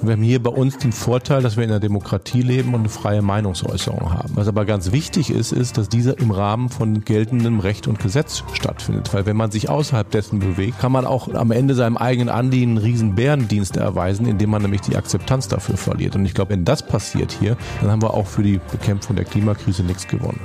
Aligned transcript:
Wir 0.00 0.12
haben 0.12 0.22
hier 0.22 0.40
bei 0.40 0.50
uns 0.50 0.78
den 0.78 0.92
Vorteil, 0.92 1.42
dass 1.42 1.56
wir 1.56 1.64
in 1.64 1.70
einer 1.70 1.80
Demokratie 1.80 2.42
leben 2.42 2.74
und 2.74 2.80
eine 2.80 2.88
freie 2.88 3.20
Meinungsäußerung 3.20 4.12
haben. 4.12 4.30
Was 4.36 4.46
aber 4.46 4.64
ganz 4.64 4.92
wichtig 4.92 5.30
ist, 5.30 5.50
ist, 5.50 5.76
dass 5.76 5.88
dieser 5.88 6.18
im 6.18 6.30
Rahmen 6.30 6.68
von 6.68 7.04
geltendem 7.04 7.58
Recht 7.58 7.88
und 7.88 7.98
Gesetz 7.98 8.44
stattfindet. 8.52 9.12
Weil 9.12 9.26
wenn 9.26 9.36
man 9.36 9.50
sich 9.50 9.68
außerhalb 9.68 10.08
dessen 10.08 10.38
bewegt, 10.38 10.78
kann 10.78 10.92
man 10.92 11.04
auch 11.04 11.34
am 11.34 11.50
Ende 11.50 11.74
seinem 11.74 11.96
eigenen 11.96 12.28
Anliegen 12.28 12.70
einen 12.72 12.78
riesen 12.78 13.14
Bärendienst 13.16 13.76
erweisen, 13.76 14.26
indem 14.26 14.50
man 14.50 14.62
nämlich 14.62 14.82
die 14.82 14.96
Akzeptanz 14.96 15.48
dafür 15.48 15.76
verliert. 15.76 16.14
Und 16.14 16.24
ich 16.24 16.34
glaube, 16.34 16.52
wenn 16.52 16.64
das 16.64 16.86
passiert 16.86 17.32
hier, 17.32 17.56
dann 17.80 17.90
haben 17.90 18.02
wir 18.02 18.14
auch 18.14 18.26
für 18.26 18.44
die 18.44 18.60
Bekämpfung 18.70 19.16
der 19.16 19.24
Klimakrise 19.24 19.82
nichts 19.82 20.06
gewonnen. 20.06 20.40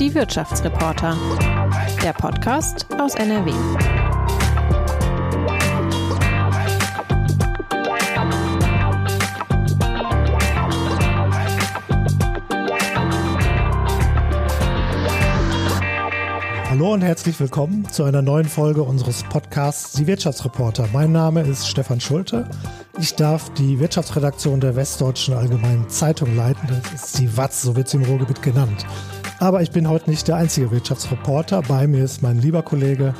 Die 0.00 0.12
Wirtschaftsreporter. 0.12 1.16
Der 2.02 2.12
Podcast 2.14 2.86
aus 2.98 3.14
NRW. 3.14 3.52
Hallo 16.72 16.94
und 16.94 17.02
herzlich 17.02 17.38
willkommen 17.38 17.86
zu 17.90 18.02
einer 18.04 18.22
neuen 18.22 18.46
Folge 18.46 18.82
unseres 18.82 19.24
Podcasts 19.24 19.92
Die 19.92 20.06
Wirtschaftsreporter. 20.06 20.88
Mein 20.90 21.12
Name 21.12 21.42
ist 21.42 21.68
Stefan 21.68 22.00
Schulte. 22.00 22.48
Ich 22.98 23.14
darf 23.14 23.52
die 23.52 23.78
Wirtschaftsredaktion 23.78 24.58
der 24.58 24.74
Westdeutschen 24.74 25.34
Allgemeinen 25.34 25.90
Zeitung 25.90 26.34
leiten. 26.34 26.66
Das 26.68 26.94
ist 26.94 27.18
die 27.18 27.36
WAZ, 27.36 27.60
so 27.60 27.76
wird 27.76 27.88
sie 27.88 27.98
im 27.98 28.04
Ruhrgebiet 28.04 28.40
genannt. 28.40 28.86
Aber 29.38 29.60
ich 29.60 29.70
bin 29.70 29.86
heute 29.86 30.08
nicht 30.08 30.26
der 30.28 30.36
einzige 30.36 30.70
Wirtschaftsreporter. 30.70 31.60
Bei 31.60 31.86
mir 31.86 32.04
ist 32.04 32.22
mein 32.22 32.38
lieber 32.38 32.62
Kollege 32.62 33.12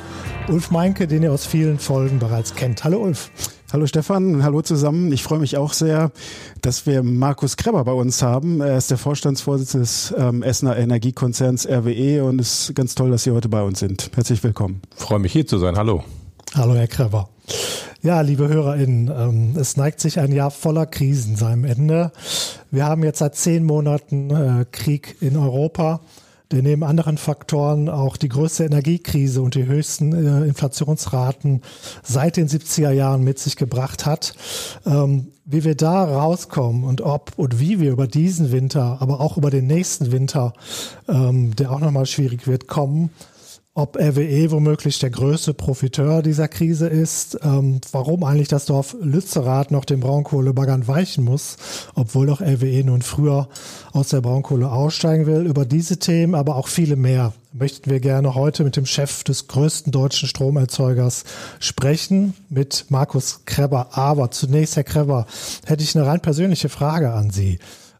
Ulf 0.47 0.71
Meinke, 0.71 1.05
den 1.05 1.21
ihr 1.21 1.31
aus 1.31 1.45
vielen 1.45 1.77
Folgen 1.77 2.17
bereits 2.17 2.55
kennt. 2.55 2.83
Hallo 2.83 3.03
Ulf. 3.03 3.29
Hallo 3.73 3.87
Stefan, 3.87 4.43
hallo 4.43 4.61
zusammen. 4.61 5.11
Ich 5.11 5.23
freue 5.23 5.39
mich 5.39 5.57
auch 5.57 5.73
sehr, 5.73 6.11
dass 6.61 6.85
wir 6.85 7.01
Markus 7.01 7.57
Kreber 7.57 7.83
bei 7.83 7.91
uns 7.91 8.21
haben. 8.21 8.61
Er 8.61 8.77
ist 8.77 8.91
der 8.91 8.99
Vorstandsvorsitzende 8.99 9.83
des 9.83 10.13
ähm, 10.15 10.43
Essener 10.43 10.77
Energiekonzerns 10.77 11.67
RWE 11.67 12.23
und 12.23 12.39
es 12.39 12.69
ist 12.69 12.75
ganz 12.75 12.93
toll, 12.93 13.09
dass 13.09 13.23
Sie 13.23 13.31
heute 13.31 13.49
bei 13.49 13.63
uns 13.63 13.79
sind. 13.79 14.11
Herzlich 14.13 14.43
willkommen. 14.43 14.83
freue 14.95 15.17
mich 15.17 15.33
hier 15.33 15.47
zu 15.47 15.57
sein. 15.57 15.75
Hallo. 15.75 16.03
Hallo 16.53 16.75
Herr 16.75 16.87
Kreber. 16.87 17.29
Ja, 18.03 18.21
liebe 18.21 18.47
HörerInnen, 18.47 19.11
ähm, 19.11 19.55
es 19.59 19.75
neigt 19.75 20.01
sich 20.01 20.19
ein 20.19 20.31
Jahr 20.31 20.51
voller 20.51 20.85
Krisen 20.85 21.35
seinem 21.35 21.65
Ende. 21.65 22.11
Wir 22.69 22.85
haben 22.85 23.03
jetzt 23.03 23.17
seit 23.19 23.35
zehn 23.35 23.63
Monaten 23.63 24.29
äh, 24.29 24.65
Krieg 24.71 25.15
in 25.19 25.35
Europa 25.35 26.01
der 26.53 26.61
neben 26.61 26.83
anderen 26.83 27.17
Faktoren 27.17 27.89
auch 27.89 28.15
die 28.15 28.29
größte 28.29 28.63
Energiekrise 28.63 29.41
und 29.41 29.55
die 29.55 29.65
höchsten 29.65 30.13
äh, 30.13 30.45
Inflationsraten 30.45 31.61
seit 32.03 32.37
den 32.37 32.47
70er 32.47 32.91
Jahren 32.91 33.23
mit 33.23 33.39
sich 33.39 33.55
gebracht 33.55 34.05
hat. 34.05 34.35
Ähm, 34.85 35.27
wie 35.45 35.65
wir 35.65 35.75
da 35.75 36.05
rauskommen 36.05 36.85
und 36.85 37.01
ob 37.01 37.33
und 37.35 37.59
wie 37.59 37.79
wir 37.79 37.91
über 37.91 38.07
diesen 38.07 38.51
Winter, 38.53 38.97
aber 39.01 39.19
auch 39.19 39.35
über 39.35 39.49
den 39.49 39.67
nächsten 39.67 40.11
Winter, 40.11 40.53
ähm, 41.09 41.53
der 41.55 41.71
auch 41.71 41.79
nochmal 41.79 42.05
schwierig 42.05 42.47
wird, 42.47 42.67
kommen, 42.67 43.09
ob 43.75 43.97
RWE 43.97 44.51
womöglich 44.51 44.99
der 44.99 45.09
größte 45.09 45.55
Profiteur 45.55 46.21
dieser 46.21 46.47
Krise 46.47 46.87
ist, 46.87 47.39
ähm, 47.41 47.81
warum 47.91 48.23
eigentlich 48.23 48.47
das 48.47 48.65
Dorf 48.65 48.95
Lützerath 49.01 49.71
noch 49.71 49.85
den 49.85 49.99
Braunkohlebaggern 49.99 50.87
weichen 50.87 51.23
muss, 51.23 51.57
obwohl 51.95 52.27
doch 52.27 52.39
RWE 52.39 52.83
nun 52.83 53.01
früher 53.01 53.49
aus 53.91 54.09
der 54.09 54.21
Braunkohle 54.21 54.71
aussteigen 54.71 55.25
will. 55.25 55.47
Über 55.47 55.65
diese 55.65 55.97
Themen, 55.97 56.35
aber 56.35 56.55
auch 56.55 56.67
viele 56.67 56.95
mehr 56.95 57.33
möchten 57.51 57.89
wir 57.89 57.99
gerne 57.99 58.35
heute 58.35 58.63
mit 58.63 58.75
dem 58.75 58.85
Chef 58.85 59.23
des 59.23 59.47
größten 59.47 59.91
deutschen 59.91 60.29
Stromerzeugers 60.29 61.23
sprechen, 61.59 62.35
mit 62.49 62.85
Markus 62.89 63.41
Kreber. 63.45 63.97
Aber 63.97 64.29
zunächst, 64.29 64.75
Herr 64.75 64.83
Kreber, 64.83 65.25
hätte 65.65 65.83
ich 65.83 65.95
eine 65.95 66.05
rein 66.05 66.19
persönliche 66.19 66.69
Frage 66.69 67.11
an 67.11 67.31
Sie. 67.31 67.57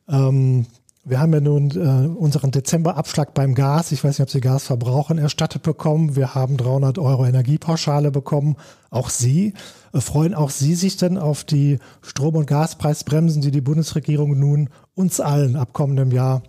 Ähm, 0.08 0.68
wir 1.06 1.20
haben 1.20 1.34
ja 1.34 1.42
nun 1.42 1.72
äh, 1.72 2.08
unseren 2.08 2.52
Dezemberabschlag 2.52 3.34
beim 3.34 3.56
Gas. 3.56 3.92
Ich 3.92 4.04
weiß 4.04 4.20
nicht, 4.20 4.24
ob 4.24 4.30
Sie 4.30 4.40
Gas 4.40 4.66
verbrauchen, 4.66 5.18
erstattet 5.18 5.62
bekommen. 5.62 6.16
Wir 6.16 6.34
haben 6.34 6.56
300 6.56 6.98
Euro 6.98 7.26
Energiepauschale 7.26 8.10
bekommen. 8.10 8.56
Auch 8.90 9.10
Sie. 9.10 9.54
Äh, 9.92 10.00
freuen 10.00 10.34
auch 10.34 10.50
Sie 10.50 10.76
sich 10.76 10.96
denn 10.96 11.18
auf 11.18 11.44
die 11.44 11.80
Strom- 12.02 12.36
und 12.36 12.48
Gaspreisbremsen, 12.48 13.42
die 13.42 13.52
die 13.52 13.62
Bundesregierung 13.62 14.40
nun 14.40 14.70
uns 14.96 15.20
allen 15.20 15.58
ab 15.58 15.74
kommendem 15.74 16.12
Jahr 16.12 16.42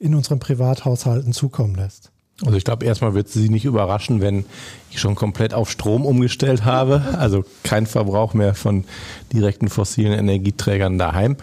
in 0.00 0.16
unseren 0.16 0.40
Privathaushalten 0.40 1.32
zukommen 1.32 1.76
lässt? 1.76 2.10
Also 2.44 2.56
ich 2.56 2.64
glaube, 2.64 2.86
erstmal 2.86 3.14
wird 3.14 3.28
Sie 3.28 3.50
nicht 3.50 3.66
überraschen, 3.66 4.20
wenn 4.20 4.46
ich 4.90 4.98
schon 4.98 5.14
komplett 5.14 5.52
auf 5.52 5.70
Strom 5.70 6.06
umgestellt 6.06 6.64
habe. 6.64 7.02
Also 7.18 7.44
kein 7.64 7.86
Verbrauch 7.86 8.32
mehr 8.32 8.54
von 8.54 8.84
direkten 9.32 9.68
fossilen 9.68 10.18
Energieträgern 10.18 10.98
daheim. 10.98 11.36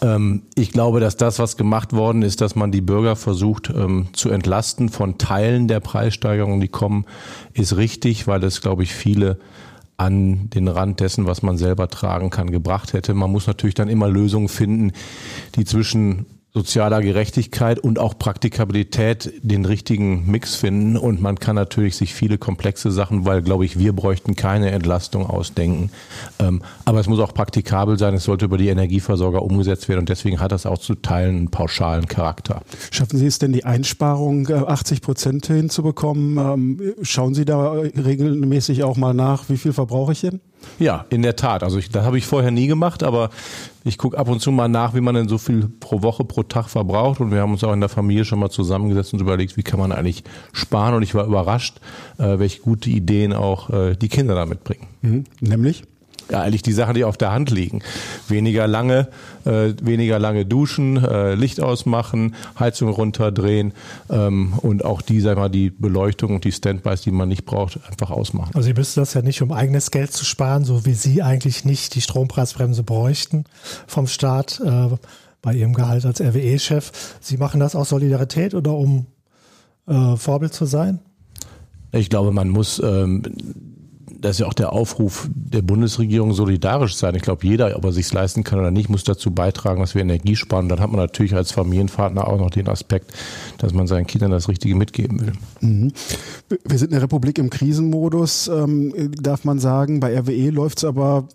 Ähm, 0.00 0.42
ich 0.54 0.72
glaube, 0.72 1.00
dass 1.00 1.16
das, 1.16 1.38
was 1.38 1.58
gemacht 1.58 1.92
worden 1.92 2.22
ist, 2.22 2.40
dass 2.40 2.56
man 2.56 2.72
die 2.72 2.80
Bürger 2.80 3.16
versucht 3.16 3.70
ähm, 3.70 4.08
zu 4.12 4.30
entlasten 4.30 4.88
von 4.88 5.18
Teilen 5.18 5.68
der 5.68 5.80
Preissteigerungen, 5.80 6.60
die 6.60 6.68
kommen, 6.68 7.04
ist 7.52 7.76
richtig, 7.76 8.26
weil 8.26 8.42
es, 8.44 8.62
glaube 8.62 8.82
ich, 8.82 8.94
viele 8.94 9.38
an 9.98 10.48
den 10.48 10.66
Rand 10.66 11.00
dessen, 11.00 11.26
was 11.26 11.42
man 11.42 11.58
selber 11.58 11.88
tragen 11.88 12.30
kann, 12.30 12.50
gebracht 12.50 12.94
hätte. 12.94 13.12
Man 13.12 13.30
muss 13.30 13.46
natürlich 13.46 13.74
dann 13.74 13.90
immer 13.90 14.08
Lösungen 14.08 14.48
finden, 14.48 14.92
die 15.56 15.66
zwischen 15.66 16.24
sozialer 16.52 17.00
Gerechtigkeit 17.00 17.78
und 17.78 18.00
auch 18.00 18.18
Praktikabilität 18.18 19.32
den 19.42 19.64
richtigen 19.64 20.28
Mix 20.28 20.56
finden. 20.56 20.96
Und 20.96 21.20
man 21.20 21.38
kann 21.38 21.54
natürlich 21.54 21.96
sich 21.96 22.12
viele 22.12 22.38
komplexe 22.38 22.90
Sachen, 22.90 23.24
weil, 23.24 23.42
glaube 23.42 23.64
ich, 23.64 23.78
wir 23.78 23.92
bräuchten 23.92 24.34
keine 24.34 24.72
Entlastung 24.72 25.26
ausdenken. 25.26 25.90
Ähm, 26.40 26.62
aber 26.84 26.98
es 26.98 27.06
muss 27.06 27.20
auch 27.20 27.34
praktikabel 27.34 27.98
sein. 27.98 28.14
Es 28.14 28.24
sollte 28.24 28.46
über 28.46 28.58
die 28.58 28.68
Energieversorger 28.68 29.42
umgesetzt 29.42 29.88
werden. 29.88 30.00
Und 30.00 30.08
deswegen 30.08 30.40
hat 30.40 30.50
das 30.50 30.66
auch 30.66 30.78
zu 30.78 30.96
Teilen 30.96 31.36
einen 31.36 31.50
pauschalen 31.50 32.06
Charakter. 32.06 32.62
Schaffen 32.90 33.18
Sie 33.18 33.26
es 33.26 33.38
denn, 33.38 33.52
die 33.52 33.64
Einsparung 33.64 34.48
80 34.48 34.98
äh, 34.98 35.00
Prozent 35.00 35.46
hinzubekommen? 35.46 36.36
Ähm, 36.38 36.94
schauen 37.02 37.34
Sie 37.34 37.44
da 37.44 37.72
regelmäßig 37.72 38.82
auch 38.82 38.96
mal 38.96 39.14
nach, 39.14 39.48
wie 39.48 39.56
viel 39.56 39.72
verbrauche 39.72 40.12
ich 40.12 40.22
denn? 40.22 40.40
Ja, 40.78 41.06
in 41.10 41.22
der 41.22 41.36
Tat. 41.36 41.62
Also 41.62 41.78
ich, 41.78 41.90
das 41.90 42.04
habe 42.04 42.18
ich 42.18 42.26
vorher 42.26 42.50
nie 42.50 42.66
gemacht, 42.66 43.02
aber 43.02 43.30
ich 43.84 43.98
gucke 43.98 44.18
ab 44.18 44.28
und 44.28 44.40
zu 44.40 44.52
mal 44.52 44.68
nach, 44.68 44.94
wie 44.94 45.00
man 45.00 45.14
denn 45.14 45.28
so 45.28 45.38
viel 45.38 45.68
pro 45.68 46.02
Woche, 46.02 46.24
pro 46.24 46.42
Tag 46.42 46.68
verbraucht. 46.68 47.20
Und 47.20 47.30
wir 47.30 47.40
haben 47.40 47.52
uns 47.52 47.64
auch 47.64 47.72
in 47.72 47.80
der 47.80 47.88
Familie 47.88 48.24
schon 48.24 48.38
mal 48.38 48.50
zusammengesetzt 48.50 49.12
und 49.12 49.20
überlegt, 49.20 49.56
wie 49.56 49.62
kann 49.62 49.80
man 49.80 49.92
eigentlich 49.92 50.24
sparen. 50.52 50.94
Und 50.94 51.02
ich 51.02 51.14
war 51.14 51.26
überrascht, 51.26 51.80
äh, 52.18 52.38
welche 52.38 52.60
gute 52.60 52.90
Ideen 52.90 53.32
auch 53.32 53.70
äh, 53.70 53.96
die 53.96 54.08
Kinder 54.08 54.34
da 54.34 54.46
mitbringen. 54.46 54.86
Mhm. 55.02 55.24
Nämlich? 55.40 55.84
Ja, 56.30 56.40
eigentlich 56.42 56.62
die 56.62 56.72
Sachen, 56.72 56.94
die 56.94 57.04
auf 57.04 57.16
der 57.16 57.32
Hand 57.32 57.50
liegen. 57.50 57.82
Weniger 58.28 58.66
lange, 58.66 59.08
äh, 59.44 59.72
weniger 59.82 60.18
lange 60.18 60.46
duschen, 60.46 61.02
äh, 61.02 61.34
Licht 61.34 61.60
ausmachen, 61.60 62.34
Heizung 62.58 62.90
runterdrehen 62.90 63.72
ähm, 64.08 64.54
und 64.58 64.84
auch 64.84 65.02
die, 65.02 65.20
sag 65.20 65.36
mal, 65.36 65.48
die 65.48 65.70
Beleuchtung 65.70 66.34
und 66.34 66.44
die 66.44 66.52
Standbys, 66.52 67.02
die 67.02 67.10
man 67.10 67.28
nicht 67.28 67.44
braucht, 67.44 67.78
einfach 67.88 68.10
ausmachen. 68.10 68.50
Also 68.54 68.66
Sie 68.66 68.74
müssen 68.74 69.00
das 69.00 69.14
ja 69.14 69.22
nicht, 69.22 69.42
um 69.42 69.52
eigenes 69.52 69.90
Geld 69.90 70.12
zu 70.12 70.24
sparen, 70.24 70.64
so 70.64 70.86
wie 70.86 70.94
Sie 70.94 71.22
eigentlich 71.22 71.64
nicht 71.64 71.94
die 71.94 72.00
Strompreisbremse 72.00 72.82
bräuchten 72.82 73.44
vom 73.86 74.06
Staat 74.06 74.60
äh, 74.64 74.88
bei 75.42 75.54
Ihrem 75.54 75.74
Gehalt 75.74 76.04
als 76.04 76.20
RWE-Chef. 76.20 76.92
Sie 77.20 77.36
machen 77.36 77.60
das 77.60 77.74
aus 77.74 77.88
Solidarität 77.88 78.54
oder 78.54 78.74
um 78.74 79.06
äh, 79.86 80.16
Vorbild 80.16 80.52
zu 80.52 80.66
sein? 80.66 81.00
Ich 81.92 82.08
glaube, 82.08 82.30
man 82.30 82.48
muss 82.48 82.80
ähm, 82.84 83.22
das 84.20 84.32
ist 84.32 84.40
ja 84.40 84.46
auch 84.46 84.54
der 84.54 84.72
Aufruf 84.72 85.28
der 85.34 85.62
Bundesregierung, 85.62 86.32
solidarisch 86.32 86.94
sein. 86.94 87.14
Ich 87.14 87.22
glaube, 87.22 87.46
jeder, 87.46 87.76
ob 87.76 87.84
er 87.84 87.92
sich 87.92 88.12
leisten 88.12 88.44
kann 88.44 88.58
oder 88.58 88.70
nicht, 88.70 88.88
muss 88.88 89.04
dazu 89.04 89.30
beitragen, 89.30 89.80
dass 89.80 89.94
wir 89.94 90.02
Energie 90.02 90.36
sparen. 90.36 90.68
Dann 90.68 90.80
hat 90.80 90.90
man 90.90 91.00
natürlich 91.00 91.34
als 91.34 91.52
Familienvater 91.52 92.28
auch 92.28 92.38
noch 92.38 92.50
den 92.50 92.68
Aspekt, 92.68 93.12
dass 93.58 93.72
man 93.72 93.86
seinen 93.86 94.06
Kindern 94.06 94.30
das 94.30 94.48
Richtige 94.48 94.74
mitgeben 94.74 95.20
will. 95.20 95.32
Mhm. 95.60 95.92
Wir 96.64 96.78
sind 96.78 96.92
eine 96.92 97.02
Republik 97.02 97.38
im 97.38 97.50
Krisenmodus, 97.50 98.48
ähm, 98.48 99.12
darf 99.20 99.44
man 99.44 99.58
sagen. 99.58 100.00
Bei 100.00 100.18
RWE 100.18 100.50
läuft 100.50 100.78
es 100.78 100.84
aber, 100.84 101.28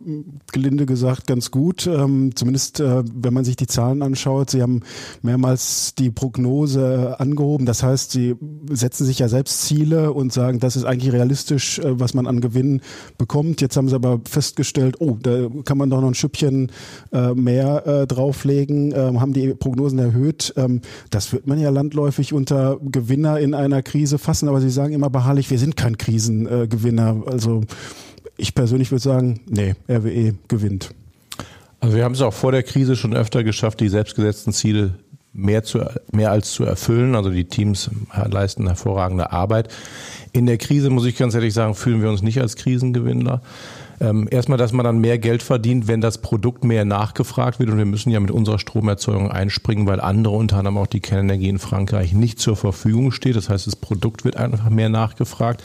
gelinde 0.51 0.85
gesagt, 0.85 1.27
ganz 1.27 1.51
gut. 1.51 1.88
Ähm, 1.88 2.35
zumindest, 2.35 2.79
äh, 2.79 3.03
wenn 3.13 3.33
man 3.33 3.45
sich 3.45 3.55
die 3.55 3.67
Zahlen 3.67 4.01
anschaut. 4.01 4.51
Sie 4.51 4.61
haben 4.61 4.81
mehrmals 5.21 5.95
die 5.95 6.11
Prognose 6.11 7.19
angehoben. 7.19 7.65
Das 7.65 7.83
heißt, 7.83 8.11
Sie 8.11 8.35
setzen 8.69 9.05
sich 9.05 9.19
ja 9.19 9.27
selbst 9.27 9.63
Ziele 9.63 10.13
und 10.13 10.31
sagen, 10.31 10.59
das 10.59 10.75
ist 10.75 10.85
eigentlich 10.85 11.13
realistisch, 11.13 11.79
äh, 11.79 11.99
was 11.99 12.13
man 12.13 12.27
an 12.27 12.41
Gewinn 12.41 12.75
bekommt. 13.18 13.62
Jetzt 13.62 13.77
haben 13.77 13.89
sie 13.89 13.95
aber 13.95 14.22
festgestellt, 14.30 14.95
oh, 15.00 15.18
da 15.22 15.48
kann 15.63 15.77
man 15.77 15.89
doch 15.89 16.01
noch 16.01 16.07
ein 16.07 16.16
Schüppchen 16.16 16.72
äh, 17.12 17.33
mehr 17.33 17.86
äh, 17.86 18.07
drauflegen, 18.07 18.92
äh, 18.92 19.13
haben 19.19 19.33
die 19.33 19.54
Prognosen 19.54 20.00
erhöht. 20.00 20.54
Ähm, 20.57 20.81
das 21.10 21.33
wird 21.33 21.48
man 21.48 21.60
ja 21.60 21.69
landläufig 21.69 22.33
unter 22.33 22.77
Gewinner 22.81 23.39
in 23.39 23.54
einer 23.54 23.81
Krise 23.81 24.18
fassen, 24.18 24.50
aber 24.50 24.62
sie 24.62 24.69
sagen 24.69 24.94
immer 24.94 25.10
beharrlich, 25.10 25.50
wir 25.50 25.60
sind 25.60 25.75
kein 25.75 25.98
Krisengewinner. 25.98 27.24
also 27.25 27.62
ich 28.38 28.54
persönlich 28.54 28.92
würde 28.92 29.01
sagen, 29.01 29.42
nee, 29.48 29.75
RWE 29.89 30.33
gewinnt. 30.48 30.92
Also 31.80 31.98
wir 31.98 32.04
haben 32.04 32.13
es 32.13 32.22
auch 32.22 32.33
vor 32.33 32.51
der 32.51 32.63
Krise 32.63 32.95
schon 32.95 33.13
öfter 33.13 33.44
geschafft, 33.44 33.80
die 33.80 33.89
selbstgesetzten 33.89 34.54
Ziele 34.54 34.95
mehr, 35.35 35.63
zu, 35.63 35.85
mehr 36.11 36.31
als 36.31 36.51
zu 36.51 36.63
erfüllen. 36.63 37.15
Also 37.15 37.29
die 37.29 37.45
Teams 37.45 37.89
leisten 38.25 38.67
hervorragende 38.67 39.31
Arbeit. 39.31 39.69
In 40.31 40.45
der 40.45 40.57
Krise, 40.57 40.89
muss 40.89 41.05
ich 41.05 41.17
ganz 41.17 41.35
ehrlich 41.35 41.53
sagen, 41.53 41.75
fühlen 41.75 42.01
wir 42.01 42.09
uns 42.09 42.21
nicht 42.21 42.41
als 42.41 42.55
Krisengewinner. 42.55 43.41
Ähm, 44.00 44.27
erstmal, 44.30 44.57
dass 44.57 44.74
man 44.74 44.83
dann 44.83 45.00
mehr 45.00 45.18
Geld 45.18 45.42
verdient, 45.42 45.88
wenn 45.88 46.01
das 46.01 46.18
Produkt 46.18 46.63
mehr 46.63 46.86
nachgefragt 46.86 47.59
wird. 47.59 47.69
Und 47.69 47.77
wir 47.77 47.86
müssen 47.86 48.12
ja 48.12 48.19
mit 48.19 48.31
unserer 48.31 48.59
Stromerzeugung 48.59 49.31
einspringen, 49.31 49.88
weil 49.88 50.01
andere, 50.01 50.36
unter 50.36 50.57
anderem 50.57 50.77
auch 50.77 50.88
die 50.88 51.00
Kernenergie 51.00 51.50
in 51.50 51.59
Frankreich, 51.59 52.13
nicht 52.13 52.39
zur 52.39 52.56
Verfügung 52.56 53.12
steht. 53.12 53.36
Das 53.36 53.50
heißt, 53.50 53.68
das 53.68 53.75
Produkt 53.75 54.25
wird 54.25 54.38
einfach 54.38 54.69
mehr 54.69 54.89
nachgefragt. 54.89 55.63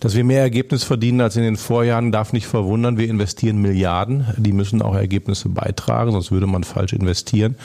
Dass 0.00 0.16
wir 0.16 0.24
mehr 0.24 0.40
Ergebnis 0.40 0.84
verdienen 0.84 1.20
als 1.20 1.36
in 1.36 1.42
den 1.42 1.56
Vorjahren, 1.56 2.12
darf 2.12 2.32
nicht 2.32 2.46
verwundern. 2.46 2.98
Wir 2.98 3.08
investieren 3.08 3.58
Milliarden. 3.58 4.26
Die 4.36 4.52
müssen 4.52 4.82
auch 4.82 4.94
Ergebnisse 4.94 5.48
beitragen, 5.48 6.12
sonst 6.12 6.30
würde 6.30 6.46
man 6.46 6.64
falsch 6.64 6.92
investieren. 6.92 7.56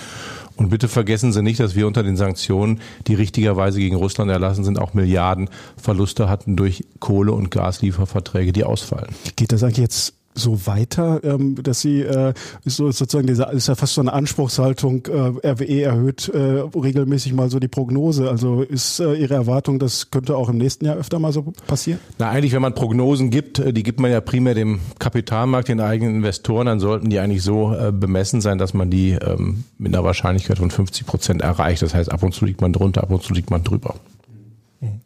Und 0.55 0.69
bitte 0.69 0.87
vergessen 0.87 1.33
Sie 1.33 1.41
nicht, 1.41 1.59
dass 1.59 1.75
wir 1.75 1.87
unter 1.87 2.03
den 2.03 2.15
Sanktionen, 2.15 2.79
die 3.07 3.15
richtigerweise 3.15 3.79
gegen 3.79 3.95
Russland 3.95 4.29
erlassen 4.29 4.63
sind, 4.63 4.79
auch 4.79 4.93
Milliarden 4.93 5.49
Verluste 5.77 6.29
hatten 6.29 6.55
durch 6.55 6.85
Kohle- 6.99 7.31
und 7.31 7.49
Gaslieferverträge, 7.49 8.51
die 8.51 8.63
ausfallen. 8.63 9.09
Geht 9.35 9.51
das 9.51 9.63
eigentlich 9.63 9.77
jetzt 9.77 10.12
so 10.35 10.65
weiter, 10.65 11.21
ähm, 11.23 11.55
dass 11.61 11.81
sie 11.81 12.01
äh, 12.01 12.33
so 12.65 12.91
sozusagen 12.91 13.27
diese 13.27 13.43
ist 13.51 13.67
ja 13.67 13.75
fast 13.75 13.93
so 13.93 14.01
eine 14.01 14.13
Anspruchshaltung, 14.13 15.05
äh, 15.07 15.47
RWE 15.47 15.81
erhöht 15.83 16.29
äh, 16.29 16.37
regelmäßig 16.39 17.33
mal 17.33 17.49
so 17.49 17.59
die 17.59 17.67
Prognose. 17.67 18.29
Also 18.29 18.61
ist 18.61 18.99
äh, 18.99 19.13
Ihre 19.13 19.35
Erwartung, 19.35 19.79
das 19.79 20.11
könnte 20.11 20.35
auch 20.35 20.49
im 20.49 20.57
nächsten 20.57 20.85
Jahr 20.85 20.95
öfter 20.95 21.19
mal 21.19 21.31
so 21.31 21.53
passieren? 21.67 21.99
Na, 22.17 22.29
eigentlich, 22.29 22.53
wenn 22.53 22.61
man 22.61 22.75
Prognosen 22.75 23.29
gibt, 23.29 23.59
äh, 23.59 23.73
die 23.73 23.83
gibt 23.83 23.99
man 23.99 24.11
ja 24.11 24.21
primär 24.21 24.55
dem 24.55 24.79
Kapitalmarkt, 24.99 25.67
den 25.67 25.79
eigenen 25.79 26.15
Investoren, 26.15 26.65
dann 26.65 26.79
sollten 26.79 27.09
die 27.09 27.19
eigentlich 27.19 27.43
so 27.43 27.73
äh, 27.73 27.91
bemessen 27.91 28.41
sein, 28.41 28.57
dass 28.57 28.73
man 28.73 28.89
die 28.89 29.11
ähm, 29.11 29.63
mit 29.77 29.93
einer 29.93 30.03
Wahrscheinlichkeit 30.03 30.57
von 30.57 30.71
50 30.71 31.05
Prozent 31.05 31.41
erreicht. 31.41 31.81
Das 31.81 31.93
heißt, 31.93 32.11
ab 32.11 32.23
und 32.23 32.33
zu 32.33 32.45
liegt 32.45 32.61
man 32.61 32.73
drunter, 32.73 33.03
ab 33.03 33.11
und 33.11 33.23
zu 33.23 33.33
liegt 33.33 33.51
man 33.51 33.63
drüber. 33.63 33.95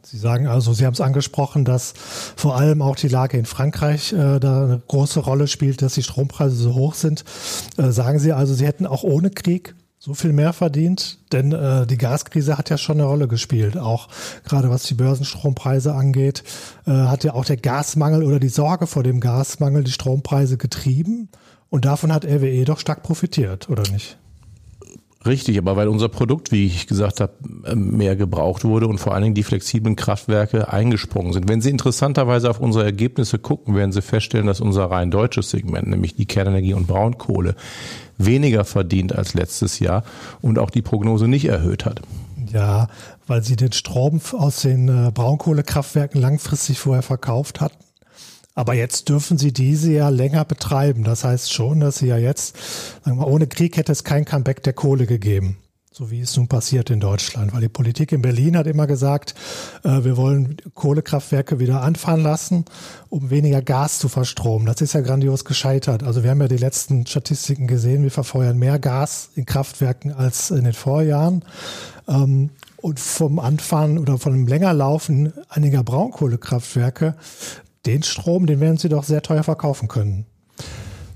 Sie 0.02 0.18
sagen 0.18 0.48
also, 0.48 0.74
Sie 0.74 0.86
haben 0.86 0.94
es 0.94 1.02
angesprochen, 1.02 1.66
dass 1.66 1.94
vor 2.36 2.56
allem 2.58 2.82
auch 2.82 2.96
die 2.96 3.08
Lage 3.08 3.38
in 3.38 3.46
Frankreich 3.46 4.14
äh, 4.14 4.40
da 4.40 4.64
eine 4.64 4.82
große 4.88 5.20
Rolle 5.20 5.48
spielt, 5.48 5.82
dass 5.82 5.96
die 5.96 6.04
Strompreise 6.04 6.56
so 6.56 6.74
hoch 6.76 6.94
sind. 6.94 7.24
Äh, 7.78 7.92
sagen 7.92 8.20
Sie 8.20 8.34
also, 8.34 8.54
Sie 8.54 8.66
hätten 8.66 8.86
auch 8.86 9.04
ohne 9.04 9.30
Krieg 9.30 9.76
so 10.00 10.14
viel 10.14 10.32
mehr 10.32 10.54
verdient? 10.54 11.20
Denn 11.32 11.52
äh, 11.52 11.86
die 11.86 11.98
Gaskrise 11.98 12.58
hat 12.58 12.70
ja 12.70 12.78
schon 12.78 12.98
eine 12.98 13.08
Rolle 13.08 13.28
gespielt, 13.28 13.78
auch 13.78 14.08
gerade 14.44 14.70
was 14.70 14.84
die 14.84 14.94
Börsenstrompreise 14.94 15.94
angeht. 15.94 16.44
Äh, 16.86 16.92
hat 16.92 17.24
ja 17.24 17.34
auch 17.34 17.46
der 17.46 17.58
Gasmangel 17.58 18.24
oder 18.24 18.40
die 18.40 18.50
Sorge 18.50 18.88
vor 18.88 19.04
dem 19.04 19.20
Gasmangel 19.20 19.84
die 19.84 19.92
Strompreise 19.92 20.58
getrieben. 20.58 21.30
Und 21.70 21.86
davon 21.86 22.14
hat 22.14 22.26
RWE 22.26 22.64
doch 22.64 22.80
stark 22.80 23.04
profitiert, 23.04 23.70
oder 23.70 23.84
nicht? 23.92 24.18
Richtig, 25.28 25.58
aber 25.58 25.76
weil 25.76 25.90
unser 25.90 26.08
Produkt, 26.08 26.52
wie 26.52 26.66
ich 26.66 26.88
gesagt 26.88 27.20
habe, 27.20 27.34
mehr 27.76 28.16
gebraucht 28.16 28.64
wurde 28.64 28.88
und 28.88 28.98
vor 28.98 29.14
allen 29.14 29.24
Dingen 29.24 29.36
die 29.36 29.44
flexiblen 29.44 29.98
Kraftwerke 29.98 30.72
eingesprungen 30.72 31.34
sind. 31.34 31.50
Wenn 31.50 31.60
Sie 31.60 31.70
interessanterweise 31.70 32.50
auf 32.50 32.60
unsere 32.62 32.86
Ergebnisse 32.86 33.38
gucken, 33.38 33.76
werden 33.76 33.92
Sie 33.92 34.02
feststellen, 34.02 34.48
dass 34.48 34.62
unser 34.62 34.86
rein 34.86 35.12
deutsches 35.12 35.50
Segment, 35.50 35.88
nämlich 35.88 36.16
die 36.16 36.26
Kernenergie 36.26 36.74
und 36.74 36.88
Braunkohle, 36.88 37.56
weniger 38.18 38.64
verdient 38.64 39.14
als 39.14 39.34
letztes 39.34 39.80
Jahr 39.80 40.04
und 40.42 40.60
auch 40.60 40.70
die 40.70 40.82
Prognose 40.82 41.28
nicht 41.28 41.46
erhöht 41.46 41.86
hat. 41.86 42.02
Ja, 42.52 42.88
weil 43.28 43.44
Sie 43.44 43.58
den 43.58 43.74
Strom 43.74 44.22
aus 44.32 44.62
den 44.62 44.88
äh, 44.88 45.12
Braunkohlekraftwerken 45.12 46.22
langfristig 46.22 46.80
vorher 46.80 47.04
verkauft 47.04 47.60
hatten. 47.60 47.87
Aber 48.58 48.74
jetzt 48.74 49.08
dürfen 49.08 49.38
sie 49.38 49.54
diese 49.54 49.92
ja 49.92 50.10
länger 50.10 50.44
betreiben. 50.44 51.04
Das 51.04 51.24
heißt 51.24 51.54
schon, 51.54 51.80
dass 51.80 52.00
sie 52.00 52.08
ja 52.08 52.18
jetzt, 52.18 52.56
sagen 53.06 53.20
wir, 53.20 53.28
ohne 53.28 53.46
Krieg 53.46 53.78
hätte 53.78 53.92
es 53.92 54.04
kein 54.04 54.26
Comeback 54.26 54.64
der 54.64 54.74
Kohle 54.74 55.06
gegeben. 55.06 55.58
So 55.92 56.10
wie 56.10 56.22
es 56.22 56.36
nun 56.36 56.48
passiert 56.48 56.90
in 56.90 57.00
Deutschland. 57.00 57.54
Weil 57.54 57.62
die 57.62 57.70
Politik 57.70 58.12
in 58.12 58.24
Berlin 58.24 58.58
hat 58.58 58.66
immer 58.66 58.88
gesagt, 58.88 59.36
äh, 59.84 60.04
wir 60.04 60.18
wollen 60.18 60.58
Kohlekraftwerke 60.74 61.60
wieder 61.60 61.84
anfahren 61.84 62.24
lassen, 62.24 62.66
um 63.10 63.30
weniger 63.30 63.62
Gas 63.62 64.00
zu 64.00 64.10
verstromen. 64.10 64.66
Das 64.66 64.82
ist 64.82 64.94
ja 64.94 65.02
grandios 65.02 65.46
gescheitert. 65.46 66.02
Also 66.02 66.24
wir 66.24 66.32
haben 66.32 66.42
ja 66.42 66.48
die 66.48 66.58
letzten 66.58 67.06
Statistiken 67.06 67.68
gesehen, 67.68 68.02
wir 68.02 68.12
verfeuern 68.12 68.58
mehr 68.58 68.80
Gas 68.80 69.30
in 69.36 69.46
Kraftwerken 69.46 70.12
als 70.12 70.50
in 70.50 70.64
den 70.64 70.74
Vorjahren. 70.74 71.46
Ähm, 72.08 72.50
und 72.78 73.00
vom 73.00 73.38
Anfahren 73.38 74.00
oder 74.00 74.18
von 74.18 74.34
dem 74.34 74.48
Längerlaufen 74.48 75.34
einiger 75.50 75.84
Braunkohlekraftwerke 75.84 77.16
den 77.88 78.04
Strom, 78.04 78.46
den 78.46 78.60
werden 78.60 78.78
sie 78.78 78.90
doch 78.90 79.04
sehr 79.04 79.22
teuer 79.22 79.44
verkaufen 79.44 79.88
können. 79.88 80.26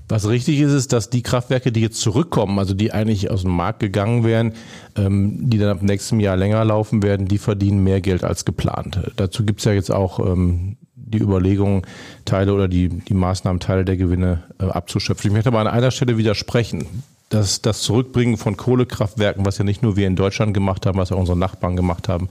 Was 0.08 0.28
richtig 0.28 0.60
ist, 0.60 0.72
ist, 0.72 0.92
dass 0.92 1.08
die 1.08 1.22
Kraftwerke, 1.22 1.72
die 1.72 1.80
jetzt 1.80 2.00
zurückkommen, 2.00 2.58
also 2.58 2.74
die 2.74 2.92
eigentlich 2.92 3.30
aus 3.30 3.42
dem 3.42 3.52
Markt 3.52 3.80
gegangen 3.80 4.24
wären, 4.24 4.52
ähm, 4.94 5.48
die 5.48 5.56
dann 5.56 5.70
ab 5.70 5.82
nächstem 5.82 6.20
Jahr 6.20 6.36
länger 6.36 6.64
laufen 6.64 7.02
werden, 7.02 7.28
die 7.28 7.38
verdienen 7.38 7.82
mehr 7.82 8.00
Geld 8.02 8.22
als 8.24 8.44
geplant. 8.44 9.00
Dazu 9.16 9.44
gibt 9.44 9.60
es 9.60 9.64
ja 9.64 9.72
jetzt 9.72 9.90
auch 9.90 10.18
ähm, 10.18 10.76
die 10.94 11.18
Überlegung, 11.18 11.86
Teile 12.24 12.52
oder 12.52 12.68
die, 12.68 12.88
die 12.88 13.14
Maßnahmen, 13.14 13.60
Teile 13.60 13.84
der 13.86 13.96
Gewinne 13.96 14.42
äh, 14.60 14.64
abzuschöpfen. 14.64 15.30
Ich 15.30 15.32
möchte 15.32 15.48
aber 15.48 15.60
an 15.60 15.66
einer 15.66 15.90
Stelle 15.90 16.18
widersprechen. 16.18 16.86
Dass 17.30 17.62
das 17.62 17.80
Zurückbringen 17.80 18.36
von 18.36 18.58
Kohlekraftwerken, 18.58 19.46
was 19.46 19.56
ja 19.56 19.64
nicht 19.64 19.82
nur 19.82 19.96
wir 19.96 20.06
in 20.06 20.16
Deutschland 20.16 20.52
gemacht 20.52 20.84
haben, 20.84 20.98
was 20.98 21.08
ja 21.08 21.16
unsere 21.16 21.38
Nachbarn 21.38 21.76
gemacht 21.76 22.06
haben, 22.10 22.28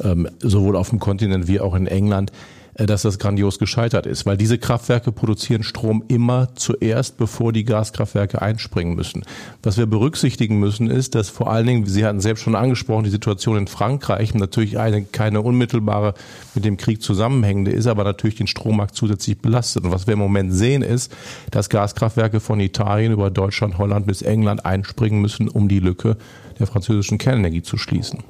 ähm, 0.00 0.28
sowohl 0.38 0.76
auf 0.76 0.90
dem 0.90 1.00
Kontinent 1.00 1.48
wie 1.48 1.58
auch 1.58 1.74
in 1.74 1.88
England, 1.88 2.30
dass 2.74 3.02
das 3.02 3.18
grandios 3.18 3.58
gescheitert 3.58 4.06
ist, 4.06 4.24
weil 4.24 4.36
diese 4.36 4.58
Kraftwerke 4.58 5.12
produzieren 5.12 5.62
Strom 5.62 6.04
immer 6.08 6.54
zuerst, 6.54 7.18
bevor 7.18 7.52
die 7.52 7.64
Gaskraftwerke 7.64 8.40
einspringen 8.40 8.94
müssen. 8.94 9.24
Was 9.62 9.76
wir 9.76 9.86
berücksichtigen 9.86 10.58
müssen, 10.58 10.88
ist, 10.90 11.14
dass 11.14 11.28
vor 11.28 11.50
allen 11.50 11.66
Dingen, 11.66 11.86
Sie 11.86 12.04
hatten 12.04 12.20
selbst 12.20 12.42
schon 12.42 12.54
angesprochen, 12.54 13.04
die 13.04 13.10
Situation 13.10 13.58
in 13.58 13.66
Frankreich 13.66 14.34
natürlich 14.34 14.78
eine, 14.78 15.04
keine 15.04 15.42
unmittelbare 15.42 16.14
mit 16.54 16.64
dem 16.64 16.78
Krieg 16.78 17.02
zusammenhängende 17.02 17.72
ist, 17.72 17.86
aber 17.86 18.04
natürlich 18.04 18.36
den 18.36 18.46
Strommarkt 18.46 18.94
zusätzlich 18.94 19.38
belastet. 19.38 19.84
Und 19.84 19.92
was 19.92 20.06
wir 20.06 20.14
im 20.14 20.20
Moment 20.20 20.54
sehen, 20.54 20.82
ist, 20.82 21.12
dass 21.50 21.68
Gaskraftwerke 21.68 22.40
von 22.40 22.58
Italien 22.60 23.12
über 23.12 23.30
Deutschland, 23.30 23.76
Holland 23.76 24.06
bis 24.06 24.22
England 24.22 24.64
einspringen 24.64 25.20
müssen, 25.20 25.48
um 25.48 25.68
die 25.68 25.80
Lücke 25.80 26.16
der 26.58 26.66
französischen 26.66 27.18
Kernenergie 27.18 27.62
zu 27.62 27.76
schließen. 27.76 28.20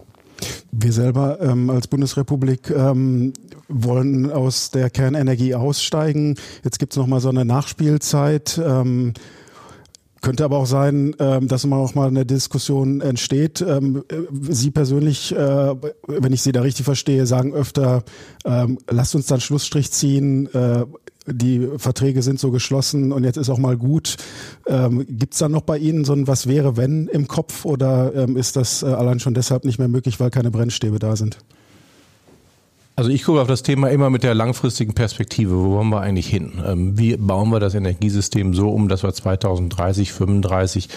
Wir 0.70 0.92
selber 0.92 1.40
ähm, 1.40 1.70
als 1.70 1.86
Bundesrepublik 1.86 2.70
ähm, 2.70 3.32
wollen 3.68 4.30
aus 4.30 4.70
der 4.70 4.90
Kernenergie 4.90 5.54
aussteigen. 5.54 6.36
Jetzt 6.64 6.78
gibt 6.78 6.92
es 6.92 6.96
nochmal 6.96 7.20
so 7.20 7.28
eine 7.28 7.44
Nachspielzeit. 7.44 8.60
Ähm, 8.64 9.12
könnte 10.22 10.44
aber 10.44 10.58
auch 10.58 10.66
sein, 10.66 11.16
ähm, 11.18 11.48
dass 11.48 11.66
man 11.66 11.80
auch 11.80 11.96
mal 11.96 12.06
eine 12.06 12.24
Diskussion 12.24 13.00
entsteht. 13.00 13.60
Ähm, 13.60 14.04
Sie 14.30 14.70
persönlich, 14.70 15.34
äh, 15.34 15.74
wenn 16.06 16.32
ich 16.32 16.42
Sie 16.42 16.52
da 16.52 16.62
richtig 16.62 16.84
verstehe, 16.84 17.26
sagen 17.26 17.52
öfter, 17.52 18.04
ähm, 18.44 18.78
lasst 18.88 19.16
uns 19.16 19.26
dann 19.26 19.40
Schlussstrich 19.40 19.90
ziehen, 19.90 20.46
äh, 20.54 20.84
die 21.26 21.69
Verträge 21.76 22.22
sind 22.22 22.40
so 22.40 22.50
geschlossen 22.50 23.12
und 23.12 23.24
jetzt 23.24 23.36
ist 23.36 23.48
auch 23.48 23.58
mal 23.58 23.76
gut. 23.76 24.17
Ähm, 24.67 25.06
Gibt 25.08 25.34
es 25.34 25.38
da 25.38 25.48
noch 25.48 25.62
bei 25.62 25.79
Ihnen 25.79 26.05
so 26.05 26.12
ein 26.12 26.26
Was 26.26 26.46
wäre 26.46 26.76
wenn 26.76 27.06
im 27.08 27.29
Kopf 27.29 27.64
oder 27.64 28.14
ähm, 28.14 28.36
ist 28.36 28.56
das 28.56 28.82
äh, 28.82 28.86
allein 28.86 29.20
schon 29.20 29.34
deshalb 29.34 29.64
nicht 29.64 29.79
mehr 29.79 29.88
möglich, 29.88 30.20
weil 30.20 30.31
keine 30.31 30.50
Brennstäbe 30.50 30.98
da 30.98 31.17
sind? 31.17 31.38
Also 32.94 33.11
ich 33.11 33.25
gucke 33.25 33.41
auf 33.41 33.49
das 33.49 33.63
Thema 33.63 33.89
immer 33.89 34.11
mit 34.11 34.22
der 34.22 34.34
langfristigen 34.34 34.93
Perspektive. 34.93 35.56
Wo 35.56 35.70
wollen 35.70 35.89
wir 35.89 36.03
eigentlich 36.03 36.27
hin? 36.27 36.63
Ähm, 36.67 36.99
wie 36.99 37.17
bauen 37.17 37.49
wir 37.49 37.58
das 37.58 37.75
Energiesystem 37.75 38.53
so 38.53 38.69
um, 38.69 38.89
dass 38.89 39.03
wir 39.03 39.11
2030, 39.15 40.13
35 40.13 40.91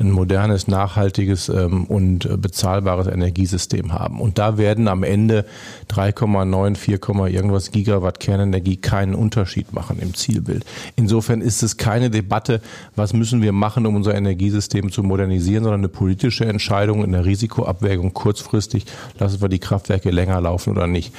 ein 0.00 0.10
modernes, 0.10 0.66
nachhaltiges 0.66 1.48
ähm, 1.48 1.84
und 1.84 2.42
bezahlbares 2.42 3.06
Energiesystem 3.06 3.92
haben? 3.92 4.20
Und 4.20 4.38
da 4.38 4.58
werden 4.58 4.88
am 4.88 5.04
Ende 5.04 5.46
3,9, 5.88 6.74
4, 6.74 7.00
irgendwas 7.28 7.70
Gigawatt 7.70 8.18
Kernenergie 8.18 8.76
keinen 8.76 9.14
Unterschied 9.14 9.72
machen 9.72 10.00
im 10.00 10.14
Zielbild. 10.14 10.66
Insofern 10.96 11.42
ist 11.42 11.62
es 11.62 11.76
keine 11.76 12.10
Debatte, 12.10 12.60
was 12.96 13.12
müssen 13.12 13.40
wir 13.40 13.52
machen, 13.52 13.86
um 13.86 13.94
unser 13.94 14.16
Energiesystem 14.16 14.90
zu 14.90 15.04
modernisieren, 15.04 15.62
sondern 15.62 15.80
eine 15.82 15.88
politische 15.88 16.44
Entscheidung 16.44 17.04
in 17.04 17.12
der 17.12 17.24
Risikoabwägung 17.24 18.14
kurzfristig, 18.14 18.84
lassen 19.20 19.40
wir 19.40 19.48
die 19.48 19.60
Kraftwerke 19.60 20.10
länger 20.10 20.40
laufen 20.40 20.72
oder 20.72 20.88
nicht. 20.88 21.12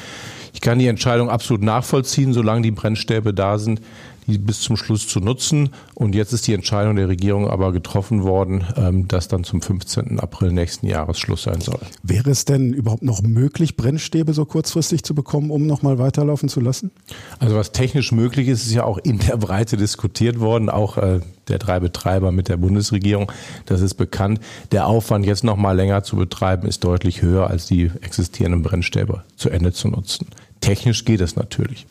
Ich 0.54 0.62
kann 0.62 0.80
die 0.80 0.88
Entscheidung 0.88 1.30
absolut 1.30 1.64
nachvollziehen, 1.64 2.34
solange 2.34 2.62
die 2.62 2.72
Brennstäbe 2.72 3.34
da 3.34 3.58
sind, 3.58 3.82
die 4.28 4.38
bis 4.38 4.62
zum 4.62 4.78
Schluss 4.78 5.08
zu 5.08 5.20
nutzen. 5.20 5.70
Und 5.96 6.14
jetzt 6.16 6.34
ist 6.34 6.48
die 6.48 6.54
Entscheidung 6.54 6.96
der 6.96 7.08
Regierung 7.08 7.50
aber 7.50 7.72
getroffen 7.72 8.24
worden, 8.24 8.66
ähm, 8.76 9.08
dass 9.08 9.28
dann 9.28 9.44
zum 9.44 9.62
15. 9.62 10.20
April 10.20 10.52
nächsten 10.52 10.88
Jahres 10.88 11.18
Schluss 11.18 11.44
sein 11.44 11.62
soll. 11.62 11.80
Wäre 12.04 12.30
es 12.30 12.46
denn 12.46 12.74
überhaupt 12.74 13.04
noch 13.04 13.22
möglich, 13.22 13.78
Brennstäbe 13.78 14.34
so 14.34 14.46
kurzfristig 14.46 15.04
zu 15.04 15.16
bekommen, 15.16 15.50
um 15.50 15.66
nochmal 15.66 15.98
weiterlaufen 15.98 16.50
zu 16.50 16.60
lassen? 16.60 16.92
Also 17.40 17.56
was 17.56 17.72
technisch 17.72 18.12
möglich 18.12 18.48
ist, 18.48 18.66
ist 18.66 18.74
ja 18.74 18.84
auch 18.84 18.98
in 18.98 19.20
der 19.20 19.38
Breite 19.38 19.78
diskutiert 19.78 20.40
worden, 20.40 20.70
auch 20.70 20.98
äh, 20.98 21.22
der 21.48 21.60
drei 21.60 21.80
Betreiber 21.80 22.32
mit 22.32 22.50
der 22.50 22.58
Bundesregierung. 22.58 23.32
Das 23.66 23.82
ist 23.82 23.96
bekannt. 23.96 24.40
Der 24.72 24.88
Aufwand, 24.88 25.26
jetzt 25.26 25.44
nochmal 25.44 25.76
länger 25.76 26.04
zu 26.04 26.18
betreiben, 26.18 26.68
ist 26.68 26.84
deutlich 26.84 27.22
höher, 27.22 27.48
als 27.50 27.66
die 27.66 27.92
existierenden 28.02 28.62
Brennstäbe 28.64 29.24
zu 29.36 29.50
Ende 29.50 29.72
zu 29.72 29.88
nutzen. 29.88 30.28
Technisch 30.62 31.06
geht 31.06 31.22
es 31.22 31.36
natürlich. 31.36 31.86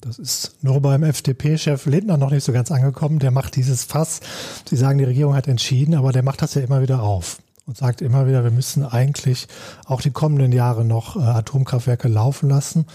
Das 0.00 0.18
ist 0.18 0.56
nur 0.62 0.80
beim 0.80 1.04
FDP-Chef 1.04 1.86
Lindner 1.86 2.16
noch 2.16 2.32
nicht 2.32 2.42
so 2.42 2.52
ganz 2.52 2.72
angekommen. 2.72 3.20
Der 3.20 3.30
macht 3.30 3.54
dieses 3.54 3.84
Fass. 3.84 4.20
Sie 4.68 4.76
sagen, 4.76 4.98
die 4.98 5.04
Regierung 5.04 5.34
hat 5.34 5.46
entschieden, 5.46 5.94
aber 5.94 6.10
der 6.10 6.24
macht 6.24 6.42
das 6.42 6.54
ja 6.54 6.62
immer 6.62 6.82
wieder 6.82 7.02
auf 7.02 7.38
und 7.66 7.76
sagt 7.76 8.02
immer 8.02 8.26
wieder, 8.26 8.42
wir 8.42 8.50
müssen 8.50 8.84
eigentlich 8.84 9.46
auch 9.86 10.00
die 10.00 10.10
kommenden 10.10 10.50
Jahre 10.50 10.84
noch 10.84 11.14
äh, 11.14 11.20
Atomkraftwerke 11.20 12.08
laufen 12.08 12.48
lassen. 12.48 12.86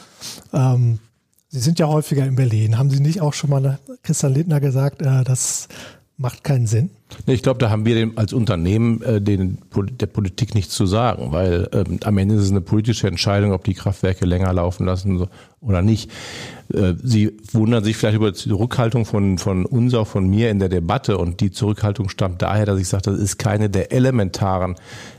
Ähm, 0.52 1.00
Sie 1.48 1.62
sind 1.62 1.80
ja 1.80 1.88
häufiger 1.88 2.26
in 2.26 2.36
Berlin. 2.36 2.78
Haben 2.78 2.90
Sie 2.90 3.00
nicht 3.00 3.22
auch 3.22 3.34
schon 3.34 3.52
mal 3.52 3.80
Christian 4.04 4.34
Lindner 4.34 4.60
gesagt, 4.60 5.02
äh, 5.02 5.24
das 5.24 5.70
macht 6.18 6.44
keinen 6.44 6.68
Sinn? 6.68 6.90
Ich 7.28 7.44
glaube, 7.44 7.60
da 7.60 7.70
haben 7.70 7.86
wir 7.86 8.12
als 8.16 8.34
Unternehmen 8.34 9.02
äh, 9.04 9.22
den, 9.22 9.60
der 9.74 10.08
Politik 10.08 10.56
nichts 10.56 10.74
zu 10.74 10.86
sagen, 10.86 11.32
weil 11.32 11.70
ähm, 11.72 12.00
am 12.04 12.18
Ende 12.18 12.36
ist 12.36 12.42
es 12.42 12.52
eine 12.52 12.62
politische 12.62 13.08
Entscheidung, 13.08 13.52
ob 13.52 13.64
die 13.64 13.76
Kraftwerke 13.76 14.26
länger 14.26 14.52
laufen 14.52 14.86
lassen 14.86 15.28
oder 15.62 15.82
nicht. 15.82 16.12
Äh, 16.74 16.94
Sie 17.02 17.38
wundern 17.52 17.84
sich 17.84 17.96
vielleicht 17.96 18.18
über 18.18 18.32
die 18.32 18.38
Zurückhaltung 18.38 19.06
von, 19.06 19.38
von 19.38 19.66
uns, 19.66 19.94
auch 19.94 20.08
von 20.08 20.28
mir 20.28 20.50
in 20.50 20.60
der 20.60 20.70
Debatte. 20.70 21.18
Und 21.18 21.42
die 21.42 21.52
Zurückhaltung 21.52 22.10
stammt 22.10 22.42
daher, 22.42 22.66
dass 22.66 22.80
ich 22.80 22.88
sage, 22.88 23.04
das 23.04 23.20
ist 23.20 23.38
keine 23.38 23.70
der 23.70 23.92
elementaren 23.92 24.76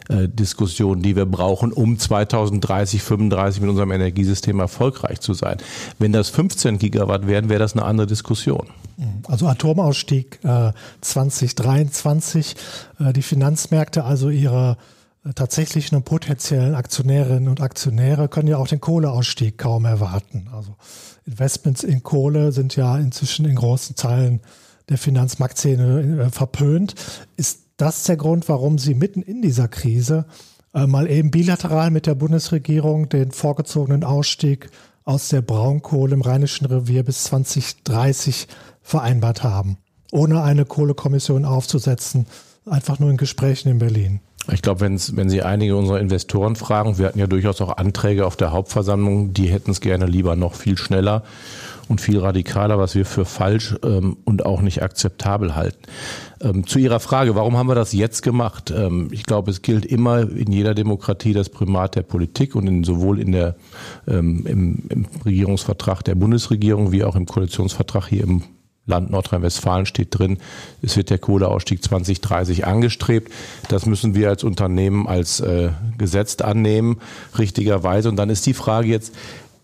äh, 0.09 0.29
Diskussionen, 0.29 1.03
die 1.03 1.17
wir 1.17 1.27
brauchen, 1.27 1.73
um 1.73 1.99
2030, 1.99 3.03
35 3.03 3.61
mit 3.61 3.71
unserem 3.71 3.93
Energiesystem 3.93 4.59
erfolgreich 4.61 5.21
zu 5.21 5.35
sein. 5.35 5.59
Wenn 5.99 6.13
das 6.13 6.31
15 6.31 6.79
Gigawatt 6.79 7.27
wären, 7.27 7.49
wäre 7.49 7.61
das 7.61 7.75
eine 7.75 7.85
andere 7.85 8.07
Diskussion. 8.07 8.69
Also 9.29 9.47
Atomausstieg 9.47 10.39
äh, 10.43 10.73
2023, 11.85 12.57
äh, 12.99 13.13
die 13.13 13.23
Finanzmärkte, 13.23 14.05
also 14.05 14.31
ihre 14.31 14.77
äh, 15.25 15.33
tatsächlichen 15.33 15.97
und 15.97 16.05
potenziellen 16.05 16.75
Aktionärinnen 16.75 17.49
und 17.49 17.61
Aktionäre 17.61 18.29
können 18.29 18.49
ja 18.49 18.59
auch 18.59 18.69
den 18.69 18.81
Kohleausstieg 18.81 19.59
kaum 19.59 19.85
erwarten. 19.85 20.49
Also 20.53 20.77
Investments 21.27 21.83
in 21.83 22.03
Kohle 22.03 22.53
sind 22.53 22.77
ja 22.77 22.97
inzwischen 22.99 23.45
in 23.47 23.57
großen 23.57 23.97
Teilen 23.97 24.41
der 24.89 24.99
Finanzmarktszene 24.99 26.27
äh, 26.27 26.31
verpönt. 26.31 26.95
Ist 27.37 27.61
das 27.77 28.05
der 28.05 28.17
Grund, 28.17 28.49
warum 28.49 28.79
Sie 28.79 28.95
mitten 28.95 29.23
in 29.23 29.43
dieser 29.43 29.69
Krise 29.69 30.27
äh, 30.73 30.87
mal 30.87 31.11
eben 31.11 31.31
bilateral 31.31 31.91
mit 31.91 32.07
der 32.07 32.15
Bundesregierung 32.15 33.09
den 33.09 33.33
vorgezogenen 33.33 34.05
Ausstieg 34.05 34.71
aus 35.05 35.29
der 35.29 35.41
Braunkohle 35.41 36.15
im 36.15 36.23
Rheinischen 36.23 36.67
Revier 36.67 37.05
bis 37.05 37.25
2030 37.25 38.49
vereinbart 38.83 39.43
haben, 39.43 39.79
ohne 40.13 40.43
eine 40.43 40.65
Kohlekommission 40.65 41.45
aufzusetzen, 41.45 42.27
einfach 42.65 42.99
nur 42.99 43.11
in 43.11 43.17
Gesprächen 43.17 43.69
in 43.69 43.79
Berlin? 43.79 44.21
Ich 44.53 44.63
glaube, 44.63 44.81
wenn 44.81 45.29
Sie 45.29 45.43
einige 45.43 45.77
unserer 45.77 45.99
Investoren 45.99 46.55
fragen, 46.55 46.99
wir 46.99 47.07
hatten 47.07 47.19
ja 47.19 47.27
durchaus 47.27 47.61
auch 47.61 47.79
Anträge 47.79 48.27
auf 48.27 48.37
der 48.37 48.53
Hauptversammlung, 48.53 49.33
die 49.33 49.49
hätten 49.49 49.73
es 49.73 49.81
gerne 49.81 50.07
lieber 50.07 50.37
noch 50.37 50.55
viel 50.55 50.79
schneller 50.79 51.25
und 51.89 52.01
viel 52.01 52.19
radikaler, 52.19 52.79
was 52.79 52.95
wir 52.95 53.07
für 53.07 53.25
falsch 53.25 53.77
ähm, 53.85 54.17
und 54.25 54.47
auch 54.47 54.61
nicht 54.61 54.83
akzeptabel 54.83 55.57
halten. 55.57 55.79
Ähm, 56.41 56.67
zu 56.67 56.79
Ihrer 56.79 57.01
Frage, 57.01 57.35
warum 57.35 57.57
haben 57.57 57.69
wir 57.69 57.75
das 57.75 57.93
jetzt 57.93 58.23
gemacht? 58.23 58.73
Ähm, 58.77 59.09
ich 59.11 59.25
glaube, 59.25 59.51
es 59.51 59.63
gilt 59.63 59.85
immer 59.85 60.21
in 60.21 60.53
jeder 60.53 60.75
Demokratie 60.75 61.33
das 61.33 61.49
Primat 61.49 61.97
der 61.97 62.03
Politik 62.03 62.55
und 62.55 62.67
in, 62.67 62.85
sowohl 62.85 63.21
in 63.21 63.33
der, 63.33 63.57
ähm, 64.07 64.47
im, 64.47 64.83
im 64.89 65.07
Regierungsvertrag 65.25 66.03
der 66.05 66.15
Bundesregierung 66.15 66.93
wie 66.93 67.05
auch 67.05 67.17
im 67.17 67.27
Koalitionsvertrag 67.27 68.09
hier 68.09 68.25
im 68.25 68.43
Land 68.87 69.11
Nordrhein-Westfalen 69.11 69.87
steht 69.87 70.17
drin, 70.17 70.39
es 70.81 70.97
wird 70.97 71.11
der 71.11 71.19
Kohleausstieg 71.19 71.83
2030 71.83 72.67
angestrebt. 72.67 73.33
Das 73.69 73.85
müssen 73.85 74.15
wir 74.15 74.29
als 74.29 74.45
Unternehmen 74.45 75.09
als 75.09 75.41
äh, 75.41 75.71
gesetzt 75.99 76.43
annehmen, 76.43 77.01
richtigerweise. 77.37 78.09
Und 78.09 78.17
dann 78.17 78.31
ist 78.31 78.47
die 78.47 78.55
Frage 78.55 78.89
jetzt, 78.89 79.13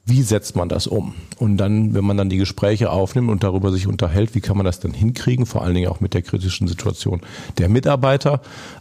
wie 0.05 0.23
setzt 0.23 0.57
man 0.57 0.69
das 0.69 0.89
um? 0.89 1.15
Und 1.39 1.59
dann, 1.59 1.95
wenn 1.95 2.05
man 2.05 2.17
dann 2.17 2.29
die 2.29 2.37
Gespräche 2.37 2.91
aufnimmt 2.91 3.31
und 3.31 3.45
darüber 3.45 3.71
sich 3.71 3.87
unterhält, 3.87 4.35
wie 4.35 4.41
kann 4.41 4.57
man 4.57 4.67
das 4.67 4.81
dann 4.81 4.93
hinkriegen, 4.93 5.47
vor 5.47 5.63
allen 5.63 5.75
Dingen 5.75 5.89
auch 5.89 6.01
mit 6.01 6.13
der 6.13 6.23
kritischen 6.23 6.67
Situation 6.67 7.21
der 7.59 7.69
Mitarbeiter, 7.69 8.41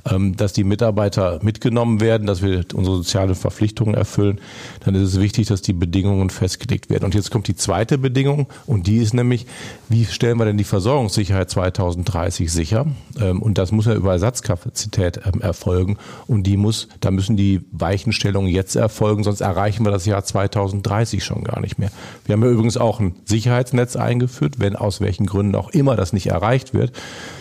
ähm, 0.10 0.36
dass 0.36 0.54
die 0.54 0.64
Mitarbeiter 0.64 1.40
mitgenommen 1.44 2.02
werden, 2.02 2.26
dass 2.26 2.42
wir 2.42 2.66
unsere 2.74 2.98
sozialen 2.98 3.36
Verpflichtungen 3.36 3.94
erfüllen, 3.94 4.42
dann 4.84 4.96
ist 4.96 5.04
es 5.04 5.20
wichtig, 5.20 5.48
dass 5.48 5.62
die 5.62 5.74
Bedingungen 5.74 6.32
festgelegt 6.32 6.90
werden. 6.90 7.06
Und 7.06 7.14
jetzt 7.14 7.30
kommt 7.30 7.48
die 7.48 7.56
zweite 7.56 8.00
Bedingung 8.00 8.48
und 8.66 8.88
die 8.88 8.98
ist 8.98 9.14
nämlich, 9.14 9.46
wie 9.90 10.06
stellen 10.06 10.40
wir 10.40 10.46
denn 10.46 10.58
die 10.58 10.64
Versorgungssicherheit 10.64 11.52
2030 11.52 12.52
sicher? 12.52 12.88
Ähm, 13.20 13.44
und 13.44 13.60
das 13.60 13.72
muss 13.72 13.86
ja 13.86 13.94
über 13.94 14.14
Ersatzkapazität 14.14 15.22
ähm, 15.32 15.42
erfolgen 15.42 15.98
und 16.26 16.48
die 16.48 16.58
muss, 16.58 16.88
da 17.00 17.12
müssen 17.12 17.38
die 17.38 17.62
Weichenstellungen 17.72 18.50
jetzt 18.50 18.76
erfolgen, 18.76 19.24
sonst 19.24 19.42
erreichen 19.42 19.86
wir 19.86 19.92
das 19.92 20.08
Jahr 20.08 20.24
2030 20.24 21.11
weiß 21.12 21.18
ich 21.18 21.24
schon 21.24 21.44
gar 21.44 21.60
nicht 21.60 21.78
mehr. 21.78 21.92
Wir 22.26 22.34
haben 22.34 22.44
ja 22.44 22.50
übrigens 22.50 22.78
auch 22.78 23.00
ein 23.00 23.16
Sicherheitsnetz 23.26 23.96
eingeführt. 23.96 24.60
Wenn 24.60 24.76
aus 24.76 25.02
welchen 25.02 25.26
Gründen 25.26 25.56
auch 25.56 25.70
immer 25.70 25.96
das 25.96 26.14
nicht 26.14 26.28
erreicht 26.28 26.74
wird, 26.74 26.94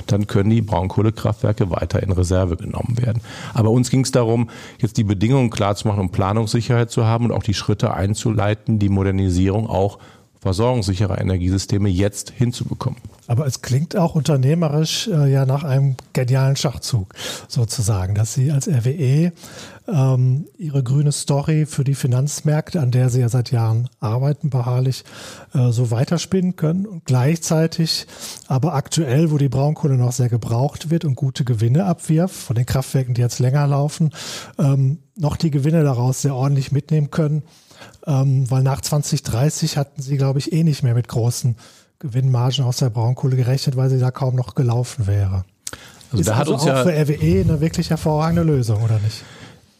dann 0.07 0.27
können 0.27 0.51
die 0.51 0.63
Braunkohlekraftwerke 0.63 1.71
weiter 1.71 2.03
in 2.03 2.11
Reserve 2.11 2.57
genommen 2.57 2.97
werden. 3.01 3.23
Aber 3.55 3.71
uns 3.71 3.91
ging 3.91 4.03
es 4.03 4.11
darum, 4.11 4.51
jetzt 4.79 4.97
die 4.97 5.05
Bedingungen 5.05 5.51
klar 5.51 5.77
zu 5.77 5.87
machen, 5.87 6.01
um 6.01 6.11
Planungssicherheit 6.11 6.91
zu 6.91 7.05
haben 7.05 7.27
und 7.27 7.33
auch 7.33 7.43
die 7.43 7.55
Schritte 7.55 7.95
einzuleiten, 7.95 8.79
die 8.79 8.89
Modernisierung 8.89 9.69
auch 9.69 9.99
versorgungssicherer 10.41 11.21
Energiesysteme 11.21 11.89
jetzt 11.89 12.31
hinzubekommen. 12.31 12.99
Aber 13.27 13.47
es 13.47 13.63
klingt 13.63 13.95
auch 13.95 14.15
unternehmerisch 14.15 15.07
äh, 15.07 15.31
ja 15.31 15.45
nach 15.45 15.63
einem 15.63 15.97
genialen 16.15 16.57
Schachzug 16.57 17.15
sozusagen, 17.47 18.15
dass 18.15 18.35
Sie 18.35 18.51
als 18.51 18.67
RWE 18.67 19.33
ähm, 19.93 20.47
Ihre 20.57 20.83
grüne 20.83 21.13
Story 21.13 21.67
für 21.67 21.85
die 21.85 21.95
Finanzmärkte, 21.95 22.81
an 22.81 22.91
der 22.91 23.11
Sie 23.11 23.21
ja 23.21 23.29
seit 23.29 23.51
Jahren 23.51 23.89
arbeiten, 24.01 24.51
beharrlich 24.51 25.05
äh, 25.55 25.71
so 25.71 25.91
weiterspinnen 25.91 26.57
können 26.57 26.87
und 26.87 27.05
gleichzeitig 27.05 28.07
aber 28.47 28.75
aktuell, 28.75 29.31
wo 29.31 29.39
die 29.39 29.49
Braunkohle 29.49 29.97
noch 29.97 30.13
sehr 30.13 30.29
gebraucht 30.29 30.91
wird 30.91 31.05
und 31.05 31.15
gute 31.15 31.45
Gewinne 31.45 31.85
abwirft, 31.85 32.35
von 32.35 32.57
den 32.57 32.67
Kraftwerken, 32.67 33.15
die 33.15 33.21
jetzt 33.21 33.39
länger 33.39 33.67
laufen, 33.67 34.11
ähm, 34.59 34.99
noch 35.17 35.37
die 35.37 35.51
Gewinne 35.51 35.83
daraus 35.83 36.23
sehr 36.23 36.35
ordentlich 36.35 36.73
mitnehmen 36.73 37.11
können, 37.11 37.43
ähm, 38.07 38.51
weil 38.51 38.63
nach 38.63 38.81
2030 38.81 39.77
hatten 39.77 40.01
Sie, 40.03 40.17
glaube 40.17 40.39
ich, 40.39 40.53
eh 40.53 40.65
nicht 40.65 40.83
mehr 40.83 40.95
mit 40.95 41.09
großen 41.09 41.57
Gewinnmargen 42.01 42.65
aus 42.65 42.79
der 42.79 42.91
Braunkohle 42.91 43.37
gerechnet, 43.37 43.77
weil 43.77 43.91
sie 43.91 44.01
da 44.01 44.11
kaum 44.11 44.35
noch 44.35 44.55
gelaufen 44.55 45.07
wäre. 45.07 45.45
Also 46.11 46.21
ist 46.21 46.29
da 46.29 46.37
hat 46.37 46.49
also 46.49 46.55
uns 46.55 46.63
auch 46.63 46.67
ja 46.69 46.83
für 46.83 46.93
RWE 46.93 47.41
eine 47.43 47.61
wirklich 47.61 47.91
hervorragende 47.91 48.43
Lösung, 48.43 48.83
oder 48.83 48.99
nicht? 48.99 49.23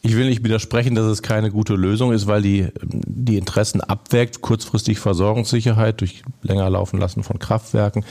Ich 0.03 0.17
will 0.17 0.29
nicht 0.29 0.43
widersprechen, 0.43 0.95
dass 0.95 1.05
es 1.07 1.23
keine 1.23 1.51
gute 1.51 1.75
Lösung 1.75 2.13
ist, 2.13 2.27
weil 2.27 2.41
die 2.41 2.69
die 2.83 3.37
Interessen 3.37 3.81
abwägt, 3.83 4.41
kurzfristig 4.41 4.99
Versorgungssicherheit 4.99 6.01
durch 6.01 6.23
länger 6.43 6.71
laufen 6.71 6.99
lassen 6.99 7.23
von 7.23 7.39
Kraftwerken, 7.39 8.05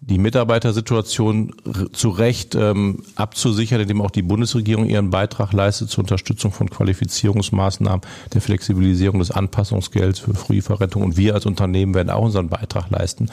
die 0.00 0.18
Mitarbeitersituation 0.18 1.52
zu 1.92 2.10
Recht 2.10 2.54
ähm, 2.54 3.02
abzusichern, 3.16 3.80
indem 3.80 4.02
auch 4.02 4.10
die 4.10 4.22
Bundesregierung 4.22 4.86
ihren 4.86 5.10
Beitrag 5.10 5.52
leistet 5.52 5.90
zur 5.90 6.04
Unterstützung 6.04 6.52
von 6.52 6.70
Qualifizierungsmaßnahmen, 6.70 8.02
der 8.32 8.40
Flexibilisierung 8.40 9.18
des 9.18 9.32
Anpassungsgelds 9.32 10.20
für 10.20 10.34
Frühverrentung. 10.34 11.02
Und 11.02 11.16
wir 11.16 11.34
als 11.34 11.46
Unternehmen 11.46 11.94
werden 11.94 12.10
auch 12.10 12.22
unseren 12.22 12.48
Beitrag 12.48 12.90
leisten. 12.90 13.30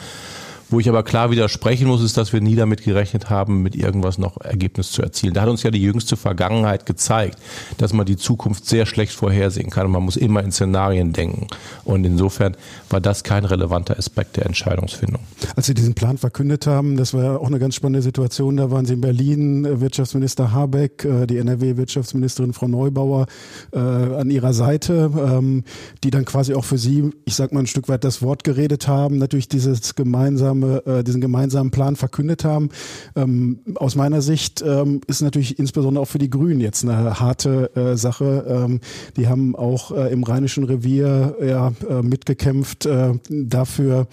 Wo 0.70 0.80
ich 0.80 0.88
aber 0.88 1.02
klar 1.02 1.30
widersprechen 1.30 1.86
muss, 1.88 2.02
ist, 2.02 2.16
dass 2.16 2.32
wir 2.32 2.40
nie 2.40 2.56
damit 2.56 2.82
gerechnet 2.82 3.28
haben, 3.30 3.62
mit 3.62 3.76
irgendwas 3.76 4.18
noch 4.18 4.40
Ergebnis 4.40 4.92
zu 4.92 5.02
erzielen. 5.02 5.34
Da 5.34 5.42
hat 5.42 5.48
uns 5.48 5.62
ja 5.62 5.70
die 5.70 5.82
jüngste 5.82 6.16
Vergangenheit 6.16 6.86
gezeigt, 6.86 7.38
dass 7.78 7.92
man 7.92 8.06
die 8.06 8.16
Zukunft 8.16 8.66
sehr 8.66 8.86
schlecht 8.86 9.12
vorhersehen 9.12 9.70
kann 9.70 9.86
und 9.86 9.92
man 9.92 10.02
muss 10.02 10.16
immer 10.16 10.42
in 10.42 10.52
Szenarien 10.52 11.12
denken. 11.12 11.48
Und 11.84 12.04
insofern 12.04 12.56
war 12.88 13.00
das 13.00 13.24
kein 13.24 13.44
relevanter 13.44 13.98
Aspekt 13.98 14.36
der 14.36 14.46
Entscheidungsfindung. 14.46 15.20
Als 15.54 15.66
Sie 15.66 15.74
diesen 15.74 15.94
Plan 15.94 16.16
verkündet 16.16 16.66
haben, 16.66 16.96
das 16.96 17.12
war 17.12 17.40
auch 17.40 17.46
eine 17.46 17.58
ganz 17.58 17.74
spannende 17.74 18.02
Situation. 18.02 18.56
Da 18.56 18.70
waren 18.70 18.86
Sie 18.86 18.94
in 18.94 19.00
Berlin, 19.00 19.64
äh, 19.64 19.80
Wirtschaftsminister 19.80 20.52
Habeck, 20.52 21.04
äh, 21.04 21.26
die 21.26 21.36
NRW-Wirtschaftsministerin 21.38 22.52
Frau 22.54 22.68
Neubauer 22.68 23.26
äh, 23.72 23.78
an 23.78 24.30
Ihrer 24.30 24.54
Seite, 24.54 25.10
ähm, 25.14 25.64
die 26.02 26.10
dann 26.10 26.24
quasi 26.24 26.54
auch 26.54 26.64
für 26.64 26.78
Sie, 26.78 27.10
ich 27.26 27.34
sag 27.34 27.52
mal 27.52 27.60
ein 27.60 27.66
Stück 27.66 27.88
weit 27.88 28.04
das 28.04 28.22
Wort 28.22 28.44
geredet 28.44 28.88
haben, 28.88 29.18
natürlich 29.18 29.48
dieses 29.48 29.94
gemeinsame 29.94 30.53
gemeinsame, 30.54 30.98
äh, 30.98 31.04
diesen 31.04 31.20
gemeinsamen 31.20 31.70
Plan 31.70 31.96
verkündet 31.96 32.44
haben. 32.44 32.70
Ähm, 33.16 33.58
aus 33.76 33.96
meiner 33.96 34.22
Sicht 34.22 34.62
ähm, 34.62 35.00
ist 35.06 35.22
natürlich 35.22 35.58
insbesondere 35.58 36.02
auch 36.02 36.08
für 36.08 36.18
die 36.18 36.30
Grünen 36.30 36.60
jetzt 36.60 36.84
eine 36.84 37.20
harte 37.20 37.74
äh, 37.74 37.96
Sache. 37.96 38.44
Ähm, 38.48 38.80
die 39.16 39.28
haben 39.28 39.56
auch 39.56 39.90
äh, 39.90 40.12
im 40.12 40.22
Rheinischen 40.22 40.64
Revier 40.64 41.36
ja, 41.44 41.72
äh, 41.88 42.02
mitgekämpft 42.02 42.86
äh, 42.86 43.12
dafür, 43.28 44.06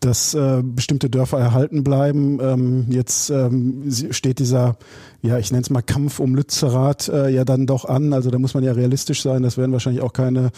dass 0.00 0.34
äh, 0.34 0.62
bestimmte 0.62 1.10
Dörfer 1.10 1.38
erhalten 1.38 1.84
bleiben. 1.84 2.38
Ähm, 2.40 2.86
jetzt 2.88 3.30
ähm, 3.30 3.84
steht 4.10 4.38
dieser 4.38 4.76
ja, 5.20 5.36
ich 5.36 5.50
nenne 5.50 5.62
es 5.62 5.70
mal 5.70 5.82
Kampf 5.82 6.20
um 6.20 6.36
Lützerath 6.36 7.08
äh, 7.08 7.28
ja 7.30 7.44
dann 7.44 7.66
doch 7.66 7.84
an. 7.84 8.12
Also 8.12 8.30
da 8.30 8.38
muss 8.38 8.54
man 8.54 8.62
ja 8.62 8.70
realistisch 8.70 9.22
sein. 9.22 9.42
Das 9.42 9.58
werden 9.58 9.72
wahrscheinlich 9.72 10.00
auch 10.00 10.12
keine 10.12 10.50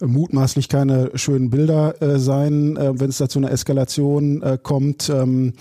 mutmaßlich 0.00 0.68
keine 0.68 1.10
schönen 1.14 1.50
Bilder 1.50 2.00
äh, 2.02 2.18
sein, 2.18 2.76
äh, 2.76 2.98
wenn 2.98 3.10
es 3.10 3.18
da 3.18 3.28
zu 3.28 3.38
einer 3.38 3.50
Eskalation 3.50 4.42
äh, 4.42 4.58
kommt. 4.86 5.08
Ähm, 5.08 5.52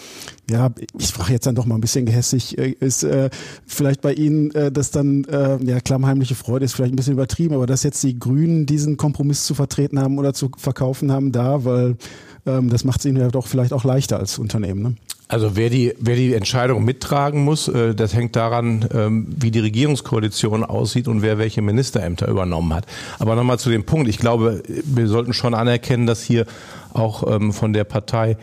ja, 0.50 0.70
ich 0.98 1.12
frage 1.12 1.34
jetzt 1.34 1.48
dann 1.48 1.55
doch 1.55 1.65
mal 1.65 1.75
ein 1.75 1.82
bisschen 1.82 2.05
gehässig, 2.05 2.58
äh, 2.58 2.75
ist 2.79 3.03
äh, 3.03 3.29
vielleicht 3.65 4.01
bei 4.01 4.13
Ihnen 4.13 4.53
äh, 4.53 4.72
das 4.72 4.91
dann, 4.91 5.24
äh, 5.25 5.58
ja, 5.63 5.79
klammheimliche 5.79 6.36
Freude 6.36 6.65
ist 6.65 6.74
vielleicht 6.74 6.94
ein 6.94 6.96
bisschen 6.96 7.13
übertrieben, 7.13 7.55
aber 7.55 7.65
dass 7.65 7.84
jetzt 7.84 8.03
die 8.03 8.20
Grünen 8.20 8.65
diesen 8.65 8.98
Kompromiss 8.98 9.46
zu 9.46 9.55
vertreten 9.55 10.00
haben 10.00 10.17
oder 10.17 10.34
zu 10.34 10.51
verkaufen 10.58 11.12
haben 11.12 11.32
da, 11.32 11.65
weil 11.65 11.98
ähm, 12.46 12.70
das 12.70 12.84
macht 12.84 13.00
es 13.00 13.05
ihnen 13.05 13.17
ja 13.17 13.29
doch 13.29 13.48
vielleicht 13.48 13.74
auch 13.74 13.84
leichter 13.84 14.20
als 14.20 14.38
Unternehmen. 14.38 14.82
Ne? 14.82 14.96
Also 15.27 15.55
wer 15.55 15.72
die, 15.72 15.94
wer 16.00 16.15
die 16.15 16.36
Entscheidung 16.36 16.86
mittragen 16.86 17.44
muss, 17.44 17.67
äh, 17.67 17.96
das 17.96 18.13
hängt 18.13 18.36
daran, 18.36 18.88
ähm, 18.94 19.27
wie 19.36 19.50
die 19.50 19.60
Regierungskoalition 19.60 20.63
aussieht 20.63 21.08
und 21.08 21.24
wer 21.24 21.39
welche 21.39 21.63
Ministerämter 21.63 22.27
übernommen 22.27 22.74
hat. 22.75 22.86
Aber 23.17 23.36
nochmal 23.36 23.58
zu 23.58 23.72
dem 23.72 23.86
Punkt. 23.86 24.08
Ich 24.08 24.20
glaube, 24.20 24.62
wir 24.67 25.08
sollten 25.08 25.34
schon 25.34 25.55
anerkennen, 25.55 26.05
dass 26.05 26.22
hier 26.22 26.46
auch 26.94 27.36
ähm, 27.36 27.53
von 27.53 27.74
der 27.74 27.86
Partei 27.86 28.38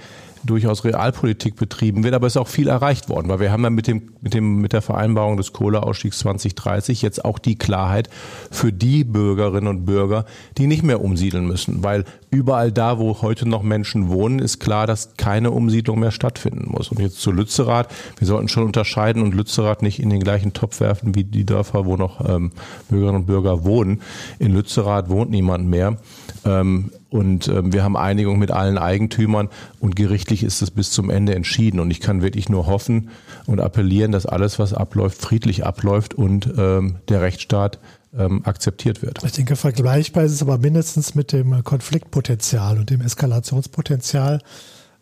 durchaus 0.45 0.85
Realpolitik 0.85 1.57
betrieben 1.57 2.05
wird, 2.05 2.15
aber 2.15 2.27
es 2.27 2.35
ist 2.35 2.41
auch 2.41 2.49
viel 2.49 2.69
erreicht 2.69 3.09
worden, 3.09 3.29
weil 3.29 3.41
wir 3.41 3.53
haben 3.53 3.63
ja 3.65 3.71
mit 3.71 3.87
dem, 3.87 4.11
mit 4.21 4.35
dem, 4.35 4.61
mit 4.61 4.73
der 4.73 4.83
Vereinbarung 4.83 5.37
des 5.37 5.53
Kohleausstiegs 5.53 6.19
2030 6.21 7.03
jetzt 7.03 7.25
auch 7.25 7.39
die 7.39 7.57
Klarheit 7.57 8.09
für 8.51 8.73
die 8.73 9.05
Bürgerinnen 9.05 9.69
und 9.69 9.85
Bürger, 9.85 10.25
die 10.59 10.67
nicht 10.67 10.83
mehr 10.83 11.03
umsiedeln 11.03 11.47
müssen, 11.47 11.83
weil 11.85 12.05
überall 12.31 12.73
da, 12.73 12.99
wo 12.99 13.23
heute 13.23 13.49
noch 13.49 13.63
Menschen 13.63 14.09
wohnen, 14.09 14.39
ist 14.39 14.59
klar, 14.59 14.87
dass 14.87 15.17
keine 15.17 15.51
Umsiedlung 15.51 16.01
mehr 16.01 16.11
stattfinden 16.11 16.71
muss. 16.71 16.89
Und 16.89 16.99
jetzt 16.99 17.21
zu 17.21 17.31
Lützerath, 17.31 17.89
wir 18.19 18.27
sollten 18.27 18.49
schon 18.49 18.65
unterscheiden 18.65 19.23
und 19.23 19.35
Lützerath 19.35 19.83
nicht 19.83 20.01
in 20.01 20.11
den 20.11 20.21
gleichen 20.21 20.53
Topf 20.53 20.81
werfen 20.81 21.15
wie 21.15 21.25
die 21.25 21.45
Dörfer, 21.45 21.85
wo 21.85 21.97
noch 21.97 22.27
ähm, 22.29 22.53
Bürgerinnen 22.89 23.21
und 23.21 23.27
Bürger 23.27 23.65
wohnen. 23.65 24.01
In 24.39 24.53
Lützerath 24.53 25.09
wohnt 25.09 25.31
niemand 25.31 25.69
mehr. 25.69 25.99
Ähm, 26.45 26.91
und 27.13 27.49
ähm, 27.49 27.73
wir 27.73 27.85
haben 27.85 27.97
Einigung 27.97 28.39
mit 28.39 28.51
allen 28.51 28.79
Eigentümern 28.79 29.49
und 29.81 29.97
gerichtlich 29.97 30.43
ist 30.43 30.63
es 30.63 30.71
bis 30.71 30.91
zum 30.91 31.11
Ende 31.11 31.35
entschieden. 31.35 31.79
Und 31.79 31.91
ich 31.91 32.01
kann 32.01 32.23
wirklich 32.23 32.49
nur 32.49 32.67
hoffen 32.67 33.11
und 33.47 33.61
appellieren, 33.61 34.13
dass 34.13 34.25
alles, 34.25 34.59
was 34.59 34.73
abläuft, 34.73 35.21
friedlich 35.21 35.67
abläuft 35.67 36.15
und 36.15 36.51
ähm, 36.57 36.97
der 37.09 37.21
Rechtsstaat 37.21 37.79
ähm, 38.17 38.43
akzeptiert 38.45 39.03
wird. 39.03 39.23
Ich 39.25 39.33
denke, 39.33 39.57
vergleichbar 39.57 40.25
ist 40.25 40.33
es 40.33 40.43
aber 40.43 40.57
mindestens 40.57 41.15
mit 41.15 41.33
dem 41.33 41.63
Konfliktpotenzial 41.65 42.79
und 42.79 42.89
dem 42.89 43.03
Eskalationspotenzial. 43.03 44.41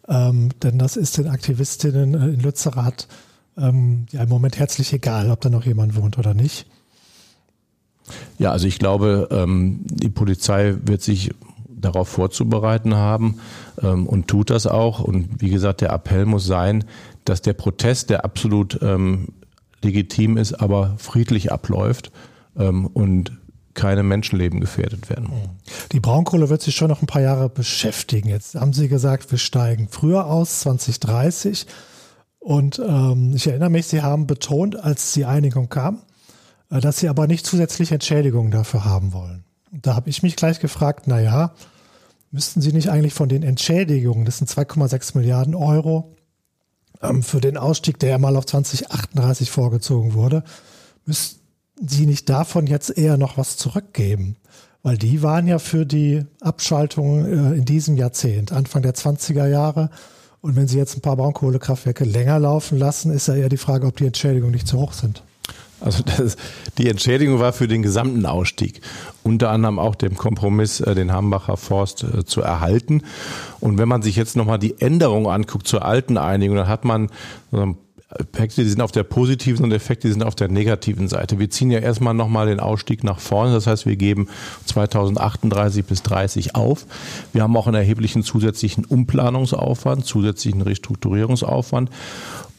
Ähm, 0.08 0.48
denn 0.62 0.78
das 0.78 0.96
ist 0.96 1.16
den 1.16 1.28
Aktivistinnen 1.28 2.14
in 2.14 2.40
Lützerath 2.40 3.06
ähm, 3.56 4.06
ja 4.10 4.22
im 4.22 4.28
Moment 4.28 4.58
herzlich 4.58 4.92
egal, 4.92 5.30
ob 5.30 5.40
da 5.40 5.48
noch 5.48 5.64
jemand 5.64 5.94
wohnt 5.94 6.18
oder 6.18 6.34
nicht. 6.34 6.66
Ja, 8.38 8.50
also 8.50 8.66
ich 8.66 8.78
glaube, 8.80 9.28
ähm, 9.30 9.80
die 9.84 10.08
Polizei 10.08 10.74
wird 10.82 11.02
sich 11.02 11.30
darauf 11.80 12.08
vorzubereiten 12.08 12.94
haben 12.94 13.38
ähm, 13.82 14.06
und 14.06 14.28
tut 14.28 14.50
das 14.50 14.66
auch. 14.66 15.00
Und 15.00 15.40
wie 15.40 15.50
gesagt, 15.50 15.80
der 15.80 15.90
Appell 15.90 16.26
muss 16.26 16.46
sein, 16.46 16.84
dass 17.24 17.42
der 17.42 17.54
Protest, 17.54 18.10
der 18.10 18.24
absolut 18.24 18.78
ähm, 18.82 19.28
legitim 19.82 20.36
ist, 20.36 20.54
aber 20.54 20.94
friedlich 20.98 21.52
abläuft 21.52 22.12
ähm, 22.56 22.86
und 22.86 23.32
keine 23.74 24.02
Menschenleben 24.02 24.60
gefährdet 24.60 25.08
werden. 25.08 25.30
Die 25.92 26.00
Braunkohle 26.00 26.48
wird 26.50 26.60
sich 26.60 26.74
schon 26.74 26.88
noch 26.88 27.02
ein 27.02 27.06
paar 27.06 27.22
Jahre 27.22 27.48
beschäftigen. 27.48 28.28
Jetzt 28.28 28.54
haben 28.54 28.72
Sie 28.72 28.88
gesagt, 28.88 29.30
wir 29.30 29.38
steigen 29.38 29.88
früher 29.88 30.26
aus, 30.26 30.60
2030. 30.60 31.66
Und 32.40 32.80
ähm, 32.84 33.32
ich 33.34 33.46
erinnere 33.46 33.70
mich, 33.70 33.86
Sie 33.86 34.02
haben 34.02 34.26
betont, 34.26 34.76
als 34.76 35.12
die 35.12 35.24
Einigung 35.24 35.68
kam, 35.68 36.02
äh, 36.70 36.80
dass 36.80 36.98
Sie 36.98 37.08
aber 37.08 37.26
nicht 37.26 37.46
zusätzliche 37.46 37.94
Entschädigungen 37.94 38.50
dafür 38.50 38.84
haben 38.84 39.12
wollen. 39.12 39.44
Da 39.72 39.94
habe 39.94 40.10
ich 40.10 40.22
mich 40.22 40.36
gleich 40.36 40.60
gefragt, 40.60 41.04
na 41.06 41.20
ja, 41.20 41.54
müssten 42.30 42.60
Sie 42.60 42.72
nicht 42.72 42.90
eigentlich 42.90 43.14
von 43.14 43.28
den 43.28 43.42
Entschädigungen, 43.42 44.24
das 44.24 44.38
sind 44.38 44.50
2,6 44.50 45.16
Milliarden 45.16 45.54
Euro 45.54 46.14
ähm, 47.02 47.22
für 47.22 47.40
den 47.40 47.56
Ausstieg, 47.56 47.98
der 47.98 48.10
ja 48.10 48.18
mal 48.18 48.36
auf 48.36 48.46
2038 48.46 49.50
vorgezogen 49.50 50.14
wurde, 50.14 50.44
müssten 51.06 51.40
Sie 51.82 52.06
nicht 52.06 52.28
davon 52.28 52.66
jetzt 52.66 52.96
eher 52.96 53.16
noch 53.16 53.38
was 53.38 53.56
zurückgeben? 53.56 54.36
Weil 54.82 54.98
die 54.98 55.22
waren 55.22 55.46
ja 55.46 55.58
für 55.58 55.86
die 55.86 56.24
Abschaltung 56.40 57.24
äh, 57.24 57.56
in 57.56 57.64
diesem 57.64 57.96
Jahrzehnt, 57.96 58.52
Anfang 58.52 58.82
der 58.82 58.94
20er 58.94 59.46
Jahre. 59.46 59.90
Und 60.40 60.56
wenn 60.56 60.68
Sie 60.68 60.78
jetzt 60.78 60.96
ein 60.96 61.02
paar 61.02 61.16
Braunkohlekraftwerke 61.16 62.04
länger 62.04 62.38
laufen 62.38 62.78
lassen, 62.78 63.12
ist 63.12 63.28
ja 63.28 63.34
eher 63.34 63.50
die 63.50 63.58
Frage, 63.58 63.86
ob 63.86 63.96
die 63.96 64.06
Entschädigungen 64.06 64.54
nicht 64.54 64.66
zu 64.66 64.78
hoch 64.78 64.92
sind. 64.92 65.22
Also 65.80 66.02
das, 66.02 66.36
die 66.78 66.88
Entschädigung 66.88 67.40
war 67.40 67.52
für 67.52 67.68
den 67.68 67.82
gesamten 67.82 68.26
Ausstieg, 68.26 68.80
unter 69.22 69.50
anderem 69.50 69.78
auch 69.78 69.94
dem 69.94 70.16
Kompromiss, 70.16 70.80
äh, 70.80 70.94
den 70.94 71.12
Hambacher 71.12 71.56
Forst 71.56 72.04
äh, 72.04 72.24
zu 72.24 72.42
erhalten. 72.42 73.02
Und 73.60 73.78
wenn 73.78 73.88
man 73.88 74.02
sich 74.02 74.16
jetzt 74.16 74.36
nochmal 74.36 74.58
die 74.58 74.80
Änderung 74.80 75.28
anguckt 75.28 75.66
zur 75.66 75.84
alten 75.84 76.18
Einigung, 76.18 76.56
dann 76.56 76.68
hat 76.68 76.84
man 76.84 77.10
so 77.50 77.76
Effekte, 78.18 78.64
die 78.64 78.68
sind 78.68 78.80
auf 78.80 78.90
der 78.90 79.04
positiven 79.04 79.64
und 79.64 79.72
Effekte, 79.72 80.08
die 80.08 80.12
sind 80.12 80.24
auf 80.24 80.34
der 80.34 80.48
negativen 80.48 81.06
Seite. 81.06 81.38
Wir 81.38 81.48
ziehen 81.48 81.70
ja 81.70 81.78
erstmal 81.78 82.12
nochmal 82.12 82.46
den 82.46 82.58
Ausstieg 82.58 83.04
nach 83.04 83.20
vorne. 83.20 83.52
Das 83.52 83.68
heißt, 83.68 83.86
wir 83.86 83.94
geben 83.94 84.28
2038 84.66 85.84
bis 85.84 86.02
30 86.02 86.56
auf. 86.56 86.86
Wir 87.32 87.42
haben 87.42 87.56
auch 87.56 87.68
einen 87.68 87.76
erheblichen 87.76 88.24
zusätzlichen 88.24 88.84
Umplanungsaufwand, 88.84 90.04
zusätzlichen 90.04 90.60
Restrukturierungsaufwand. 90.62 91.90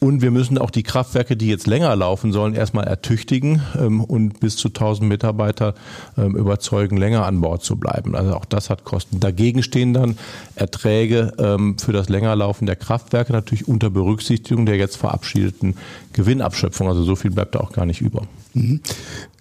Und 0.02 0.20
wir 0.20 0.32
müssen 0.32 0.58
auch 0.58 0.70
die 0.70 0.82
Kraftwerke, 0.82 1.36
die 1.36 1.46
jetzt 1.46 1.68
länger 1.68 1.94
laufen 1.94 2.32
sollen, 2.32 2.54
erstmal 2.54 2.88
ertüchtigen 2.88 3.62
ähm, 3.78 4.02
und 4.02 4.40
bis 4.40 4.56
zu 4.56 4.66
1000 4.66 5.08
Mitarbeiter 5.08 5.76
ähm, 6.18 6.34
überzeugen, 6.34 6.96
länger 6.96 7.24
an 7.24 7.40
Bord 7.40 7.62
zu 7.62 7.76
bleiben. 7.76 8.16
Also 8.16 8.34
auch 8.34 8.44
das 8.44 8.68
hat 8.68 8.82
Kosten. 8.82 9.20
Dagegen 9.20 9.62
stehen 9.62 9.94
dann 9.94 10.18
Erträge 10.56 11.32
ähm, 11.38 11.78
für 11.78 11.92
das 11.92 12.08
Längerlaufen 12.08 12.66
der 12.66 12.74
Kraftwerke, 12.74 13.32
natürlich 13.32 13.68
unter 13.68 13.90
Berücksichtigung 13.90 14.66
der 14.66 14.76
jetzt 14.76 14.96
verabschiedeten 14.96 15.76
Gewinnabschöpfung. 16.14 16.88
Also 16.88 17.04
so 17.04 17.14
viel 17.14 17.30
bleibt 17.30 17.54
da 17.54 17.60
auch 17.60 17.70
gar 17.70 17.86
nicht 17.86 18.00
über. 18.00 18.22
Mhm. 18.54 18.80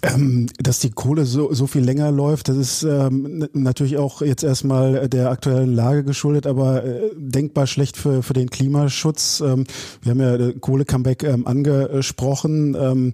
Ähm, 0.03 0.47
dass 0.59 0.79
die 0.79 0.89
Kohle 0.89 1.25
so, 1.25 1.53
so 1.53 1.67
viel 1.67 1.83
länger 1.83 2.11
läuft, 2.11 2.49
das 2.49 2.57
ist 2.57 2.83
ähm, 2.83 3.47
natürlich 3.53 3.97
auch 3.97 4.21
jetzt 4.21 4.43
erstmal 4.43 5.07
der 5.07 5.29
aktuellen 5.29 5.73
Lage 5.73 6.03
geschuldet, 6.03 6.47
aber 6.47 6.83
äh, 6.83 7.11
denkbar 7.15 7.67
schlecht 7.67 7.97
für, 7.97 8.23
für 8.23 8.33
den 8.33 8.49
Klimaschutz. 8.49 9.41
Ähm, 9.45 9.65
wir 10.01 10.11
haben 10.11 10.21
ja 10.21 10.51
Kohle-Comeback 10.59 11.23
ähm, 11.23 11.45
angesprochen. 11.45 13.13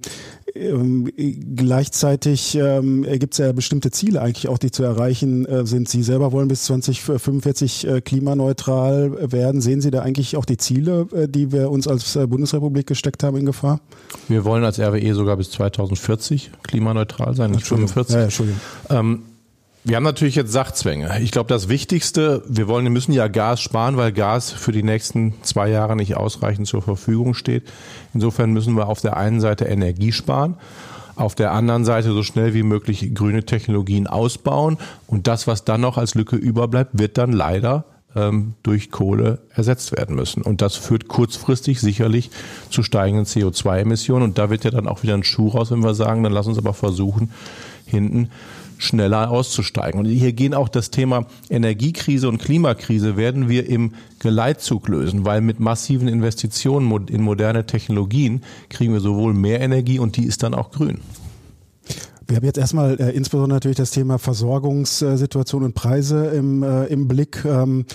Ähm, 0.55 1.11
gleichzeitig 1.55 2.55
ähm, 2.55 3.03
gibt 3.03 3.33
es 3.33 3.39
ja 3.39 3.51
bestimmte 3.51 3.91
Ziele 3.91 4.21
eigentlich 4.21 4.47
auch, 4.47 4.57
die 4.57 4.71
zu 4.71 4.83
erreichen 4.83 5.45
äh, 5.45 5.65
sind. 5.65 5.89
Sie 5.89 6.03
selber 6.03 6.31
wollen 6.31 6.47
bis 6.47 6.63
2045 6.65 7.87
äh, 7.87 8.01
klimaneutral 8.01 9.31
werden. 9.31 9.59
Sehen 9.61 9.81
Sie 9.81 9.91
da 9.91 10.01
eigentlich 10.01 10.37
auch 10.37 10.45
die 10.45 10.57
Ziele, 10.57 11.07
äh, 11.13 11.27
die 11.27 11.51
wir 11.51 11.69
uns 11.69 11.87
als 11.87 12.15
äh, 12.15 12.27
Bundesrepublik 12.27 12.87
gesteckt 12.87 13.23
haben, 13.23 13.37
in 13.37 13.45
Gefahr? 13.45 13.81
Wir 14.27 14.45
wollen 14.45 14.63
als 14.63 14.79
RWE 14.79 15.13
sogar 15.13 15.35
bis 15.37 15.51
2040 15.51 16.51
klimaneutral 16.63 17.35
sein, 17.35 17.51
nicht 17.51 17.67
45. 17.67 18.15
Ja, 18.15 18.23
Entschuldigung. 18.23 18.61
Ähm, 18.89 19.23
wir 19.87 19.95
haben 19.95 20.03
natürlich 20.03 20.35
jetzt 20.35 20.51
Sachzwänge. 20.51 21.21
Ich 21.21 21.31
glaube, 21.31 21.47
das 21.47 21.69
Wichtigste, 21.69 22.43
wir 22.45 22.67
wollen, 22.67 22.83
wir 22.83 22.91
müssen 22.91 23.13
ja 23.13 23.29
Gas 23.29 23.61
sparen, 23.61 23.95
weil 23.95 24.11
Gas 24.11 24.51
für 24.51 24.73
die 24.73 24.83
nächsten 24.83 25.33
zwei 25.43 25.69
Jahre 25.69 25.95
nicht 25.95 26.17
ausreichend 26.17 26.67
zur 26.67 26.81
Verfügung 26.81 27.33
steht. 27.33 27.63
Insofern 28.13 28.51
müssen 28.51 28.75
wir 28.75 28.89
auf 28.89 28.99
der 28.99 29.15
einen 29.15 29.39
Seite 29.39 29.63
Energie 29.63 30.11
sparen, 30.11 30.57
auf 31.15 31.35
der 31.35 31.53
anderen 31.53 31.85
Seite 31.85 32.11
so 32.11 32.21
schnell 32.21 32.53
wie 32.53 32.63
möglich 32.63 33.15
grüne 33.15 33.45
Technologien 33.45 34.07
ausbauen 34.07 34.77
und 35.07 35.25
das, 35.27 35.47
was 35.47 35.63
dann 35.63 35.79
noch 35.79 35.97
als 35.97 36.15
Lücke 36.15 36.35
überbleibt, 36.35 36.99
wird 36.99 37.17
dann 37.17 37.31
leider 37.31 37.85
ähm, 38.13 38.55
durch 38.63 38.91
Kohle 38.91 39.39
ersetzt 39.53 39.93
werden 39.93 40.17
müssen. 40.17 40.41
Und 40.41 40.61
das 40.61 40.75
führt 40.75 41.07
kurzfristig 41.07 41.79
sicherlich 41.79 42.29
zu 42.69 42.83
steigenden 42.83 43.25
CO2-Emissionen. 43.25 44.23
Und 44.23 44.37
da 44.37 44.49
wird 44.49 44.65
ja 44.65 44.71
dann 44.71 44.87
auch 44.87 45.03
wieder 45.03 45.13
ein 45.13 45.23
Schuh 45.23 45.47
raus, 45.47 45.71
wenn 45.71 45.83
wir 45.83 45.93
sagen, 45.93 46.23
dann 46.23 46.33
lass 46.33 46.47
uns 46.47 46.57
aber 46.57 46.73
versuchen, 46.73 47.31
hinten 47.85 48.29
schneller 48.77 49.31
auszusteigen. 49.31 49.99
Und 49.99 50.05
hier 50.05 50.33
gehen 50.33 50.53
auch 50.53 50.69
das 50.69 50.91
Thema 50.91 51.25
Energiekrise 51.49 52.27
und 52.29 52.39
Klimakrise 52.39 53.17
werden 53.17 53.49
wir 53.49 53.67
im 53.67 53.93
Geleitzug 54.19 54.87
lösen, 54.87 55.25
weil 55.25 55.41
mit 55.41 55.59
massiven 55.59 56.07
Investitionen 56.07 57.07
in 57.07 57.21
moderne 57.21 57.65
Technologien 57.65 58.43
kriegen 58.69 58.93
wir 58.93 58.99
sowohl 58.99 59.33
mehr 59.33 59.61
Energie 59.61 59.99
und 59.99 60.17
die 60.17 60.25
ist 60.25 60.43
dann 60.43 60.53
auch 60.53 60.71
grün. 60.71 60.99
Wir 62.27 62.37
haben 62.37 62.45
jetzt 62.45 62.57
erstmal 62.57 62.99
äh, 62.99 63.11
insbesondere 63.11 63.55
natürlich 63.55 63.77
das 63.77 63.91
Thema 63.91 64.17
Versorgungssituation 64.19 65.63
und 65.63 65.75
Preise 65.75 66.25
im, 66.27 66.61
äh, 66.61 66.85
im 66.85 67.07
Blick. 67.07 67.45
Ähm, 67.45 67.85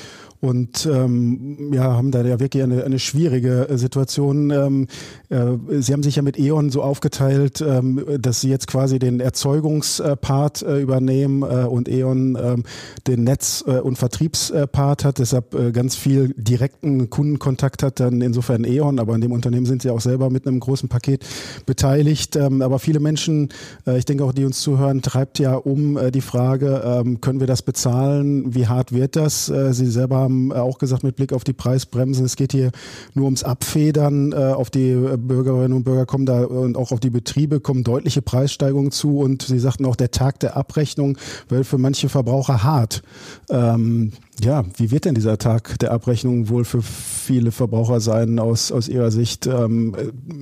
und 0.42 0.87
ähm, 0.92 1.72
ja, 1.72 1.85
haben 1.85 2.11
da 2.11 2.22
ja 2.24 2.40
wirklich 2.40 2.64
eine, 2.64 2.83
eine 2.83 2.98
schwierige 2.98 3.68
äh, 3.68 3.78
Situation. 3.78 4.50
Ähm, 4.50 4.88
äh, 5.28 5.81
Sie 5.81 5.92
haben 5.92 6.02
sich 6.02 6.16
ja 6.16 6.22
mit 6.22 6.37
E.ON 6.37 6.70
so 6.70 6.83
aufgeteilt, 6.83 7.61
ähm, 7.61 8.05
dass 8.18 8.40
Sie 8.40 8.48
jetzt 8.48 8.66
quasi 8.66 8.98
den 8.98 9.20
Erzeugungspart 9.20 10.62
äh, 10.62 10.81
übernehmen 10.81 11.42
äh, 11.42 11.64
und 11.64 11.88
E.ON 11.88 12.37
ähm, 12.42 12.64
den 13.07 13.22
Netz- 13.22 13.62
äh, 13.68 13.78
und 13.78 13.98
Vertriebspart 13.98 15.05
hat, 15.05 15.20
deshalb 15.20 15.55
äh, 15.55 15.70
ganz 15.70 15.94
viel 15.94 16.35
direkten 16.37 17.09
Kundenkontakt 17.09 17.85
hat, 17.85 18.00
dann 18.00 18.20
insofern 18.20 18.64
E.ON, 18.64 18.98
aber 18.98 19.14
in 19.14 19.20
dem 19.20 19.31
Unternehmen 19.31 19.66
sind 19.66 19.83
Sie 19.83 19.90
auch 19.90 20.00
selber 20.00 20.28
mit 20.28 20.48
einem 20.48 20.59
großen 20.59 20.88
Paket 20.88 21.24
beteiligt. 21.66 22.35
Ähm, 22.35 22.62
aber 22.62 22.81
viele 22.81 22.98
Menschen, 22.98 23.50
äh, 23.87 23.96
ich 23.96 24.07
denke 24.07 24.24
auch 24.24 24.33
die 24.33 24.44
uns 24.44 24.61
zuhören, 24.61 25.02
treibt 25.02 25.38
ja 25.38 25.55
um 25.55 25.96
äh, 25.96 26.11
die 26.11 26.20
Frage, 26.20 26.83
ähm, 26.85 27.20
können 27.20 27.38
wir 27.38 27.46
das 27.46 27.62
bezahlen? 27.62 28.57
Wie 28.57 28.66
hart 28.66 28.90
wird 28.90 29.14
das? 29.14 29.48
Äh, 29.48 29.72
Sie 29.72 29.87
selber 29.87 30.16
haben 30.16 30.32
haben 30.33 30.53
auch 30.53 30.79
gesagt, 30.79 31.05
mit 31.05 31.16
Blick 31.16 31.33
auf 31.33 31.45
die 31.45 31.53
Preisbremsen, 31.53 32.25
es 32.25 32.37
geht 32.37 32.53
hier 32.53 32.71
nur 33.14 33.27
ums 33.27 33.42
Abfedern. 33.42 34.33
Äh, 34.33 34.37
auf 34.37 34.71
die 34.71 34.95
Bürgerinnen 34.95 35.73
und 35.73 35.85
Bürger 35.85 36.07
kommen 36.07 36.27
da 36.27 36.45
und 36.45 36.77
auch 36.77 36.92
auf 36.92 37.01
die 37.01 37.11
Betriebe 37.11 37.61
kommen 37.61 37.85
deutliche 37.85 38.23
Preissteigerungen 38.23 38.90
zu. 38.90 39.18
Und 39.18 39.42
Sie 39.42 39.59
sagten 39.59 39.85
auch, 39.85 39.97
der 39.97 40.11
Tag 40.11 40.40
der 40.40 40.57
Abrechnung 40.57 41.18
wird 41.49 41.66
für 41.66 41.79
manche 41.79 42.09
Verbraucher 42.09 42.62
hart. 42.62 43.03
Ähm, 43.51 44.12
ja, 44.42 44.64
wie 44.76 44.90
wird 44.90 45.05
denn 45.05 45.14
dieser 45.14 45.38
Tag 45.38 45.78
der 45.78 45.92
Abrechnung 45.92 46.48
wohl 46.48 46.64
für 46.64 46.83
viele 46.83 47.52
Verbraucher 47.52 48.00
sein 48.00 48.38
aus, 48.38 48.72
aus 48.72 48.88
Ihrer 48.88 49.11
Sicht? 49.11 49.46
Ähm, 49.46 49.94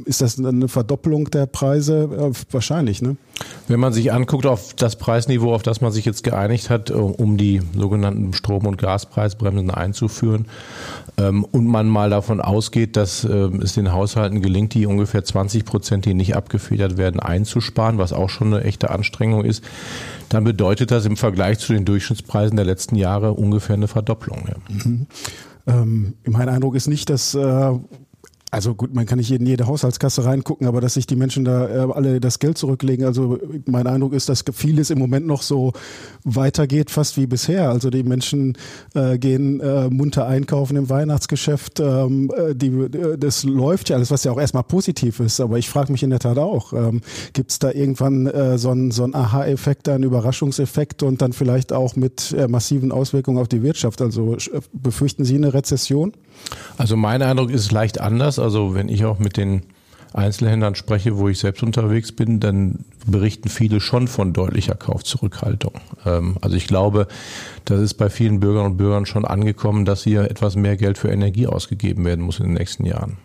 ist 0.04 0.22
das 0.22 0.38
eine 0.38 0.68
Verdoppelung 0.68 1.30
der 1.30 1.46
Preise? 1.46 2.08
Äh, 2.32 2.52
wahrscheinlich, 2.52 3.02
ne? 3.02 3.16
Wenn 3.68 3.80
man 3.80 3.92
sich 3.92 4.12
anguckt 4.12 4.46
auf 4.46 4.74
das 4.74 4.96
Preisniveau, 4.96 5.54
auf 5.54 5.62
das 5.62 5.80
man 5.80 5.92
sich 5.92 6.04
jetzt 6.04 6.24
geeinigt 6.24 6.70
hat, 6.70 6.90
äh, 6.90 6.94
um 6.94 7.36
die 7.36 7.62
sogenannten 7.76 8.32
Strom- 8.32 8.66
und 8.66 8.78
Gaspreisbremsen 8.78 9.70
einzuführen, 9.70 10.46
ähm, 11.20 11.44
und 11.44 11.66
man 11.66 11.88
mal 11.88 12.10
davon 12.10 12.40
ausgeht, 12.40 12.96
dass 12.96 13.24
äh, 13.24 13.28
es 13.62 13.74
den 13.74 13.92
Haushalten 13.92 14.40
gelingt, 14.40 14.74
die 14.74 14.86
ungefähr 14.86 15.24
20 15.24 15.64
Prozent, 15.64 16.04
die 16.06 16.14
nicht 16.14 16.36
abgefedert 16.36 16.96
werden, 16.96 17.20
einzusparen, 17.20 17.98
was 17.98 18.12
auch 18.12 18.30
schon 18.30 18.54
eine 18.54 18.64
echte 18.64 18.90
Anstrengung 18.90 19.44
ist, 19.44 19.62
dann 20.30 20.44
bedeutet 20.44 20.90
das 20.90 21.04
im 21.04 21.16
Vergleich 21.16 21.58
zu 21.58 21.72
den 21.72 21.84
Durchschnittspreisen 21.84 22.56
der 22.56 22.64
letzten 22.64 22.96
Jahre 22.96 23.34
ungefähr 23.34 23.74
eine 23.74 23.88
Verdopplung. 23.88 24.48
Ja. 24.48 24.74
Mhm. 24.84 25.06
Ähm, 25.66 26.14
mein 26.24 26.48
Eindruck 26.48 26.76
ist 26.76 26.86
nicht, 26.86 27.10
dass 27.10 27.34
äh, 27.34 27.72
also 28.50 28.74
gut, 28.74 28.92
man 28.94 29.06
kann 29.06 29.18
nicht 29.18 29.30
in 29.30 29.46
jede 29.46 29.66
Haushaltskasse 29.66 30.24
reingucken, 30.24 30.66
aber 30.66 30.80
dass 30.80 30.94
sich 30.94 31.06
die 31.06 31.14
Menschen 31.14 31.44
da 31.44 31.68
äh, 31.68 31.92
alle 31.92 32.20
das 32.20 32.40
Geld 32.40 32.58
zurücklegen. 32.58 33.06
Also 33.06 33.38
mein 33.66 33.86
Eindruck 33.86 34.12
ist, 34.12 34.28
dass 34.28 34.44
vieles 34.52 34.90
im 34.90 34.98
Moment 34.98 35.26
noch 35.26 35.42
so 35.42 35.72
weitergeht, 36.24 36.90
fast 36.90 37.16
wie 37.16 37.26
bisher. 37.26 37.70
Also 37.70 37.90
die 37.90 38.02
Menschen 38.02 38.58
äh, 38.94 39.18
gehen 39.18 39.60
äh, 39.60 39.88
munter 39.88 40.26
einkaufen 40.26 40.76
im 40.76 40.88
Weihnachtsgeschäft. 40.88 41.78
Ähm, 41.78 42.32
äh, 42.36 42.54
die, 42.56 42.68
äh, 42.68 43.16
das 43.16 43.44
läuft 43.44 43.88
ja 43.88 43.96
alles, 43.96 44.10
was 44.10 44.24
ja 44.24 44.32
auch 44.32 44.40
erstmal 44.40 44.64
positiv 44.64 45.20
ist. 45.20 45.40
Aber 45.40 45.56
ich 45.56 45.68
frage 45.68 45.92
mich 45.92 46.02
in 46.02 46.10
der 46.10 46.18
Tat 46.18 46.38
auch, 46.38 46.72
ähm, 46.72 47.02
gibt 47.32 47.52
es 47.52 47.60
da 47.60 47.70
irgendwann 47.70 48.30
so 48.56 48.70
einen 48.70 48.90
so 48.90 49.04
Aha-Effekt, 49.04 49.88
einen 49.88 50.04
Überraschungseffekt 50.04 51.02
und 51.02 51.22
dann 51.22 51.32
vielleicht 51.32 51.72
auch 51.72 51.96
mit 51.96 52.34
massiven 52.48 52.92
Auswirkungen 52.92 53.38
auf 53.38 53.48
die 53.48 53.62
Wirtschaft? 53.62 54.02
Also 54.02 54.36
befürchten 54.72 55.24
Sie 55.24 55.36
eine 55.36 55.54
Rezession? 55.54 56.12
Also 56.79 56.96
mein 56.96 57.22
Eindruck 57.22 57.50
ist 57.50 57.72
leicht 57.72 58.00
anders. 58.00 58.38
Also 58.38 58.74
wenn 58.74 58.88
ich 58.88 59.05
auch 59.05 59.18
mit 59.18 59.37
den 59.37 59.62
Einzelhändlern 60.12 60.74
spreche, 60.74 61.16
wo 61.18 61.29
ich 61.29 61.38
selbst 61.38 61.62
unterwegs 61.62 62.12
bin, 62.12 62.40
dann 62.40 62.85
berichten 63.07 63.48
viele 63.48 63.81
schon 63.81 64.09
von 64.09 64.33
deutlicher 64.33 64.74
Kaufzurückhaltung. 64.74 65.74
Ähm, 66.05 66.37
also 66.40 66.57
ich 66.57 66.66
glaube, 66.66 67.07
das 67.64 67.81
ist 67.81 67.94
bei 67.94 68.11
vielen 68.11 68.40
Bürgern 68.40 68.66
und 68.66 68.76
Bürgern 68.76 69.07
schon 69.07 69.24
angekommen, 69.24 69.85
dass 69.85 70.03
hier 70.03 70.31
etwas 70.31 70.57
mehr 70.57 70.76
Geld 70.76 70.98
für 70.98 71.11
Energie 71.11 71.46
ausgegeben 71.46 72.05
werden 72.05 72.24
muss 72.24 72.40
in 72.40 72.46
den 72.46 72.55
nächsten 72.55 72.87
Jahren. 72.87 73.18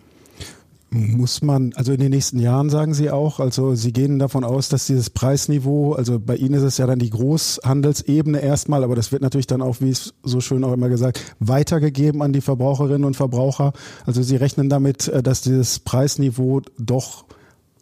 Muss 0.96 1.42
man, 1.42 1.74
also 1.76 1.92
in 1.92 2.00
den 2.00 2.12
nächsten 2.12 2.40
Jahren 2.40 2.70
sagen 2.70 2.94
Sie 2.94 3.12
auch, 3.12 3.42
also 3.42 3.76
Sie 3.76 3.92
gehen 3.92 4.18
davon 4.18 4.46
aus, 4.46 4.70
dass 4.70 4.86
dieses 4.86 5.10
Preisniveau, 5.10 5.92
also 5.92 6.22
bei 6.22 6.38
Ihnen 6.38 6.54
ist 6.54 6.64
es 6.64 6.78
ja 6.78 6.88
dann 6.88 7.00
die 7.00 7.10
Großhandelsebene 7.10 8.40
erstmal, 8.40 8.82
aber 8.82 8.96
das 8.96 9.12
wird 9.12 9.22
natürlich 9.22 9.46
dann 9.46 9.62
auch, 9.62 9.82
wie 9.82 9.90
es 9.90 10.14
so 10.24 10.40
schön 10.40 10.64
auch 10.64 10.72
immer 10.72 10.88
gesagt, 10.88 11.36
weitergegeben 11.40 12.22
an 12.22 12.32
die 12.32 12.40
Verbraucherinnen 12.40 13.04
und 13.04 13.18
Verbraucher. 13.18 13.74
Also 14.06 14.24
Sie 14.24 14.38
rechnen 14.38 14.70
damit, 14.70 15.10
äh, 15.10 15.22
dass 15.22 15.42
dieses 15.42 15.80
Preisniveau 15.80 16.62
doch 16.78 17.26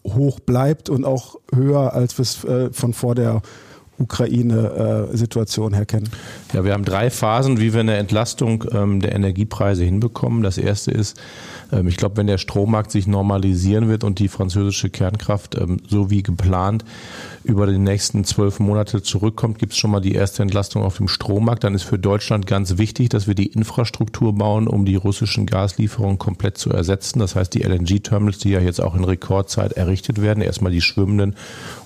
hoch 0.04 0.40
bleibt 0.40 0.90
und 0.90 1.06
auch 1.06 1.36
höher 1.54 1.94
als 1.94 2.18
wir 2.18 2.50
äh, 2.50 2.74
von 2.74 2.94
vor 2.94 3.14
der 3.14 3.44
Ukraine-Situation 4.00 5.74
her 5.74 5.86
kennen? 5.86 6.10
Ja, 6.54 6.64
wir 6.64 6.74
haben 6.74 6.86
drei 6.86 7.10
Phasen, 7.10 7.60
wie 7.60 7.74
wir 7.74 7.82
eine 7.82 7.96
Entlastung 7.96 8.66
ähm, 8.72 9.00
der 9.00 9.14
Energiepreise 9.14 9.84
hinbekommen. 9.84 10.44
Das 10.44 10.58
erste 10.58 10.92
ist, 10.92 11.20
ähm, 11.72 11.88
ich 11.88 11.98
glaube, 11.98 12.18
wenn 12.18 12.28
der 12.28 12.38
Strommarkt 12.38 12.92
sich 12.92 13.08
normalisieren 13.08 13.88
wird 13.90 14.04
und 14.04 14.20
die 14.20 14.28
französische 14.28 14.90
Kernkraft 14.90 15.56
ähm, 15.56 15.78
so 15.88 16.10
wie 16.10 16.24
geplant 16.24 16.84
über 17.44 17.68
die 17.68 17.78
nächsten 17.78 18.24
zwölf 18.24 18.60
Monate 18.60 19.02
zurückkommt, 19.02 19.60
gibt 19.60 19.74
es 19.74 19.78
schon 19.78 19.92
mal 19.92 20.00
die 20.00 20.14
erste 20.14 20.42
Entlastung 20.44 20.84
auf 20.84 20.98
dem 20.98 21.08
Strommarkt. 21.08 21.64
Dann 21.64 21.76
ist 21.76 21.84
für 21.84 22.00
Deutschland 22.00 22.48
ganz 22.48 22.78
wichtig, 22.78 23.10
dass 23.10 23.28
wir 23.28 23.36
die 23.36 23.48
Infrastruktur 23.48 24.34
bauen, 24.34 24.68
um 24.68 24.86
die 24.86 24.96
russischen 24.96 25.46
Gaslieferungen 25.46 26.18
komplett 26.18 26.58
zu 26.58 26.70
ersetzen. 26.70 27.20
Das 27.20 27.36
heißt, 27.36 27.54
die 27.54 27.64
LNG-Terminals, 27.64 28.38
die 28.40 28.52
ja 28.52 28.60
jetzt 28.60 28.82
auch 28.82 28.96
in 28.96 29.04
Rekordzeit 29.04 29.74
errichtet 29.74 30.22
werden, 30.22 30.42
erstmal 30.42 30.72
die 30.72 30.82
schwimmenden 30.82 31.36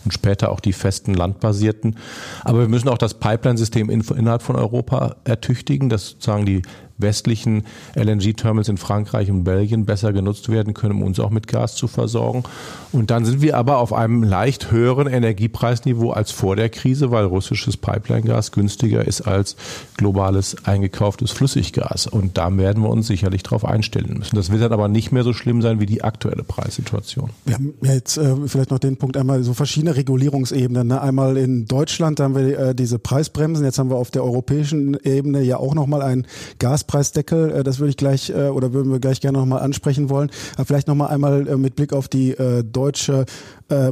und 0.06 0.12
später 0.12 0.52
auch 0.52 0.60
die 0.60 0.74
festen 0.74 1.14
landbasierten. 1.14 1.98
Aber 2.44 2.60
wir 2.60 2.68
müssen 2.68 2.90
auch 2.90 2.98
das 2.98 3.16
Pipeline-System 3.16 3.90
innerhalb 3.90 4.42
von 4.42 4.56
Europa 4.56 5.16
ertüchtigen, 5.24 5.90
dass 5.90 6.10
sozusagen 6.10 6.46
die 6.46 6.62
westlichen 6.98 7.64
LNG-Terminals 7.96 8.70
in 8.70 8.78
Frankreich 8.78 9.30
und 9.30 9.44
Belgien 9.44 9.86
besser 9.86 10.14
genutzt 10.14 10.50
werden 10.50 10.74
können, 10.74 10.96
um 10.96 11.04
uns 11.04 11.20
auch 11.20 11.30
mit 11.30 11.48
Gas 11.48 11.76
zu 11.76 11.88
versorgen. 11.88 12.44
Und 12.92 13.12
dann 13.12 13.26
sind 13.26 13.42
wir 13.42 13.58
aber 13.58 13.78
auf 13.78 13.94
einem 13.94 14.24
leicht 14.24 14.72
höheren 14.72 15.08
Energiepreisniveau 15.08 16.12
als 16.12 16.32
vor 16.32 16.56
der 16.56 16.70
Krise, 16.70 17.12
weil 17.12 17.26
russisches 17.26 17.78
Pipeline-Gas 17.78 18.52
günstiger 18.52 19.06
ist 19.06 19.22
als 19.22 19.56
globales 19.98 20.56
eingekauftes 20.66 21.32
Flüssiggas. 21.32 22.08
Und 22.08 22.38
da 22.38 22.56
werden 22.58 22.84
wir 22.84 22.90
uns 22.90 23.08
sicherlich 23.08 23.44
darauf 23.44 23.66
einstellen 23.66 24.16
müssen. 24.18 24.36
Das 24.36 24.52
wird 24.52 24.62
dann 24.62 24.74
aber 24.74 24.88
nicht 24.88 25.12
mehr 25.12 25.24
so 25.24 25.34
schlimm 25.34 25.62
sein 25.62 25.80
wie 25.80 25.86
die 25.86 26.04
aktuelle 26.04 26.44
Preissituation. 26.44 27.32
Wir 27.46 27.56
haben 27.56 27.74
jetzt 27.82 28.18
äh, 28.18 28.36
vielleicht 28.48 28.72
noch 28.72 28.80
den 28.80 28.98
Punkt 28.98 29.18
einmal 29.18 29.44
so 29.44 29.54
verschiedene 29.54 29.96
Regulierungsebenen. 29.96 30.88
Ne? 30.88 31.02
Einmal 31.02 31.38
in 31.38 31.66
Deutschland 31.66 32.20
haben 32.20 32.36
wir 32.36 32.60
äh, 32.60 32.76
diese 32.76 33.00
Preisbremsen. 33.00 33.66
Jetzt 33.66 33.80
haben 33.80 33.90
wir 33.90 33.98
auf 33.98 34.12
der 34.12 34.24
europäischen 34.24 34.98
Ebene 35.04 35.42
ja 35.42 35.58
auch 35.58 35.76
nochmal 35.76 36.02
ein 36.02 36.26
Gas 36.60 36.84
Gaspreisdeckel, 36.88 37.52
äh, 37.52 37.64
das 37.64 37.80
würde 37.80 37.90
ich 37.90 37.98
gleich 37.98 38.30
äh, 38.30 38.48
oder 38.48 38.74
würden 38.74 38.92
wir 38.92 39.00
gleich 39.00 39.20
gerne 39.22 39.38
nochmal 39.38 39.62
ansprechen 39.62 40.10
wollen. 40.10 40.32
Aber 40.56 40.66
vielleicht 40.66 40.88
nochmal 40.88 41.10
einmal 41.10 41.48
äh, 41.48 41.58
mit 41.58 41.76
Blick 41.76 41.94
auf 41.94 42.08
die 42.08 42.36
deutsche 42.64 43.26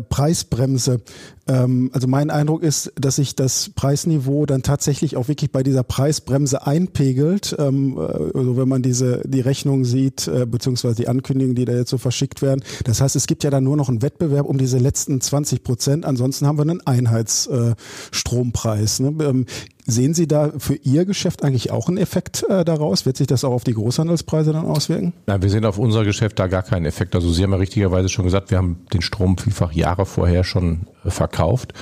Preisbremse. 0.10 1.02
Ähm, 1.48 1.90
also 1.94 2.08
mein 2.08 2.30
Eindruck 2.30 2.64
ist, 2.64 2.94
dass 2.96 3.18
sich 3.18 3.36
das 3.36 3.72
Preisniveau 3.76 4.46
dann 4.46 4.64
tatsächlich 4.64 5.18
auch 5.18 5.28
wirklich 5.28 5.52
bei 5.52 5.64
dieser 5.64 5.84
Preisbremse 5.84 6.66
einpegelt. 6.66 7.56
Ähm, 7.60 7.98
also 7.98 8.58
wenn 8.58 8.68
man 8.68 8.82
diese 8.82 9.22
die 9.26 9.42
Rechnung 9.42 9.86
sieht, 9.86 10.30
beziehungsweise 10.48 10.96
die 10.96 11.08
Ankündigungen, 11.08 11.56
die 11.56 11.66
da 11.66 11.74
jetzt 11.74 11.90
so 11.90 11.98
verschickt 11.98 12.42
werden. 12.42 12.64
Das 12.84 13.02
heißt, 13.02 13.16
es 13.16 13.28
gibt 13.28 13.44
ja 13.44 13.50
dann 13.50 13.64
nur 13.64 13.78
noch 13.78 13.90
einen 13.90 14.02
Wettbewerb 14.02 14.46
um 14.46 14.58
diese 14.58 14.78
letzten 14.78 15.22
20 15.22 15.64
Prozent. 15.64 16.06
Ansonsten 16.06 16.48
haben 16.48 16.58
wir 16.58 16.64
einen 16.64 16.86
Einheitsstrompreis. 16.86 19.00
Ne? 19.00 19.14
Ähm, 19.22 19.46
Sehen 19.88 20.16
Sie 20.16 20.28
da 20.28 20.52
für 20.58 20.76
Ihr 20.76 21.06
Geschäft 21.06 21.44
eigentlich 21.44 21.70
auch 21.70 21.90
einen 21.90 21.98
Effekt 21.98 22.44
äh, 22.50 22.66
daraus? 22.66 23.06
Wird 23.06 23.18
sich 23.18 23.28
das 23.28 23.44
auch 23.44 23.52
auf 23.52 23.64
die 23.64 23.76
Großhandelspreise 23.76 24.52
dann 24.52 24.66
auswirken? 24.66 25.14
Nein, 25.28 25.44
wir 25.44 25.50
sehen 25.50 25.64
auf 25.64 25.78
unser 25.78 26.04
Geschäft 26.04 26.40
da 26.40 26.48
gar 26.48 26.64
keinen 26.64 26.86
Effekt. 26.86 27.14
Also 27.14 27.32
Sie 27.32 27.44
haben 27.44 27.52
ja 27.52 27.58
richtigerweise 27.58 28.10
schon 28.10 28.26
gesagt, 28.26 28.50
wir 28.50 28.58
haben 28.58 28.78
den 28.94 29.04
Strom 29.04 29.38
vielfach 29.38 29.74
Jahre 29.74 30.08
vorher 30.08 30.44
schon 30.44 30.72
äh, 30.72 30.78
verkauft. 31.08 31.74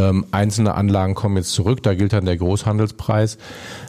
Ähm, 0.00 0.24
einzelne 0.30 0.74
Anlagen 0.74 1.14
kommen 1.14 1.36
jetzt 1.36 1.52
zurück, 1.52 1.82
da 1.82 1.94
gilt 1.94 2.12
dann 2.12 2.24
der 2.24 2.36
Großhandelspreis. 2.36 3.38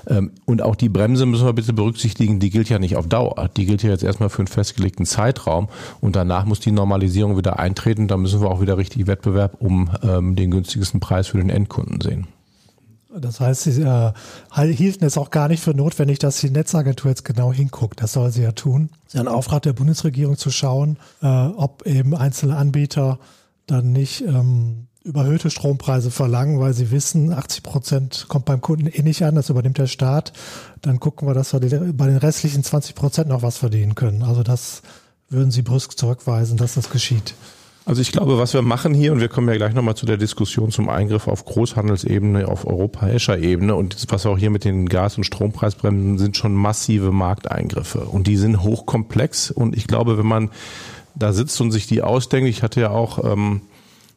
Ähm, 0.07 0.31
und 0.45 0.61
auch 0.61 0.75
die 0.75 0.89
Bremse 0.89 1.25
müssen 1.25 1.45
wir 1.45 1.53
bitte 1.53 1.73
berücksichtigen, 1.73 2.39
die 2.39 2.49
gilt 2.49 2.69
ja 2.69 2.79
nicht 2.79 2.97
auf 2.97 3.07
Dauer. 3.07 3.49
Die 3.55 3.65
gilt 3.65 3.83
ja 3.83 3.89
jetzt 3.89 4.03
erstmal 4.03 4.29
für 4.29 4.39
einen 4.39 4.47
festgelegten 4.47 5.05
Zeitraum 5.05 5.69
und 6.01 6.15
danach 6.15 6.45
muss 6.45 6.59
die 6.59 6.71
Normalisierung 6.71 7.37
wieder 7.37 7.59
eintreten. 7.59 8.07
Da 8.07 8.17
müssen 8.17 8.41
wir 8.41 8.49
auch 8.49 8.61
wieder 8.61 8.77
richtig 8.77 9.07
Wettbewerb 9.07 9.55
um 9.59 9.89
ähm, 10.03 10.35
den 10.35 10.51
günstigsten 10.51 10.99
Preis 10.99 11.27
für 11.27 11.37
den 11.37 11.49
Endkunden 11.49 12.01
sehen. 12.01 12.27
Das 13.13 13.41
heißt, 13.41 13.63
sie 13.63 13.81
äh, 13.81 14.13
hielten 14.73 15.03
es 15.03 15.17
auch 15.17 15.31
gar 15.31 15.49
nicht 15.49 15.61
für 15.61 15.71
notwendig, 15.71 16.19
dass 16.19 16.39
die 16.39 16.49
Netzagentur 16.49 17.11
jetzt 17.11 17.25
genau 17.25 17.51
hinguckt. 17.51 18.01
Das 18.01 18.13
soll 18.13 18.31
sie 18.31 18.43
ja 18.43 18.53
tun. 18.53 18.89
Sie 19.07 19.17
haben 19.17 19.27
einen 19.27 19.35
Auftrag 19.35 19.63
der 19.63 19.73
Bundesregierung 19.73 20.37
zu 20.37 20.49
schauen, 20.49 20.97
äh, 21.21 21.27
ob 21.27 21.85
eben 21.85 22.15
einzelne 22.15 22.55
Anbieter 22.55 23.19
dann 23.67 23.91
nicht 23.91 24.21
ähm, 24.21 24.87
überhöhte 25.03 25.49
Strompreise 25.49 26.11
verlangen, 26.11 26.59
weil 26.59 26.73
sie 26.73 26.91
wissen, 26.91 27.33
80 27.33 27.63
Prozent 27.63 28.25
kommt 28.27 28.45
beim 28.45 28.61
Kunden 28.61 28.87
eh 28.87 29.01
nicht 29.01 29.23
an, 29.23 29.35
das 29.35 29.49
übernimmt 29.49 29.77
der 29.77 29.87
Staat. 29.87 30.33
Dann 30.81 30.99
gucken 30.99 31.27
wir, 31.27 31.33
dass 31.33 31.53
wir 31.53 31.93
bei 31.93 32.07
den 32.07 32.17
restlichen 32.17 32.63
20 32.63 32.95
Prozent 32.95 33.29
noch 33.29 33.41
was 33.41 33.57
verdienen 33.57 33.95
können. 33.95 34.23
Also 34.23 34.43
das 34.43 34.81
würden 35.29 35.51
Sie 35.51 35.63
brüsk 35.63 35.97
zurückweisen, 35.97 36.57
dass 36.57 36.75
das 36.75 36.89
geschieht. 36.89 37.33
Also 37.83 37.99
ich 38.01 38.11
glaube, 38.11 38.37
was 38.37 38.53
wir 38.53 38.61
machen 38.61 38.93
hier, 38.93 39.11
und 39.11 39.21
wir 39.21 39.27
kommen 39.27 39.49
ja 39.49 39.55
gleich 39.55 39.73
nochmal 39.73 39.95
zu 39.95 40.05
der 40.05 40.17
Diskussion 40.17 40.69
zum 40.69 40.87
Eingriff 40.87 41.27
auf 41.27 41.45
Großhandelsebene, 41.45 42.47
auf 42.47 42.67
europäischer 42.67 43.39
Ebene 43.39 43.75
und 43.75 43.97
was 44.09 44.27
auch 44.27 44.37
hier 44.37 44.51
mit 44.51 44.65
den 44.65 44.87
Gas- 44.87 45.17
und 45.17 45.23
Strompreisbremsen 45.23 46.19
sind 46.19 46.37
schon 46.37 46.53
massive 46.53 47.11
Markteingriffe 47.11 48.01
und 48.01 48.27
die 48.27 48.37
sind 48.37 48.61
hochkomplex 48.61 49.49
und 49.49 49.75
ich 49.75 49.87
glaube, 49.87 50.19
wenn 50.19 50.27
man 50.27 50.51
da 51.15 51.33
sitzt 51.33 51.59
und 51.61 51.71
sich 51.71 51.87
die 51.87 52.01
ausdenkt, 52.01 52.49
ich 52.49 52.63
hatte 52.63 52.81
ja 52.81 52.89
auch 52.91 53.23
ähm, 53.23 53.61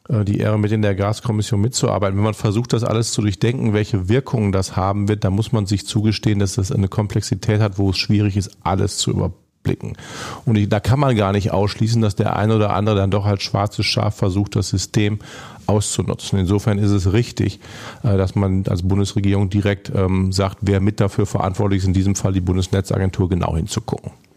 äh, 0.09 0.23
die 0.23 0.37
Ehre, 0.37 0.57
mit 0.59 0.71
in 0.71 0.81
der 0.81 0.95
Gaskommission 0.95 1.61
mitzuarbeiten. 1.61 2.17
Wenn 2.17 2.23
man 2.23 2.33
versucht, 2.33 2.73
das 2.73 2.83
alles 2.83 3.11
zu 3.11 3.21
durchdenken, 3.21 3.73
welche 3.73 4.09
Wirkungen 4.09 4.51
das 4.51 4.75
haben 4.75 5.07
wird, 5.07 5.23
dann 5.23 5.33
muss 5.33 5.51
man 5.51 5.65
sich 5.65 5.85
zugestehen, 5.85 6.39
dass 6.39 6.55
das 6.55 6.71
eine 6.71 6.87
Komplexität 6.87 7.61
hat, 7.61 7.77
wo 7.77 7.89
es 7.89 7.97
schwierig 7.97 8.37
ist, 8.37 8.57
alles 8.63 8.97
zu 8.97 9.11
überprüfen 9.11 9.45
blicken. 9.65 9.97
Und 10.45 10.55
ich, 10.55 10.69
da 10.69 10.79
kann 10.79 10.99
man 10.99 11.17
gar 11.17 11.33
nicht 11.33 11.51
ausschließen, 11.51 12.01
dass 12.01 12.15
der 12.15 12.37
eine 12.37 12.55
oder 12.55 12.73
andere 12.73 12.95
dann 12.95 13.11
doch 13.11 13.25
als 13.25 13.43
schwarzes 13.43 13.85
Schaf 13.85 14.15
versucht, 14.15 14.55
das 14.55 14.69
System 14.69 15.19
auszunutzen. 15.65 16.39
Insofern 16.39 16.77
ist 16.77 16.91
es 16.91 17.11
richtig, 17.11 17.59
äh, 18.03 18.15
dass 18.15 18.35
man 18.35 18.63
als 18.67 18.83
Bundesregierung 18.83 19.49
direkt 19.49 19.91
ähm, 19.93 20.31
sagt, 20.31 20.59
wer 20.61 20.79
mit 20.79 21.01
dafür 21.01 21.25
verantwortlich 21.25 21.79
ist, 21.79 21.87
in 21.87 21.93
diesem 21.93 22.15
Fall 22.15 22.31
die 22.31 22.41
Bundesnetzagentur 22.41 23.27
genau 23.27 23.57
hinzugucken. 23.57 24.11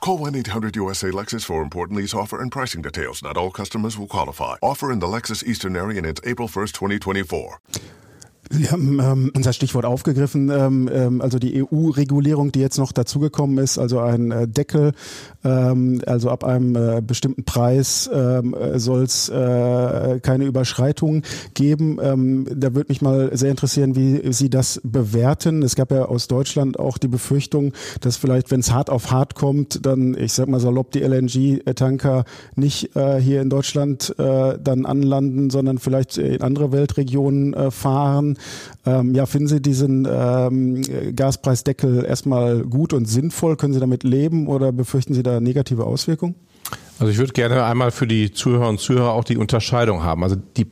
Call 0.00 0.18
1-800-USA 0.20 1.10
Lexus 1.10 1.44
for 1.44 1.60
important 1.60 1.98
lease 1.98 2.14
offer 2.14 2.40
and 2.40 2.52
pricing 2.52 2.82
details. 2.82 3.22
Not 3.22 3.36
all 3.36 3.50
customers 3.50 3.98
will 3.98 4.06
qualify. 4.06 4.56
Offer 4.62 4.92
in 4.92 5.00
the 5.00 5.06
Lexus 5.08 5.44
Eastern 5.44 5.76
area 5.76 5.98
and 5.98 6.06
it's 6.06 6.20
April 6.24 6.48
1st, 6.48 6.72
2024. 6.72 7.60
Sie 8.50 8.70
haben 8.70 8.98
ähm, 9.00 9.30
unser 9.36 9.52
Stichwort 9.52 9.84
aufgegriffen, 9.84 10.50
ähm, 10.50 10.88
ähm, 10.92 11.20
also 11.20 11.38
die 11.38 11.62
EU-Regulierung, 11.62 12.50
die 12.50 12.60
jetzt 12.60 12.78
noch 12.78 12.92
dazugekommen 12.92 13.58
ist, 13.58 13.78
also 13.78 14.00
ein 14.00 14.30
äh, 14.30 14.48
Deckel, 14.48 14.92
ähm, 15.44 16.00
also 16.06 16.30
ab 16.30 16.44
einem 16.44 16.74
äh, 16.74 17.02
bestimmten 17.02 17.44
Preis 17.44 18.08
ähm, 18.12 18.56
soll 18.76 19.02
es 19.02 19.28
äh, 19.28 20.20
keine 20.20 20.44
Überschreitungen 20.44 21.22
geben. 21.54 21.98
Ähm, 22.02 22.46
da 22.54 22.74
würde 22.74 22.86
mich 22.88 23.02
mal 23.02 23.36
sehr 23.36 23.50
interessieren, 23.50 23.96
wie 23.96 24.32
Sie 24.32 24.48
das 24.48 24.80
bewerten. 24.82 25.62
Es 25.62 25.76
gab 25.76 25.90
ja 25.90 26.06
aus 26.06 26.28
Deutschland 26.28 26.78
auch 26.78 26.96
die 26.96 27.08
Befürchtung, 27.08 27.72
dass 28.00 28.16
vielleicht, 28.16 28.50
wenn 28.50 28.60
es 28.60 28.72
hart 28.72 28.88
auf 28.88 29.10
hart 29.10 29.34
kommt, 29.34 29.84
dann, 29.84 30.16
ich 30.18 30.32
sag 30.32 30.48
mal 30.48 30.60
salopp, 30.60 30.90
die 30.92 31.00
LNG-Tanker 31.00 32.24
nicht 32.56 32.96
äh, 32.96 33.20
hier 33.20 33.42
in 33.42 33.50
Deutschland 33.50 34.14
äh, 34.18 34.58
dann 34.58 34.86
anlanden, 34.86 35.50
sondern 35.50 35.78
vielleicht 35.78 36.16
in 36.16 36.40
andere 36.40 36.72
Weltregionen 36.72 37.52
äh, 37.52 37.70
fahren. 37.70 38.37
Ähm, 38.86 39.14
ja, 39.14 39.26
finden 39.26 39.48
Sie 39.48 39.60
diesen 39.60 40.06
ähm, 40.10 40.82
Gaspreisdeckel 41.14 42.04
erstmal 42.04 42.62
gut 42.62 42.92
und 42.92 43.06
sinnvoll? 43.06 43.56
Können 43.56 43.74
Sie 43.74 43.80
damit 43.80 44.04
leben 44.04 44.46
oder 44.46 44.72
befürchten 44.72 45.14
Sie 45.14 45.22
da 45.22 45.40
negative 45.40 45.84
Auswirkungen? 45.84 46.34
Also 46.98 47.12
ich 47.12 47.18
würde 47.18 47.32
gerne 47.32 47.64
einmal 47.64 47.92
für 47.92 48.06
die 48.06 48.32
Zuhörer 48.32 48.68
und 48.68 48.80
Zuhörer 48.80 49.12
auch 49.12 49.24
die 49.24 49.36
Unterscheidung 49.36 50.02
haben. 50.02 50.24
Also 50.24 50.36
die 50.56 50.66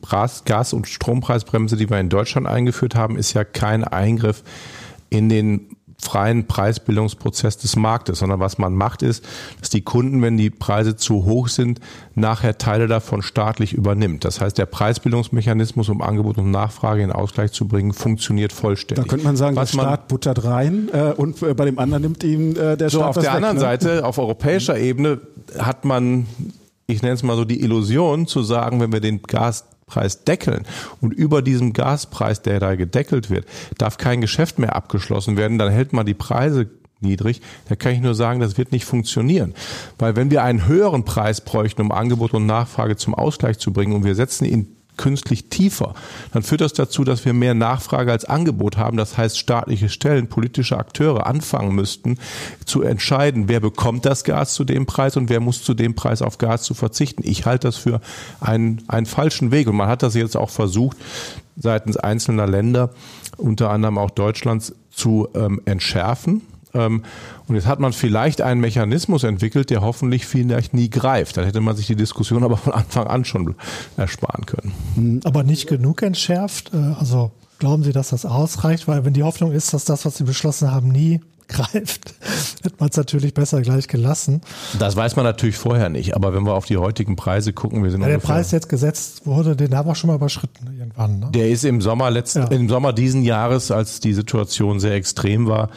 Gas- 0.45 0.73
und 0.73 0.87
Strompreisbremse, 0.87 1.77
die 1.77 1.89
wir 1.89 1.99
in 1.99 2.09
Deutschland 2.09 2.47
eingeführt 2.47 2.95
haben, 2.95 3.17
ist 3.17 3.33
ja 3.33 3.45
kein 3.45 3.85
Eingriff 3.85 4.43
in 5.09 5.29
den 5.29 5.77
freien 5.99 6.45
Preisbildungsprozess 6.45 7.57
des 7.57 7.75
Marktes, 7.75 8.19
sondern 8.19 8.39
was 8.39 8.57
man 8.57 8.75
macht 8.75 9.01
ist, 9.01 9.25
dass 9.59 9.69
die 9.69 9.81
Kunden, 9.81 10.21
wenn 10.21 10.37
die 10.37 10.49
Preise 10.49 10.95
zu 10.95 11.25
hoch 11.25 11.47
sind, 11.47 11.79
nachher 12.13 12.57
Teile 12.57 12.87
davon 12.87 13.23
staatlich 13.23 13.73
übernimmt. 13.73 14.23
Das 14.23 14.39
heißt, 14.39 14.57
der 14.57 14.67
Preisbildungsmechanismus, 14.67 15.89
um 15.89 16.01
Angebot 16.01 16.37
und 16.37 16.51
Nachfrage 16.51 17.01
in 17.01 17.11
Ausgleich 17.11 17.51
zu 17.51 17.67
bringen, 17.67 17.93
funktioniert 17.93 18.53
vollständig. 18.53 19.05
Da 19.05 19.09
könnte 19.09 19.25
man 19.25 19.37
sagen, 19.37 19.55
was 19.55 19.71
der 19.71 19.79
Staat 19.79 19.99
man, 20.01 20.07
buttert 20.07 20.43
rein 20.43 20.89
äh, 20.93 21.13
und 21.17 21.41
äh, 21.41 21.53
bei 21.55 21.65
dem 21.65 21.79
anderen 21.79 22.03
nimmt 22.03 22.23
ihm 22.23 22.51
äh, 22.51 22.77
der 22.77 22.89
so 22.89 22.99
Staat 22.99 23.09
auf 23.09 23.15
der 23.15 23.23
weg, 23.23 23.31
anderen 23.31 23.55
ne? 23.55 23.61
Seite, 23.61 24.05
auf 24.05 24.19
europäischer 24.19 24.77
Ebene 24.77 25.19
hat 25.57 25.83
man, 25.83 26.27
ich 26.85 27.01
nenne 27.01 27.15
es 27.15 27.23
mal 27.23 27.35
so 27.35 27.43
die 27.43 27.61
Illusion 27.61 28.27
zu 28.27 28.43
sagen, 28.43 28.79
wenn 28.79 28.91
wir 28.91 28.99
den 28.99 29.23
Gas 29.23 29.65
Preis 29.87 30.25
deckeln. 30.25 30.65
Und 31.01 31.13
über 31.13 31.41
diesem 31.41 31.73
Gaspreis, 31.73 32.41
der 32.41 32.59
da 32.59 32.75
gedeckelt 32.75 33.29
wird, 33.29 33.47
darf 33.77 33.97
kein 33.97 34.21
Geschäft 34.21 34.59
mehr 34.59 34.75
abgeschlossen 34.75 35.37
werden, 35.37 35.57
dann 35.57 35.71
hält 35.71 35.93
man 35.93 36.05
die 36.05 36.13
Preise 36.13 36.69
niedrig, 36.99 37.41
da 37.69 37.75
kann 37.75 37.93
ich 37.93 38.01
nur 38.01 38.15
sagen, 38.15 38.39
das 38.39 38.57
wird 38.57 38.71
nicht 38.71 38.85
funktionieren. 38.85 39.53
Weil 39.97 40.15
wenn 40.15 40.31
wir 40.31 40.43
einen 40.43 40.67
höheren 40.67 41.05
Preis 41.05 41.41
bräuchten, 41.41 41.81
um 41.81 41.91
Angebot 41.91 42.33
und 42.33 42.45
Nachfrage 42.45 42.95
zum 42.97 43.15
Ausgleich 43.15 43.59
zu 43.59 43.71
bringen 43.71 43.93
und 43.93 44.03
wir 44.03 44.15
setzen 44.15 44.45
ihn 44.45 44.76
künstlich 44.97 45.49
tiefer, 45.49 45.93
dann 46.33 46.43
führt 46.43 46.61
das 46.61 46.73
dazu, 46.73 47.03
dass 47.03 47.25
wir 47.25 47.33
mehr 47.33 47.53
Nachfrage 47.53 48.11
als 48.11 48.25
Angebot 48.25 48.77
haben. 48.77 48.97
Das 48.97 49.17
heißt, 49.17 49.37
staatliche 49.37 49.89
Stellen, 49.89 50.27
politische 50.27 50.77
Akteure 50.77 51.25
anfangen 51.27 51.73
müssten 51.75 52.17
zu 52.65 52.81
entscheiden, 52.81 53.47
wer 53.47 53.59
bekommt 53.59 54.05
das 54.05 54.23
Gas 54.23 54.53
zu 54.53 54.63
dem 54.63 54.85
Preis 54.85 55.17
und 55.17 55.29
wer 55.29 55.39
muss 55.39 55.63
zu 55.63 55.73
dem 55.73 55.95
Preis 55.95 56.21
auf 56.21 56.37
Gas 56.37 56.63
zu 56.63 56.73
verzichten. 56.73 57.23
Ich 57.25 57.45
halte 57.45 57.67
das 57.67 57.77
für 57.77 58.01
einen, 58.39 58.83
einen 58.87 59.05
falschen 59.05 59.51
Weg 59.51 59.67
und 59.67 59.75
man 59.75 59.87
hat 59.87 60.03
das 60.03 60.15
jetzt 60.15 60.35
auch 60.35 60.49
versucht, 60.49 60.97
seitens 61.55 61.97
einzelner 61.97 62.47
Länder, 62.47 62.91
unter 63.37 63.69
anderem 63.69 63.97
auch 63.97 64.11
Deutschlands, 64.11 64.73
zu 64.91 65.27
ähm, 65.35 65.61
entschärfen. 65.65 66.41
Ähm, 66.77 67.03
und 67.47 67.55
jetzt 67.55 67.67
hat 67.67 67.79
man 67.79 67.93
vielleicht 67.93 68.41
einen 68.41 68.61
Mechanismus 68.61 69.23
entwickelt, 69.23 69.69
der 69.69 69.81
hoffentlich 69.81 70.25
vielleicht 70.25 70.73
nie 70.73 70.89
greift. 70.89 71.37
Dann 71.37 71.45
hätte 71.45 71.61
man 71.61 71.75
sich 71.75 71.87
die 71.87 71.95
Diskussion 71.95 72.43
aber 72.43 72.57
von 72.57 72.73
Anfang 72.73 73.07
an 73.07 73.25
schon 73.25 73.55
ersparen 73.95 74.45
können. 74.45 74.73
Hm, 74.95 75.19
aber 75.23 75.43
nicht 75.43 75.67
genug 75.67 76.01
entschärft. 76.01 76.73
Äh, 76.73 76.77
also 76.99 77.31
glauben 77.59 77.83
Sie, 77.83 77.91
dass 77.91 78.09
das 78.09 78.25
ausreicht? 78.25 78.87
Weil 78.87 79.05
wenn 79.05 79.13
die 79.13 79.23
Hoffnung 79.23 79.51
ist, 79.51 79.73
dass 79.73 79.85
das, 79.85 80.05
was 80.05 80.17
Sie 80.17 80.23
beschlossen 80.23 80.71
haben, 80.71 80.89
nie 80.89 81.21
greift, 81.47 82.13
hätte 82.61 82.75
man 82.79 82.89
es 82.89 82.97
natürlich 82.97 83.33
besser 83.33 83.61
gleich 83.61 83.87
gelassen. 83.87 84.41
Das 84.79 84.97
weiß 84.97 85.15
man 85.15 85.23
natürlich 85.23 85.55
vorher 85.55 85.87
nicht, 85.87 86.13
aber 86.13 86.33
wenn 86.33 86.43
wir 86.45 86.53
auf 86.53 86.65
die 86.65 86.75
heutigen 86.75 87.15
Preise 87.15 87.53
gucken, 87.53 87.83
wir 87.83 87.91
sind 87.91 88.01
ja, 88.01 88.07
der 88.07 88.17
Preis, 88.17 88.49
der 88.49 88.57
jetzt 88.57 88.67
gesetzt 88.67 89.25
wurde, 89.25 89.55
den 89.55 89.73
haben 89.73 89.87
wir 89.87 89.95
schon 89.95 90.09
mal 90.09 90.15
überschritten 90.15 90.76
irgendwann. 90.97 91.19
Ne? 91.19 91.29
Der 91.33 91.49
ist 91.49 91.63
im 91.63 91.81
Sommer 91.81 92.09
letzten, 92.11 92.39
ja. 92.39 92.47
im 92.47 92.69
Sommer 92.69 92.93
diesen 92.93 93.23
Jahres, 93.23 93.71
als 93.71 93.99
die 93.99 94.13
Situation 94.13 94.79
sehr 94.79 94.95
extrem 94.95 95.47
war 95.47 95.69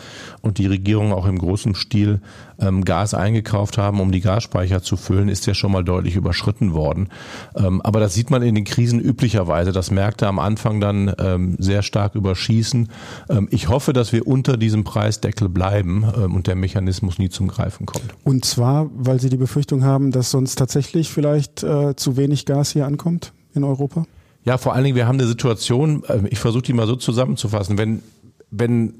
und 0.42 0.58
die 0.58 0.66
Regierung 0.66 1.12
auch 1.12 1.26
im 1.26 1.38
großen 1.38 1.74
Stil 1.74 2.20
ähm, 2.58 2.84
Gas 2.84 3.14
eingekauft 3.14 3.78
haben, 3.78 4.00
um 4.00 4.12
die 4.12 4.20
Gasspeicher 4.20 4.82
zu 4.82 4.96
füllen, 4.96 5.28
ist 5.28 5.46
ja 5.46 5.54
schon 5.54 5.72
mal 5.72 5.84
deutlich 5.84 6.16
überschritten 6.16 6.72
worden. 6.72 7.08
Ähm, 7.56 7.80
aber 7.82 8.00
das 8.00 8.14
sieht 8.14 8.30
man 8.30 8.42
in 8.42 8.54
den 8.54 8.64
Krisen 8.64 9.00
üblicherweise, 9.00 9.72
dass 9.72 9.90
Märkte 9.90 10.26
am 10.26 10.38
Anfang 10.38 10.80
dann 10.80 11.12
ähm, 11.18 11.56
sehr 11.58 11.82
stark 11.82 12.14
überschießen. 12.14 12.88
Ähm, 13.28 13.48
ich 13.50 13.68
hoffe, 13.68 13.92
dass 13.92 14.12
wir 14.12 14.26
unter 14.26 14.56
diesem 14.56 14.84
Preisdeckel 14.84 15.48
bleiben 15.48 16.04
ähm, 16.16 16.34
und 16.34 16.46
der 16.46 16.54
Mechanismus 16.54 17.18
nie 17.18 17.30
zum 17.30 17.48
Greifen 17.48 17.86
kommt. 17.86 18.14
Und 18.24 18.44
zwar, 18.44 18.90
weil 18.94 19.20
Sie 19.20 19.30
die 19.30 19.36
Befürchtung 19.36 19.84
haben, 19.84 20.10
dass 20.10 20.30
sonst 20.30 20.56
tatsächlich 20.56 21.10
vielleicht 21.10 21.62
äh, 21.62 21.96
zu 21.96 22.16
wenig 22.16 22.46
Gas 22.46 22.72
hier 22.72 22.86
ankommt 22.86 23.32
in 23.54 23.64
Europa? 23.64 24.06
Ja, 24.44 24.58
vor 24.58 24.74
allen 24.74 24.84
Dingen, 24.84 24.96
wir 24.96 25.06
haben 25.06 25.18
eine 25.18 25.28
Situation, 25.28 26.04
äh, 26.04 26.20
ich 26.30 26.38
versuche 26.38 26.62
die 26.62 26.72
mal 26.72 26.86
so 26.86 26.96
zusammenzufassen, 26.96 27.78
wenn, 27.78 28.02
wenn 28.50 28.94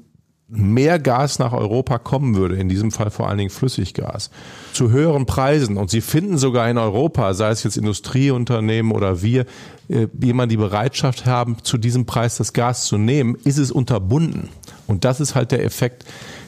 mehr 0.51 0.99
Gas 0.99 1.39
nach 1.39 1.53
Europa 1.53 1.97
kommen 1.97 2.35
würde, 2.35 2.57
in 2.57 2.67
diesem 2.67 2.91
Fall 2.91 3.09
vor 3.09 3.29
allen 3.29 3.37
Dingen 3.37 3.49
Flüssiggas, 3.49 4.29
zu 4.73 4.91
höheren 4.91 5.25
Preisen 5.25 5.77
und 5.77 5.89
sie 5.89 6.01
finden 6.01 6.37
sogar 6.37 6.69
in 6.69 6.77
Europa, 6.77 7.33
sei 7.33 7.51
es 7.51 7.63
jetzt 7.63 7.77
Industrieunternehmen 7.77 8.91
oder 8.91 9.21
wir, 9.21 9.45
äh, 9.87 10.07
jemand 10.21 10.51
die 10.51 10.57
Bereitschaft 10.57 11.25
haben, 11.25 11.57
zu 11.63 11.77
diesem 11.77 12.05
Preis 12.05 12.35
das 12.35 12.51
Gas 12.51 12.85
zu 12.85 12.97
nehmen, 12.97 13.37
ist 13.45 13.57
es 13.57 13.71
unterbunden. 13.71 14.49
Und 14.87 15.05
das 15.05 15.21
ist 15.21 15.35
halt 15.35 15.51
der 15.51 15.63
Effekt, 15.63 16.03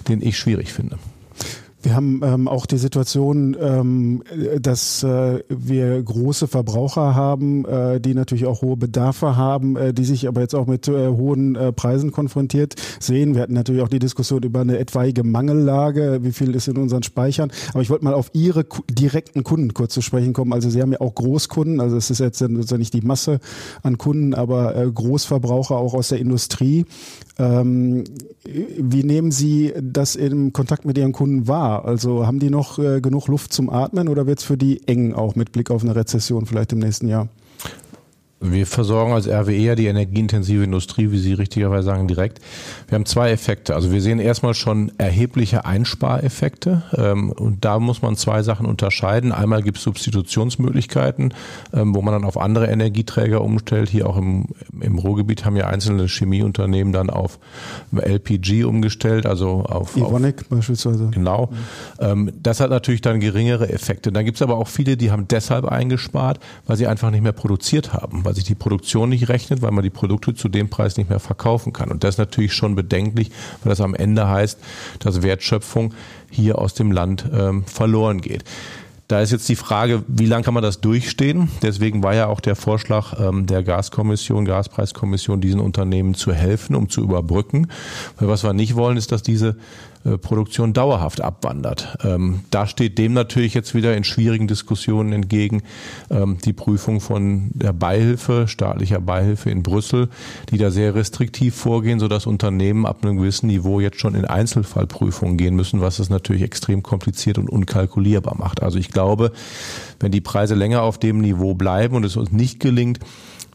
den 0.09 0.21
ich 0.21 0.37
schwierig 0.37 0.73
finde. 0.73 0.99
Wir 1.83 1.95
haben 1.95 2.21
ähm, 2.23 2.47
auch 2.47 2.65
die 2.65 2.77
Situation, 2.77 3.57
ähm, 3.59 4.23
dass 4.61 5.03
äh, 5.03 5.43
wir 5.49 6.01
große 6.01 6.47
Verbraucher 6.47 7.13
haben, 7.13 7.65
äh, 7.65 7.99
die 7.99 8.13
natürlich 8.13 8.45
auch 8.45 8.61
hohe 8.61 8.77
Bedarfe 8.77 9.35
haben, 9.35 9.75
äh, 9.75 9.93
die 9.93 10.05
sich 10.05 10.29
aber 10.29 10.39
jetzt 10.39 10.55
auch 10.55 10.65
mit 10.65 10.87
äh, 10.87 11.09
hohen 11.09 11.55
äh, 11.55 11.73
Preisen 11.73 12.13
konfrontiert 12.13 12.75
sehen. 13.01 13.35
Wir 13.35 13.41
hatten 13.41 13.53
natürlich 13.53 13.81
auch 13.81 13.89
die 13.89 13.99
Diskussion 13.99 14.43
über 14.43 14.61
eine 14.61 14.77
etwaige 14.79 15.23
Mangellage, 15.23 16.19
wie 16.21 16.31
viel 16.31 16.55
ist 16.55 16.69
in 16.69 16.77
unseren 16.77 17.03
Speichern. 17.03 17.51
Aber 17.73 17.81
ich 17.81 17.89
wollte 17.89 18.05
mal 18.05 18.13
auf 18.13 18.31
Ihre 18.31 18.65
direkten 18.89 19.43
Kunden 19.43 19.73
kurz 19.73 19.93
zu 19.93 20.01
sprechen 20.01 20.31
kommen. 20.31 20.53
Also 20.53 20.69
Sie 20.69 20.81
haben 20.81 20.93
ja 20.93 21.01
auch 21.01 21.13
Großkunden, 21.13 21.81
also 21.81 21.97
es 21.97 22.09
ist 22.09 22.19
jetzt 22.19 22.39
sozusagen 22.39 22.79
nicht 22.79 22.93
die 22.93 23.01
Masse 23.01 23.41
an 23.81 23.97
Kunden, 23.97 24.33
aber 24.33 24.73
äh, 24.77 24.89
Großverbraucher 24.89 25.75
auch 25.75 25.93
aus 25.93 26.07
der 26.07 26.19
Industrie. 26.19 26.85
Ähm, 27.39 28.05
wie 28.45 29.03
nehmen 29.03 29.31
Sie 29.31 29.73
das 29.81 30.15
im 30.15 30.53
Kontakt 30.53 30.85
mit 30.85 30.97
Ihren 30.97 31.11
Kunden 31.11 31.47
wahr? 31.47 31.72
Also 31.79 32.25
haben 32.27 32.39
die 32.39 32.49
noch 32.49 32.79
äh, 32.79 33.01
genug 33.01 33.27
Luft 33.27 33.53
zum 33.53 33.69
Atmen 33.69 34.09
oder 34.09 34.27
wird 34.27 34.39
es 34.39 34.45
für 34.45 34.57
die 34.57 34.87
eng 34.87 35.13
auch 35.13 35.35
mit 35.35 35.51
Blick 35.51 35.71
auf 35.71 35.83
eine 35.83 35.95
Rezession 35.95 36.45
vielleicht 36.45 36.73
im 36.73 36.79
nächsten 36.79 37.07
Jahr? 37.07 37.27
Wir 38.45 38.67
versorgen 38.67 39.13
als 39.13 39.27
RWE 39.27 39.53
ja 39.53 39.75
die 39.75 39.85
energieintensive 39.87 40.65
Industrie, 40.65 41.11
wie 41.11 41.17
Sie 41.17 41.33
richtigerweise 41.33 41.83
sagen, 41.83 42.09
direkt. 42.09 42.41
Wir 42.89 42.95
haben 42.95 43.05
zwei 43.05 43.31
Effekte. 43.31 43.73
Also 43.73 43.91
wir 43.93 44.01
sehen 44.01 44.19
erstmal 44.19 44.53
schon 44.53 44.91
erhebliche 44.97 45.63
Einspareffekte. 45.63 46.83
Ähm, 46.93 47.31
und 47.31 47.63
da 47.63 47.79
muss 47.79 48.01
man 48.01 48.17
zwei 48.17 48.43
Sachen 48.43 48.65
unterscheiden. 48.65 49.31
Einmal 49.31 49.61
gibt 49.63 49.77
es 49.77 49.83
Substitutionsmöglichkeiten, 49.83 51.33
ähm, 51.73 51.95
wo 51.95 52.01
man 52.01 52.13
dann 52.13 52.25
auf 52.25 52.37
andere 52.37 52.67
Energieträger 52.67 53.41
umstellt. 53.41 53.89
Hier 53.89 54.09
auch 54.09 54.17
im, 54.17 54.47
im 54.81 54.99
Ruhrgebiet 54.99 55.45
haben 55.45 55.55
ja 55.55 55.67
einzelne 55.67 56.07
Chemieunternehmen 56.07 56.91
dann 56.91 57.09
auf 57.09 57.39
LPG 57.93 58.65
umgestellt, 58.65 59.25
also 59.25 59.61
auf 59.61 59.95
Evonik 59.95 60.41
auf, 60.41 60.49
beispielsweise. 60.49 61.09
Genau. 61.11 61.49
Mhm. 61.99 62.31
Das 62.41 62.59
hat 62.59 62.69
natürlich 62.69 63.01
dann 63.01 63.19
geringere 63.19 63.69
Effekte. 63.69 64.11
Dann 64.11 64.25
gibt 64.25 64.35
es 64.35 64.41
aber 64.41 64.57
auch 64.57 64.67
viele, 64.67 64.97
die 64.97 65.11
haben 65.11 65.27
deshalb 65.27 65.65
eingespart, 65.65 66.39
weil 66.65 66.75
sie 66.75 66.87
einfach 66.87 67.11
nicht 67.11 67.23
mehr 67.23 67.31
produziert 67.31 67.93
haben, 67.93 68.25
weil 68.33 68.35
sich 68.35 68.45
die 68.45 68.55
Produktion 68.55 69.09
nicht 69.09 69.29
rechnet, 69.29 69.61
weil 69.61 69.69
man 69.69 69.83
die 69.83 69.91
Produkte 69.91 70.33
zu 70.33 70.49
dem 70.49 70.67
Preis 70.67 70.97
nicht 70.97 71.07
mehr 71.07 71.19
verkaufen 71.19 71.71
kann. 71.71 71.91
Und 71.91 72.03
das 72.03 72.15
ist 72.15 72.17
natürlich 72.17 72.53
schon 72.53 72.73
bedenklich, 72.73 73.29
weil 73.63 73.69
das 73.69 73.79
am 73.79 73.93
Ende 73.93 74.27
heißt, 74.27 74.57
dass 74.97 75.21
Wertschöpfung 75.21 75.93
hier 76.31 76.57
aus 76.57 76.73
dem 76.73 76.91
Land 76.91 77.25
ähm, 77.31 77.63
verloren 77.65 78.21
geht. 78.21 78.43
Da 79.07 79.21
ist 79.21 79.31
jetzt 79.31 79.47
die 79.49 79.55
Frage, 79.55 80.03
wie 80.07 80.25
lange 80.25 80.43
kann 80.43 80.55
man 80.55 80.63
das 80.63 80.81
durchstehen? 80.81 81.49
Deswegen 81.61 82.01
war 82.01 82.15
ja 82.15 82.25
auch 82.25 82.39
der 82.39 82.55
Vorschlag 82.55 83.19
ähm, 83.19 83.45
der 83.45 83.61
Gaskommission, 83.61 84.45
Gaspreiskommission, 84.45 85.39
diesen 85.39 85.59
Unternehmen 85.59 86.15
zu 86.15 86.33
helfen, 86.33 86.75
um 86.75 86.89
zu 86.89 87.01
überbrücken. 87.01 87.67
Weil 88.17 88.29
was 88.29 88.43
wir 88.43 88.53
nicht 88.53 88.75
wollen, 88.75 88.97
ist, 88.97 89.11
dass 89.11 89.21
diese 89.21 89.57
Produktion 90.17 90.73
dauerhaft 90.73 91.21
abwandert. 91.21 91.97
Ähm, 92.03 92.41
da 92.51 92.67
steht 92.67 92.97
dem 92.97 93.13
natürlich 93.13 93.53
jetzt 93.53 93.73
wieder 93.73 93.95
in 93.95 94.03
schwierigen 94.03 94.47
Diskussionen 94.47 95.13
entgegen 95.13 95.63
ähm, 96.09 96.37
die 96.43 96.53
Prüfung 96.53 96.99
von 96.99 97.51
der 97.53 97.73
Beihilfe, 97.73 98.47
staatlicher 98.47 98.99
Beihilfe 98.99 99.49
in 99.49 99.63
Brüssel, 99.63 100.09
die 100.49 100.57
da 100.57 100.71
sehr 100.71 100.95
restriktiv 100.95 101.55
vorgehen, 101.55 101.99
sodass 101.99 102.25
Unternehmen 102.25 102.85
ab 102.85 103.03
einem 103.03 103.17
gewissen 103.17 103.47
Niveau 103.47 103.79
jetzt 103.79 103.99
schon 103.99 104.15
in 104.15 104.25
Einzelfallprüfungen 104.25 105.37
gehen 105.37 105.55
müssen, 105.55 105.81
was 105.81 105.99
es 105.99 106.09
natürlich 106.09 106.43
extrem 106.43 106.83
kompliziert 106.83 107.37
und 107.37 107.49
unkalkulierbar 107.49 108.35
macht. 108.37 108.61
Also 108.61 108.79
ich 108.79 108.89
glaube, 108.89 109.31
wenn 109.99 110.11
die 110.11 110.21
Preise 110.21 110.55
länger 110.55 110.81
auf 110.81 110.97
dem 110.97 111.19
Niveau 111.19 111.53
bleiben 111.53 111.95
und 111.95 112.03
es 112.03 112.17
uns 112.17 112.31
nicht 112.31 112.59
gelingt, 112.59 112.99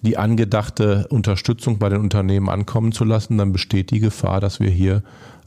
die 0.02 0.16
angedachte 0.16 1.06
Unterstützung 1.10 1.78
bei 1.78 1.88
den 1.88 2.00
Unternehmen 2.00 2.48
ankommen 2.48 2.92
zu 2.92 3.04
lassen, 3.04 3.38
dann 3.38 3.52
besteht 3.52 3.90
die 3.90 4.00
Gefahr, 4.00 4.40
dass 4.40 4.60
wir 4.60 4.70
hier 4.70 5.02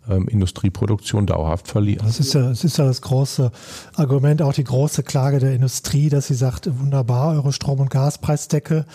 ähm, 0.10 0.28
Industrieproduktion 0.28 1.26
dauerhaft 1.26 1.68
verlieren. 1.68 2.06
Das 2.06 2.20
ist 2.20 2.34
ja, 2.34 2.50
das 2.50 2.64
ist 2.64 2.78
ja 2.78 2.86
das 2.86 3.02
große 3.02 3.52
Argument, 3.96 4.42
auch 4.42 4.54
die 4.54 4.64
große 4.64 5.04
Klage 5.04 5.40
der 5.40 5.54
Industrie, 5.54 6.10
dass 6.10 6.28
sie 6.28 6.36
sagt, 6.36 6.70
wunderbar, 6.80 7.36
eure 7.36 7.54
Strom- 7.54 7.80
und 7.80 7.90
Gaspreisdeckel, 7.90 8.86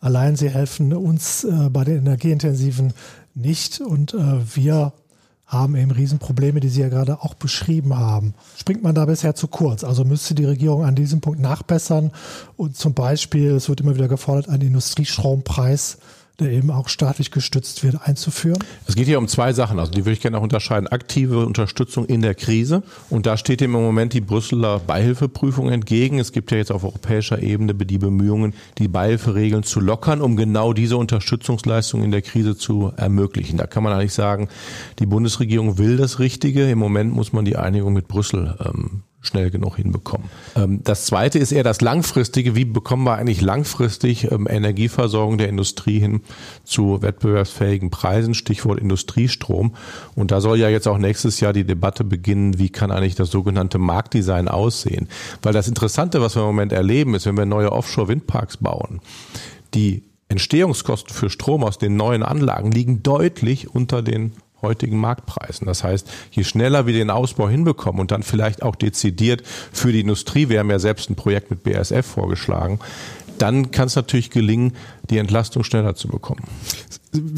allein 0.00 0.36
sie 0.36 0.50
helfen 0.50 0.92
uns 0.92 1.44
äh, 1.44 1.68
bei 1.70 1.84
den 1.84 1.98
energieintensiven 1.98 2.92
nicht 3.34 3.80
und 3.80 4.14
äh, 4.14 4.56
wir 4.56 4.92
haben 5.46 5.76
eben 5.76 5.92
Riesenprobleme, 5.92 6.58
die 6.58 6.68
Sie 6.68 6.80
ja 6.80 6.88
gerade 6.88 7.22
auch 7.22 7.34
beschrieben 7.34 7.96
haben. 7.96 8.34
Springt 8.58 8.82
man 8.82 8.96
da 8.96 9.04
bisher 9.04 9.36
zu 9.36 9.46
kurz? 9.46 9.84
Also 9.84 10.04
müsste 10.04 10.34
die 10.34 10.44
Regierung 10.44 10.84
an 10.84 10.96
diesem 10.96 11.20
Punkt 11.20 11.38
nachbessern 11.38 12.10
und 12.56 12.76
zum 12.76 12.94
Beispiel, 12.94 13.52
es 13.52 13.68
wird 13.68 13.80
immer 13.80 13.94
wieder 13.94 14.08
gefordert, 14.08 14.48
einen 14.48 14.62
Industriestrompreis 14.62 15.98
der 16.38 16.50
eben 16.50 16.70
auch 16.70 16.88
staatlich 16.88 17.30
gestützt 17.30 17.82
wird, 17.82 18.06
einzuführen? 18.06 18.62
Es 18.86 18.94
geht 18.94 19.06
hier 19.06 19.18
um 19.18 19.28
zwei 19.28 19.52
Sachen, 19.52 19.78
also 19.78 19.90
die 19.90 20.04
würde 20.04 20.12
ich 20.12 20.20
gerne 20.20 20.38
auch 20.38 20.42
unterscheiden. 20.42 20.86
Aktive 20.86 21.46
Unterstützung 21.46 22.06
in 22.06 22.22
der 22.22 22.34
Krise 22.34 22.82
und 23.10 23.26
da 23.26 23.36
steht 23.36 23.60
dem 23.60 23.74
im 23.74 23.82
Moment 23.82 24.12
die 24.12 24.20
Brüsseler 24.20 24.78
Beihilfeprüfung 24.80 25.70
entgegen. 25.70 26.18
Es 26.18 26.32
gibt 26.32 26.50
ja 26.50 26.58
jetzt 26.58 26.72
auf 26.72 26.84
europäischer 26.84 27.42
Ebene 27.42 27.74
die 27.74 27.98
Bemühungen, 27.98 28.54
die 28.78 28.88
Beihilferegeln 28.88 29.62
zu 29.62 29.80
lockern, 29.80 30.20
um 30.20 30.36
genau 30.36 30.72
diese 30.72 30.96
Unterstützungsleistung 30.96 32.02
in 32.02 32.10
der 32.10 32.22
Krise 32.22 32.56
zu 32.56 32.92
ermöglichen. 32.96 33.56
Da 33.56 33.66
kann 33.66 33.82
man 33.82 33.92
eigentlich 33.92 34.12
sagen, 34.12 34.48
die 34.98 35.06
Bundesregierung 35.06 35.78
will 35.78 35.96
das 35.96 36.18
Richtige. 36.18 36.70
Im 36.70 36.78
Moment 36.78 37.12
muss 37.12 37.32
man 37.32 37.44
die 37.44 37.56
Einigung 37.56 37.92
mit 37.92 38.08
Brüssel 38.08 38.56
ähm, 38.64 39.02
schnell 39.26 39.50
genug 39.50 39.76
hinbekommen. 39.76 40.28
Ähm, 40.54 40.80
das 40.84 41.06
zweite 41.06 41.38
ist 41.38 41.52
eher 41.52 41.62
das 41.62 41.80
langfristige. 41.80 42.54
Wie 42.54 42.64
bekommen 42.64 43.04
wir 43.04 43.16
eigentlich 43.16 43.40
langfristig 43.40 44.30
ähm, 44.30 44.46
Energieversorgung 44.48 45.38
der 45.38 45.48
Industrie 45.48 45.98
hin 45.98 46.22
zu 46.64 47.02
wettbewerbsfähigen 47.02 47.90
Preisen? 47.90 48.34
Stichwort 48.34 48.80
Industriestrom. 48.80 49.74
Und 50.14 50.30
da 50.30 50.40
soll 50.40 50.58
ja 50.58 50.68
jetzt 50.68 50.88
auch 50.88 50.98
nächstes 50.98 51.40
Jahr 51.40 51.52
die 51.52 51.64
Debatte 51.64 52.04
beginnen, 52.04 52.58
wie 52.58 52.68
kann 52.68 52.90
eigentlich 52.90 53.14
das 53.14 53.30
sogenannte 53.30 53.78
Marktdesign 53.78 54.48
aussehen? 54.48 55.08
Weil 55.42 55.52
das 55.52 55.68
Interessante, 55.68 56.20
was 56.20 56.36
wir 56.36 56.40
im 56.40 56.46
Moment 56.46 56.72
erleben, 56.72 57.14
ist, 57.14 57.26
wenn 57.26 57.36
wir 57.36 57.46
neue 57.46 57.72
Offshore-Windparks 57.72 58.58
bauen, 58.58 59.00
die 59.74 60.04
Entstehungskosten 60.28 61.14
für 61.14 61.30
Strom 61.30 61.62
aus 61.62 61.78
den 61.78 61.96
neuen 61.96 62.22
Anlagen 62.22 62.72
liegen 62.72 63.02
deutlich 63.02 63.72
unter 63.72 64.02
den 64.02 64.32
heutigen 64.62 64.98
Marktpreisen. 64.98 65.66
Das 65.66 65.84
heißt, 65.84 66.10
je 66.30 66.44
schneller 66.44 66.86
wir 66.86 66.94
den 66.94 67.10
Ausbau 67.10 67.48
hinbekommen 67.48 68.00
und 68.00 68.10
dann 68.10 68.22
vielleicht 68.22 68.62
auch 68.62 68.76
dezidiert 68.76 69.42
für 69.46 69.92
die 69.92 70.00
Industrie, 70.00 70.48
wir 70.48 70.58
haben 70.58 70.70
ja 70.70 70.78
selbst 70.78 71.10
ein 71.10 71.16
Projekt 71.16 71.50
mit 71.50 71.62
BASF 71.62 72.06
vorgeschlagen, 72.06 72.80
dann 73.38 73.70
kann 73.70 73.86
es 73.86 73.96
natürlich 73.96 74.30
gelingen, 74.30 74.72
die 75.10 75.18
Entlastung 75.18 75.64
schneller 75.64 75.94
zu 75.94 76.08
bekommen. 76.08 76.42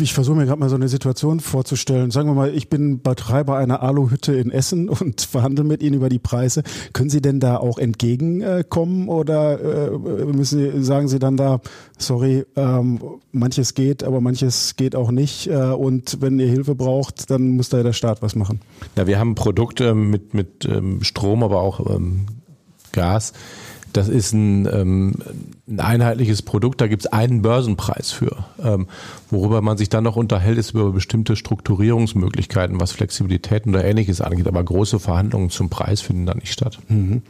Ich 0.01 0.13
versuche 0.13 0.37
mir 0.37 0.47
gerade 0.47 0.59
mal 0.59 0.69
so 0.69 0.75
eine 0.75 0.89
Situation 0.89 1.41
vorzustellen. 1.41 2.11
Sagen 2.11 2.29
wir 2.29 2.35
mal, 2.35 2.55
ich 2.55 2.69
bin 2.69 3.01
Betreiber 3.01 3.57
einer 3.57 3.83
Aluhütte 3.83 4.35
in 4.35 4.51
Essen 4.51 4.89
und 4.89 5.21
verhandle 5.21 5.65
mit 5.65 5.83
Ihnen 5.83 5.95
über 5.95 6.09
die 6.09 6.19
Preise. 6.19 6.63
Können 6.93 7.11
Sie 7.11 7.21
denn 7.21 7.41
da 7.41 7.59
auch 7.59 7.79
entgegenkommen 7.79 9.09
oder 9.09 9.91
äh, 9.91 9.91
müssen 10.25 10.59
Sie, 10.59 10.83
sagen 10.83 11.09
Sie 11.09 11.19
dann 11.19 11.37
da, 11.37 11.61
sorry, 11.99 12.45
ähm, 12.57 13.01
manches 13.33 13.75
geht, 13.75 14.03
aber 14.03 14.21
manches 14.21 14.77
geht 14.77 14.97
auch 14.97 15.11
nicht 15.11 15.49
äh, 15.49 15.55
und 15.55 16.21
wenn 16.21 16.39
ihr 16.39 16.49
Hilfe 16.49 16.75
braucht, 16.75 17.31
dann 17.31 17.51
muss 17.51 17.69
da 17.69 17.83
der 17.83 17.93
Staat 17.93 18.23
was 18.23 18.35
machen? 18.35 18.61
Ja, 18.97 19.07
wir 19.07 19.19
haben 19.19 19.35
Produkte 19.35 19.95
mit, 19.95 20.35
mit 20.35 20.65
ähm, 20.65 21.03
Strom, 21.03 21.43
aber 21.43 21.61
auch 21.61 21.95
ähm, 21.95 22.27
Gas 22.93 23.33
das 23.93 24.09
ist 24.09 24.33
ein, 24.33 24.67
ähm, 24.67 25.15
ein 25.69 25.81
einheitliches 25.81 26.43
Produkt, 26.43 26.81
da 26.81 26.87
gibt 26.87 27.03
es 27.03 27.13
einen 27.13 27.43
Börsenpreis 27.43 28.11
für. 28.11 28.45
Ähm, 28.63 28.87
worüber 29.31 29.63
man 29.63 29.79
sich 29.79 29.89
dann 29.89 30.05
noch 30.05 30.17
unterhält, 30.17 30.59
ist 30.59 30.71
über 30.71 30.93
bestimmte 30.93 31.37
Strukturierungsmöglichkeiten, 31.37 32.81
was 32.81 32.93
Flexibilitäten 32.93 33.75
oder 33.75 33.85
ähnliches 33.85 34.21
angeht. 34.21 34.47
Aber 34.47 34.63
große 34.63 34.99
Verhandlungen 34.99 35.51
zum 35.51 35.69
Preis 35.71 36.01
finden 36.01 36.27
da 36.27 36.35
nicht 36.35 36.53
statt. 36.53 36.79
Mhm. 36.89 37.23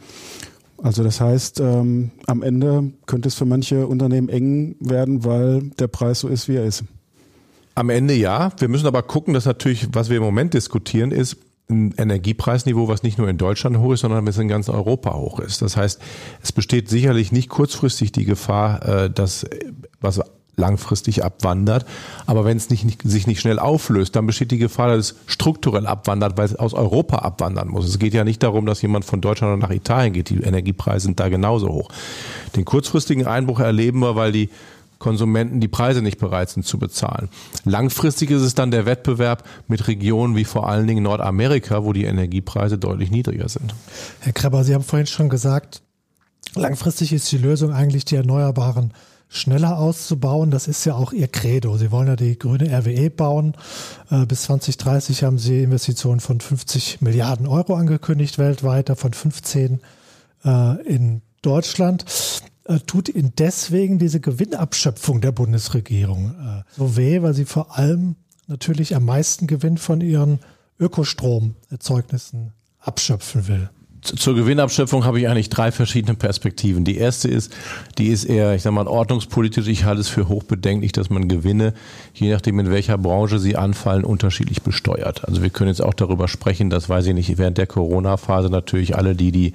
Also 0.81 1.03
das 1.03 1.19
heißt, 1.19 1.59
ähm, 1.59 2.11
am 2.25 2.41
Ende 2.41 2.91
könnte 3.05 3.27
es 3.27 3.35
für 3.35 3.45
manche 3.45 3.87
Unternehmen 3.87 4.29
eng 4.29 4.75
werden, 4.79 5.25
weil 5.25 5.63
der 5.79 5.87
Preis 5.87 6.21
so 6.21 6.27
ist, 6.27 6.47
wie 6.47 6.55
er 6.55 6.65
ist. 6.65 6.83
Am 7.75 7.89
Ende 7.89 8.13
ja. 8.13 8.51
Wir 8.57 8.67
müssen 8.67 8.87
aber 8.87 9.03
gucken, 9.03 9.33
dass 9.33 9.45
natürlich, 9.45 9.87
was 9.93 10.09
wir 10.09 10.17
im 10.17 10.23
Moment 10.23 10.53
diskutieren, 10.53 11.11
ist, 11.11 11.37
ein 11.69 11.93
Energiepreisniveau, 11.97 12.87
was 12.87 13.03
nicht 13.03 13.17
nur 13.17 13.29
in 13.29 13.37
Deutschland 13.37 13.77
hoch 13.77 13.93
ist, 13.93 14.01
sondern 14.01 14.25
was 14.25 14.37
in 14.37 14.47
ganz 14.47 14.69
Europa 14.69 15.13
hoch 15.13 15.39
ist. 15.39 15.61
Das 15.61 15.77
heißt, 15.77 16.01
es 16.41 16.51
besteht 16.51 16.89
sicherlich 16.89 17.31
nicht 17.31 17.49
kurzfristig 17.49 18.11
die 18.11 18.25
Gefahr, 18.25 18.85
äh, 18.87 19.09
dass 19.09 19.45
was 20.01 20.21
langfristig 20.59 21.23
abwandert. 21.23 21.85
Aber 22.27 22.45
wenn 22.45 22.57
es 22.57 22.69
nicht, 22.69 22.85
nicht, 22.85 23.01
sich 23.03 23.25
nicht 23.25 23.39
schnell 23.39 23.57
auflöst, 23.57 24.15
dann 24.15 24.27
besteht 24.27 24.51
die 24.51 24.57
Gefahr, 24.57 24.89
dass 24.89 25.11
es 25.11 25.15
strukturell 25.25 25.87
abwandert, 25.87 26.37
weil 26.37 26.45
es 26.45 26.55
aus 26.55 26.73
Europa 26.73 27.17
abwandern 27.17 27.69
muss. 27.69 27.87
Es 27.87 27.97
geht 27.97 28.13
ja 28.13 28.23
nicht 28.23 28.43
darum, 28.43 28.65
dass 28.65 28.81
jemand 28.81 29.05
von 29.05 29.21
Deutschland 29.21 29.61
nach 29.61 29.71
Italien 29.71 30.13
geht. 30.13 30.29
Die 30.29 30.41
Energiepreise 30.41 31.05
sind 31.05 31.19
da 31.19 31.29
genauso 31.29 31.69
hoch. 31.69 31.89
Den 32.55 32.65
kurzfristigen 32.65 33.25
Einbruch 33.25 33.59
erleben 33.59 33.99
wir, 33.99 34.15
weil 34.15 34.31
die 34.31 34.49
Konsumenten 34.99 35.61
die 35.61 35.67
Preise 35.67 36.01
nicht 36.01 36.19
bereit 36.19 36.49
sind 36.49 36.65
zu 36.65 36.77
bezahlen. 36.77 37.29
Langfristig 37.63 38.31
ist 38.31 38.41
es 38.41 38.53
dann 38.53 38.69
der 38.69 38.85
Wettbewerb 38.85 39.43
mit 39.67 39.87
Regionen 39.87 40.35
wie 40.35 40.43
vor 40.43 40.69
allen 40.69 40.87
Dingen 40.87 41.03
Nordamerika, 41.03 41.83
wo 41.83 41.93
die 41.93 42.03
Energiepreise 42.03 42.77
deutlich 42.77 43.09
niedriger 43.09 43.49
sind. 43.49 43.73
Herr 44.19 44.33
Kreber, 44.33 44.63
Sie 44.63 44.73
haben 44.73 44.83
vorhin 44.83 45.07
schon 45.07 45.29
gesagt, 45.29 45.81
langfristig 46.53 47.13
ist 47.13 47.31
die 47.31 47.37
Lösung 47.37 47.73
eigentlich 47.73 48.05
die 48.05 48.15
Erneuerbaren 48.15 48.93
schneller 49.29 49.77
auszubauen. 49.77 50.51
Das 50.51 50.67
ist 50.67 50.85
ja 50.85 50.95
auch 50.95 51.13
Ihr 51.13 51.27
Credo. 51.27 51.77
Sie 51.77 51.91
wollen 51.91 52.07
ja 52.07 52.15
die 52.15 52.37
grüne 52.37 52.69
RWE 52.75 53.09
bauen. 53.09 53.53
Äh, 54.09 54.25
bis 54.25 54.43
2030 54.43 55.23
haben 55.23 55.37
Sie 55.37 55.63
Investitionen 55.63 56.19
von 56.19 56.41
50 56.41 57.01
Milliarden 57.01 57.47
Euro 57.47 57.75
angekündigt 57.75 58.37
weltweit, 58.39 58.89
davon 58.89 59.13
15 59.13 59.79
äh, 60.43 60.81
in 60.83 61.21
Deutschland. 61.41 62.05
Äh, 62.69 62.79
tut 62.81 63.09
Ihnen 63.09 63.33
deswegen 63.35 63.97
diese 63.97 64.19
Gewinnabschöpfung 64.19 65.21
der 65.21 65.31
Bundesregierung 65.31 66.35
äh, 66.39 66.63
so 66.77 66.95
weh, 66.95 67.23
weil 67.23 67.33
sie 67.33 67.45
vor 67.45 67.75
allem 67.77 68.15
natürlich 68.45 68.95
am 68.95 69.05
meisten 69.05 69.47
Gewinn 69.47 69.79
von 69.79 70.01
ihren 70.01 70.39
Ökostromerzeugnissen 70.79 72.53
abschöpfen 72.79 73.47
will? 73.47 73.71
Zur 74.01 74.35
Gewinnabschöpfung 74.35 75.05
habe 75.05 75.19
ich 75.19 75.27
eigentlich 75.27 75.49
drei 75.49 75.71
verschiedene 75.71 76.15
Perspektiven. 76.15 76.85
Die 76.85 76.97
erste 76.97 77.27
ist, 77.27 77.53
die 77.97 78.07
ist 78.07 78.23
eher, 78.23 78.55
ich 78.55 78.61
sag 78.61 78.71
mal, 78.71 78.87
ordnungspolitisch. 78.87 79.67
Ich 79.67 79.83
halte 79.83 80.01
es 80.01 80.07
für 80.07 80.27
hochbedenklich, 80.27 80.91
dass 80.91 81.09
man 81.09 81.27
Gewinne, 81.27 81.73
je 82.13 82.31
nachdem 82.31 82.59
in 82.59 82.71
welcher 82.71 82.97
Branche 82.97 83.39
sie 83.39 83.55
anfallen, 83.55 84.03
unterschiedlich 84.03 84.61
besteuert. 84.61 85.27
Also 85.27 85.41
wir 85.41 85.49
können 85.49 85.69
jetzt 85.69 85.81
auch 85.81 85.93
darüber 85.93 86.27
sprechen, 86.27 86.69
dass, 86.69 86.87
weiß 86.87 87.07
ich 87.07 87.13
nicht, 87.13 87.37
während 87.37 87.57
der 87.57 87.67
Corona-Phase 87.67 88.49
natürlich 88.49 88.95
alle, 88.95 89.15
die, 89.15 89.31
die 89.31 89.53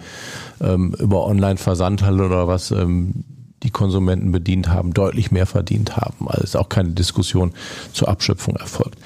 ähm, 0.61 0.95
über 0.99 1.27
Online-Versandhandel 1.27 2.27
oder 2.27 2.47
was 2.47 2.71
ähm, 2.71 3.25
die 3.63 3.71
Konsumenten 3.71 4.31
bedient 4.31 4.69
haben, 4.69 4.93
deutlich 4.93 5.31
mehr 5.31 5.47
verdient 5.47 5.97
haben. 5.97 6.29
Also 6.29 6.45
ist 6.45 6.57
auch 6.57 6.69
keine 6.69 6.91
Diskussion 6.91 7.53
zur 7.93 8.09
Abschöpfung 8.09 8.57
erfolgt. 8.57 8.99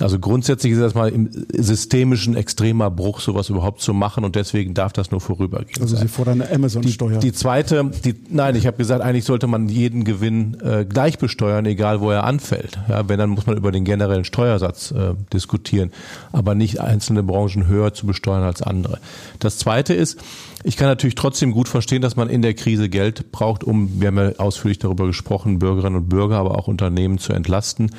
Also 0.00 0.18
grundsätzlich 0.18 0.72
ist 0.72 0.80
das 0.80 0.94
mal 0.94 1.08
im 1.08 1.30
systemischen 1.52 2.36
extremer 2.36 2.90
Bruch, 2.90 3.20
sowas 3.20 3.48
überhaupt 3.48 3.80
zu 3.80 3.94
machen 3.94 4.24
und 4.24 4.34
deswegen 4.36 4.74
darf 4.74 4.92
das 4.92 5.10
nur 5.10 5.20
vorübergehen. 5.20 5.80
Also 5.80 5.96
Sie 5.96 6.08
fordern 6.08 6.42
eine 6.42 6.52
Amazon-Steuer. 6.52 7.18
Die, 7.18 7.30
die, 7.30 7.32
zweite, 7.32 7.90
die, 8.04 8.14
nein, 8.28 8.56
ich 8.56 8.66
habe 8.66 8.76
gesagt, 8.76 9.02
eigentlich 9.02 9.24
sollte 9.24 9.46
man 9.46 9.68
jeden 9.68 10.04
Gewinn 10.04 10.56
äh, 10.60 10.84
gleich 10.84 11.18
besteuern, 11.18 11.66
egal 11.66 12.00
wo 12.00 12.10
er 12.10 12.24
anfällt. 12.24 12.78
Ja, 12.88 13.08
wenn, 13.08 13.18
dann 13.18 13.30
muss 13.30 13.46
man 13.46 13.56
über 13.56 13.72
den 13.72 13.84
generellen 13.84 14.24
Steuersatz 14.24 14.90
äh, 14.90 15.14
diskutieren, 15.32 15.92
aber 16.32 16.54
nicht 16.54 16.80
einzelne 16.80 17.22
Branchen 17.22 17.66
höher 17.66 17.94
zu 17.94 18.06
besteuern 18.06 18.42
als 18.42 18.62
andere. 18.62 18.98
Das 19.38 19.58
zweite 19.58 19.94
ist, 19.94 20.18
ich 20.66 20.78
kann 20.78 20.88
natürlich 20.88 21.14
trotzdem 21.14 21.52
gut 21.52 21.68
verstehen, 21.68 22.00
dass 22.00 22.16
man 22.16 22.30
in 22.30 22.40
der 22.40 22.54
Krise 22.54 22.88
Geld 22.88 23.30
braucht, 23.32 23.62
um, 23.62 24.00
wir 24.00 24.08
haben 24.08 24.16
ja 24.16 24.32
ausführlich 24.38 24.78
darüber 24.78 25.06
gesprochen, 25.06 25.58
Bürgerinnen 25.58 25.96
und 25.96 26.08
Bürger, 26.08 26.38
aber 26.38 26.58
auch 26.58 26.68
Unternehmen 26.68 27.18
zu 27.18 27.34
entlasten. 27.34 27.90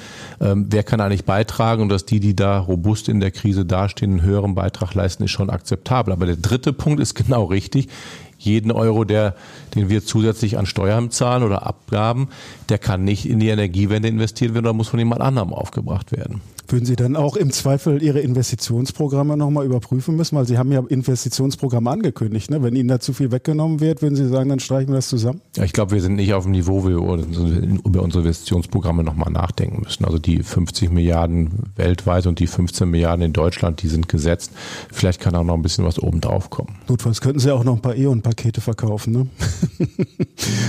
Ähm, 0.42 0.66
wer 0.70 0.82
kann 0.82 1.00
eigentlich 1.00 1.26
beitragen 1.26 1.84
und 1.84 1.90
dass 1.90 2.06
die, 2.06 2.20
die 2.20 2.36
da 2.36 2.58
robust 2.58 3.08
in 3.08 3.20
der 3.20 3.30
Krise 3.30 3.66
dastehen, 3.66 4.14
einen 4.14 4.22
höheren 4.24 4.56
Beitrag 4.56 4.96
leisten, 4.96 5.24
ist 5.24 5.32
schon 5.32 5.52
akzeptabel. 5.52 6.12
Aber 6.12 6.26
der 6.26 6.38
dritte 6.38 6.74
Punkt 6.74 7.00
ist 7.00 7.14
genau 7.14 7.46
richtig 7.46 7.88
jeden 8.38 8.72
Euro, 8.72 9.06
der, 9.06 9.36
den 9.76 9.90
wir 9.90 10.04
zusätzlich 10.04 10.58
an 10.58 10.66
Steuern 10.66 11.12
zahlen 11.12 11.44
oder 11.44 11.66
Abgaben, 11.66 12.30
der 12.70 12.80
kann 12.80 13.04
nicht 13.04 13.30
in 13.30 13.40
die 13.40 13.50
Energiewende 13.50 14.08
investiert 14.08 14.54
werden 14.54 14.66
oder 14.66 14.74
muss 14.74 14.90
von 14.90 15.00
jemand 15.00 15.22
anderem 15.22 15.54
aufgebracht 15.54 16.12
werden. 16.12 16.42
Würden 16.68 16.86
Sie 16.86 16.96
dann 16.96 17.16
auch 17.16 17.36
im 17.36 17.52
Zweifel 17.52 18.02
Ihre 18.02 18.20
Investitionsprogramme 18.20 19.38
nochmal 19.38 19.66
überprüfen 19.66 20.16
müssen? 20.16 20.36
Weil 20.36 20.48
Sie 20.48 20.58
haben 20.58 20.72
ja 20.72 20.80
Investitionsprogramme 20.80 21.90
angekündigt. 21.90 22.50
Ne? 22.50 22.64
Wenn 22.64 22.76
Ihnen 22.76 22.90
da 22.90 23.00
zu 23.00 23.14
viel 23.14 23.32
weggenommen 23.32 23.80
wird, 23.80 24.02
würden 24.02 24.16
Sie 24.16 24.28
sagen, 24.28 24.50
dann 24.50 24.60
streichen 24.60 24.90
wir 24.90 24.96
das 24.96 25.08
zusammen? 25.08 25.42
Ja, 25.56 25.64
ich 25.64 25.74
glaube, 25.74 25.92
wir 25.92 26.02
sind 26.02 26.16
nicht 26.16 26.34
auf 26.34 26.44
dem 26.44 26.54
Niveau, 26.54 26.84
wo 26.84 26.88
wir 26.88 26.98
über 27.86 28.02
unsere 28.02 28.24
Investitionsprogramme 28.24 29.04
nochmal 29.04 29.32
nachdenken 29.32 29.84
müssen. 29.84 30.06
Also 30.06 30.18
die 30.18 30.42
50 30.42 30.92
Milliarden 30.92 31.52
weltweit 31.76 32.26
und 32.26 32.40
die 32.40 32.48
15 32.48 32.90
Milliarden 32.90 33.24
in 33.26 33.34
Deutschland, 33.34 33.84
die 33.84 33.88
sind 33.88 34.10
gesetzt. 34.10 34.52
Vielleicht 34.92 35.22
kann 35.22 35.36
auch 35.36 35.44
noch 35.44 35.54
ein 35.54 35.62
bisschen 35.62 35.86
was 35.86 36.00
oben 36.00 36.20
drauf 36.20 36.50
kommen. 36.50 36.76
Notfalls 36.88 37.22
könnten 37.22 37.40
Sie 37.40 37.52
auch 37.52 37.64
noch 37.64 37.76
ein 37.76 37.82
paar 37.82 37.96
E.ON-Pakete 37.96 38.60
verkaufen. 38.60 39.14
Ne? 39.14 39.28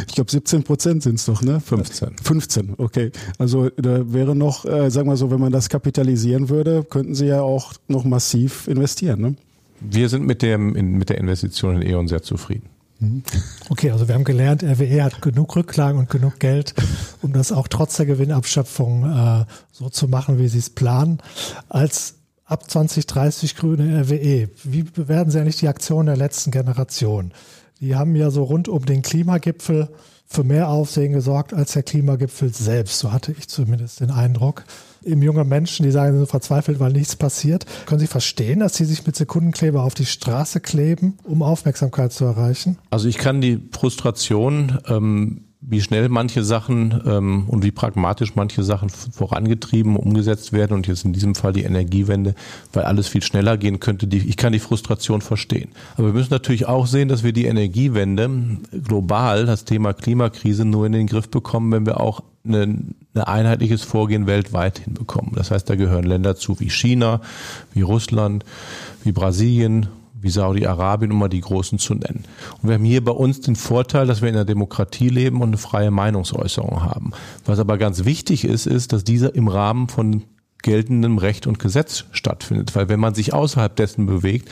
ich 0.07 0.14
glaube, 0.14 0.30
17 0.30 0.62
Prozent 0.62 1.03
sind 1.03 1.14
es 1.16 1.24
doch, 1.24 1.42
ne? 1.42 1.61
15. 1.61 2.16
15, 2.22 2.74
okay. 2.76 3.11
Also 3.38 3.70
da 3.70 4.12
wäre 4.12 4.36
noch, 4.36 4.64
äh, 4.66 4.90
sagen 4.90 5.09
wir 5.09 5.16
so, 5.16 5.30
wenn 5.30 5.40
man 5.40 5.53
das 5.53 5.68
Kapital 5.68 5.86
kapitalisieren 5.87 6.49
würde, 6.49 6.82
könnten 6.82 7.14
Sie 7.14 7.26
ja 7.26 7.43
auch 7.43 7.74
noch 7.87 8.05
massiv 8.05 8.66
investieren. 8.66 9.20
Ne? 9.20 9.34
Wir 9.78 10.09
sind 10.09 10.26
mit, 10.26 10.43
dem, 10.43 10.74
in, 10.74 10.99
mit 10.99 11.11
der 11.11 11.18
Investition 11.18 11.80
in 11.80 11.89
E.ON 11.89 12.09
sehr 12.09 12.22
zufrieden. 12.22 12.68
Mhm. 12.99 13.22
Okay, 13.68 13.93
also 13.93 14.09
wir 14.09 14.16
haben 14.16 14.24
gelernt, 14.24 14.64
RWE 14.64 15.05
hat 15.05 15.22
genug 15.22 15.55
Rücklagen 15.55 16.01
und 16.01 16.11
genug 16.11 16.41
Geld, 16.41 16.74
um 17.22 17.32
das 17.32 17.53
auch 17.53 17.68
trotz 17.68 17.99
der 17.99 18.07
Gewinnabschöpfung 18.07 19.05
äh, 19.05 19.45
so 19.70 19.89
zu 19.89 20.09
machen, 20.09 20.41
wie 20.41 20.49
Sie 20.49 20.59
es 20.59 20.70
planen. 20.70 21.18
Als 21.68 22.16
ab 22.47 22.68
2030 22.68 23.55
grüne 23.55 24.01
RWE, 24.01 24.49
wie 24.64 24.82
bewerten 24.82 25.30
Sie 25.30 25.39
eigentlich 25.39 25.59
die 25.59 25.68
Aktion 25.68 26.07
der 26.07 26.16
letzten 26.16 26.51
Generation? 26.51 27.30
Die 27.80 27.95
haben 27.95 28.16
ja 28.16 28.30
so 28.30 28.43
rund 28.43 28.68
um 28.68 28.84
den 28.84 29.03
Klimagipfel 29.03 29.89
für 30.26 30.44
mehr 30.44 30.68
Aufsehen 30.68 31.12
gesorgt 31.12 31.54
als 31.54 31.72
der 31.72 31.82
Klimagipfel 31.82 32.52
selbst. 32.52 32.98
So 32.98 33.12
hatte 33.12 33.32
ich 33.32 33.48
zumindest 33.48 34.00
den 34.00 34.10
Eindruck 34.10 34.64
im 35.02 35.22
jungen 35.22 35.48
Menschen, 35.48 35.84
die 35.84 35.92
sagen, 35.92 36.12
sie 36.12 36.18
sind 36.18 36.30
verzweifelt, 36.30 36.80
weil 36.80 36.92
nichts 36.92 37.14
passiert. 37.14 37.64
Können 37.86 38.00
Sie 38.00 38.08
verstehen, 38.08 38.60
dass 38.60 38.74
sie 38.74 38.84
sich 38.84 39.06
mit 39.06 39.14
Sekundenkleber 39.14 39.82
auf 39.84 39.94
die 39.94 40.04
Straße 40.04 40.60
kleben, 40.60 41.16
um 41.22 41.42
Aufmerksamkeit 41.42 42.12
zu 42.12 42.24
erreichen? 42.24 42.76
Also 42.90 43.08
ich 43.08 43.18
kann 43.18 43.40
die 43.40 43.60
Frustration 43.70 44.78
ähm, 44.88 45.45
wie 45.61 45.80
schnell 45.80 46.09
manche 46.09 46.44
Sachen 46.44 47.02
ähm, 47.07 47.44
und 47.48 47.64
wie 47.64 47.70
pragmatisch 47.70 48.34
manche 48.34 48.62
Sachen 48.62 48.88
vorangetrieben, 48.88 49.96
umgesetzt 49.96 50.52
werden 50.52 50.74
und 50.74 50.86
jetzt 50.86 51.04
in 51.04 51.12
diesem 51.12 51.34
Fall 51.34 51.52
die 51.52 51.64
Energiewende, 51.64 52.34
weil 52.72 52.84
alles 52.84 53.09
viel 53.09 53.22
schneller 53.22 53.57
gehen 53.57 53.80
könnte. 53.80 54.07
Die, 54.07 54.18
ich 54.18 54.36
kann 54.36 54.52
die 54.52 54.59
Frustration 54.59 55.22
verstehen. 55.22 55.70
Aber 55.96 56.09
wir 56.09 56.12
müssen 56.12 56.32
natürlich 56.32 56.66
auch 56.66 56.86
sehen, 56.86 57.09
dass 57.09 57.24
wir 57.24 57.32
die 57.32 57.46
Energiewende 57.46 58.30
global, 58.84 59.46
das 59.46 59.64
Thema 59.64 59.92
Klimakrise, 59.92 60.64
nur 60.64 60.86
in 60.86 60.92
den 60.92 61.07
Griff 61.07 61.28
bekommen, 61.28 61.72
wenn 61.72 61.86
wir 61.86 62.00
auch 62.00 62.22
ein 62.44 62.94
einheitliches 63.14 63.82
Vorgehen 63.82 64.26
weltweit 64.26 64.78
hinbekommen. 64.78 65.32
Das 65.34 65.50
heißt, 65.50 65.68
da 65.68 65.74
gehören 65.74 66.04
Länder 66.04 66.36
zu 66.36 66.61
wie 66.61 66.70
China, 66.70 67.20
wie 67.72 67.82
Russland, 67.82 68.44
wie 69.04 69.12
Brasilien, 69.12 69.88
wie 70.20 70.30
Saudi-Arabien, 70.30 71.12
um 71.12 71.18
mal 71.18 71.28
die 71.28 71.40
großen 71.40 71.78
zu 71.78 71.94
nennen. 71.94 72.24
Und 72.62 72.68
wir 72.68 72.74
haben 72.74 72.84
hier 72.84 73.04
bei 73.04 73.12
uns 73.12 73.40
den 73.40 73.56
Vorteil, 73.56 74.06
dass 74.06 74.22
wir 74.22 74.28
in 74.28 74.34
einer 74.34 74.44
Demokratie 74.44 75.08
leben 75.08 75.40
und 75.40 75.48
eine 75.48 75.58
freie 75.58 75.90
Meinungsäußerung 75.90 76.82
haben. 76.82 77.12
Was 77.44 77.58
aber 77.58 77.78
ganz 77.78 78.04
wichtig 78.04 78.44
ist, 78.44 78.66
ist, 78.66 78.92
dass 78.92 79.04
dieser 79.04 79.34
im 79.34 79.48
Rahmen 79.48 79.88
von 79.88 80.24
geltendem 80.62 81.18
Recht 81.18 81.46
und 81.46 81.58
Gesetz 81.58 82.04
stattfindet. 82.10 82.74
Weil 82.74 82.88
wenn 82.88 82.98
man 82.98 83.14
sich 83.14 83.32
außerhalb 83.32 83.76
dessen 83.76 84.06
bewegt, 84.06 84.50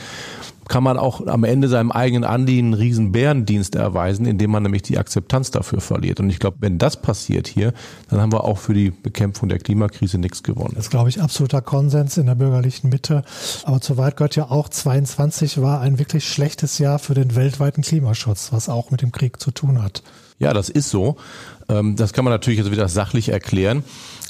kann 0.67 0.83
man 0.83 0.97
auch 0.97 1.25
am 1.27 1.43
Ende 1.43 1.67
seinem 1.67 1.91
eigenen 1.91 2.23
Anliegen 2.23 2.67
einen 2.67 2.73
riesen 2.73 3.11
Bärendienst 3.11 3.75
erweisen, 3.75 4.25
indem 4.25 4.51
man 4.51 4.63
nämlich 4.63 4.81
die 4.81 4.97
Akzeptanz 4.97 5.51
dafür 5.51 5.81
verliert. 5.81 6.19
Und 6.19 6.29
ich 6.29 6.39
glaube, 6.39 6.57
wenn 6.59 6.77
das 6.77 7.01
passiert 7.01 7.47
hier, 7.47 7.73
dann 8.09 8.19
haben 8.19 8.31
wir 8.31 8.43
auch 8.43 8.57
für 8.57 8.73
die 8.73 8.91
Bekämpfung 8.91 9.49
der 9.49 9.59
Klimakrise 9.59 10.17
nichts 10.17 10.43
gewonnen. 10.43 10.73
Das 10.75 10.85
ist, 10.85 10.91
glaube 10.91 11.09
ich, 11.09 11.21
absoluter 11.21 11.61
Konsens 11.61 12.17
in 12.17 12.25
der 12.25 12.35
bürgerlichen 12.35 12.89
Mitte. 12.89 13.23
Aber 13.63 13.81
zu 13.81 13.97
weit 13.97 14.17
gehört 14.17 14.35
ja 14.35 14.49
auch, 14.49 14.69
22 14.69 15.61
war 15.61 15.81
ein 15.81 15.99
wirklich 15.99 16.27
schlechtes 16.27 16.79
Jahr 16.79 16.99
für 16.99 17.13
den 17.13 17.35
weltweiten 17.35 17.83
Klimaschutz, 17.83 18.51
was 18.51 18.69
auch 18.69 18.91
mit 18.91 19.01
dem 19.01 19.11
Krieg 19.11 19.39
zu 19.39 19.51
tun 19.51 19.83
hat. 19.83 20.01
Ja, 20.39 20.53
das 20.53 20.69
ist 20.69 20.89
so. 20.89 21.15
Ähm, 21.69 21.95
das 21.95 22.13
kann 22.13 22.25
man 22.25 22.33
natürlich 22.33 22.59
jetzt 22.59 22.71
wieder 22.71 22.87
sachlich 22.87 23.29
erklären. 23.29 23.83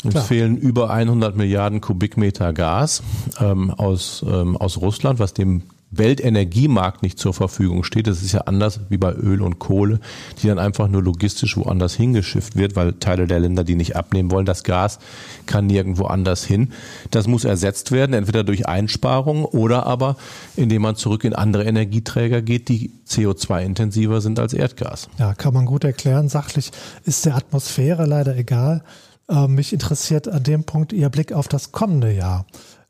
Uns 0.03 0.13
Klar. 0.13 0.23
fehlen 0.25 0.57
über 0.57 0.91
100 0.91 1.35
Milliarden 1.35 1.81
Kubikmeter 1.81 2.53
Gas 2.53 3.01
ähm, 3.39 3.71
aus, 3.71 4.23
ähm, 4.27 4.55
aus 4.55 4.77
Russland, 4.77 5.17
was 5.17 5.33
dem 5.33 5.63
Weltenergiemarkt 5.97 7.03
nicht 7.03 7.19
zur 7.19 7.33
Verfügung 7.33 7.83
steht. 7.83 8.07
Das 8.07 8.21
ist 8.21 8.31
ja 8.31 8.41
anders 8.41 8.79
wie 8.89 8.97
bei 8.97 9.13
Öl 9.13 9.41
und 9.41 9.59
Kohle, 9.59 9.99
die 10.41 10.47
dann 10.47 10.59
einfach 10.59 10.87
nur 10.87 11.03
logistisch 11.03 11.57
woanders 11.57 11.93
hingeschifft 11.93 12.55
wird, 12.55 12.75
weil 12.75 12.93
Teile 12.93 13.27
der 13.27 13.39
Länder 13.39 13.63
die 13.63 13.75
nicht 13.75 13.95
abnehmen 13.95 14.31
wollen. 14.31 14.45
Das 14.45 14.63
Gas 14.63 14.99
kann 15.45 15.67
nirgendwo 15.67 16.05
anders 16.05 16.43
hin. 16.43 16.71
Das 17.11 17.27
muss 17.27 17.45
ersetzt 17.45 17.91
werden, 17.91 18.13
entweder 18.13 18.43
durch 18.43 18.67
Einsparungen 18.67 19.45
oder 19.45 19.85
aber 19.85 20.17
indem 20.55 20.81
man 20.83 20.95
zurück 20.95 21.23
in 21.23 21.33
andere 21.33 21.63
Energieträger 21.63 22.41
geht, 22.41 22.69
die 22.69 22.91
CO2-intensiver 23.07 24.21
sind 24.21 24.39
als 24.39 24.53
Erdgas. 24.53 25.09
Ja, 25.17 25.33
kann 25.33 25.53
man 25.53 25.65
gut 25.65 25.83
erklären. 25.83 26.29
Sachlich 26.29 26.71
ist 27.03 27.25
der 27.25 27.35
Atmosphäre 27.35 28.05
leider 28.05 28.35
egal. 28.35 28.83
Ähm, 29.27 29.55
mich 29.55 29.73
interessiert 29.73 30.27
an 30.27 30.43
dem 30.43 30.63
Punkt 30.63 30.93
Ihr 30.93 31.09
Blick 31.09 31.33
auf 31.33 31.47
das 31.47 31.71
kommende 31.71 32.11
Jahr. 32.11 32.45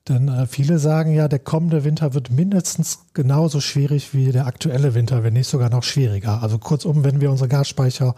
Denn 0.08 0.28
äh, 0.28 0.46
viele 0.46 0.78
sagen 0.78 1.14
ja, 1.14 1.28
der 1.28 1.40
kommende 1.40 1.84
Winter 1.84 2.14
wird 2.14 2.30
mindestens 2.30 3.00
genauso 3.14 3.60
schwierig 3.60 4.14
wie 4.14 4.32
der 4.32 4.46
aktuelle 4.46 4.94
Winter, 4.94 5.24
wenn 5.24 5.34
nicht 5.34 5.48
sogar 5.48 5.70
noch 5.70 5.84
schwieriger. 5.84 6.44
Also 6.44 6.60
kurzum, 6.60 7.04
wenn 7.04 7.22
wir 7.22 7.32
unsere 7.32 7.50
Gasspeicher 7.50 8.16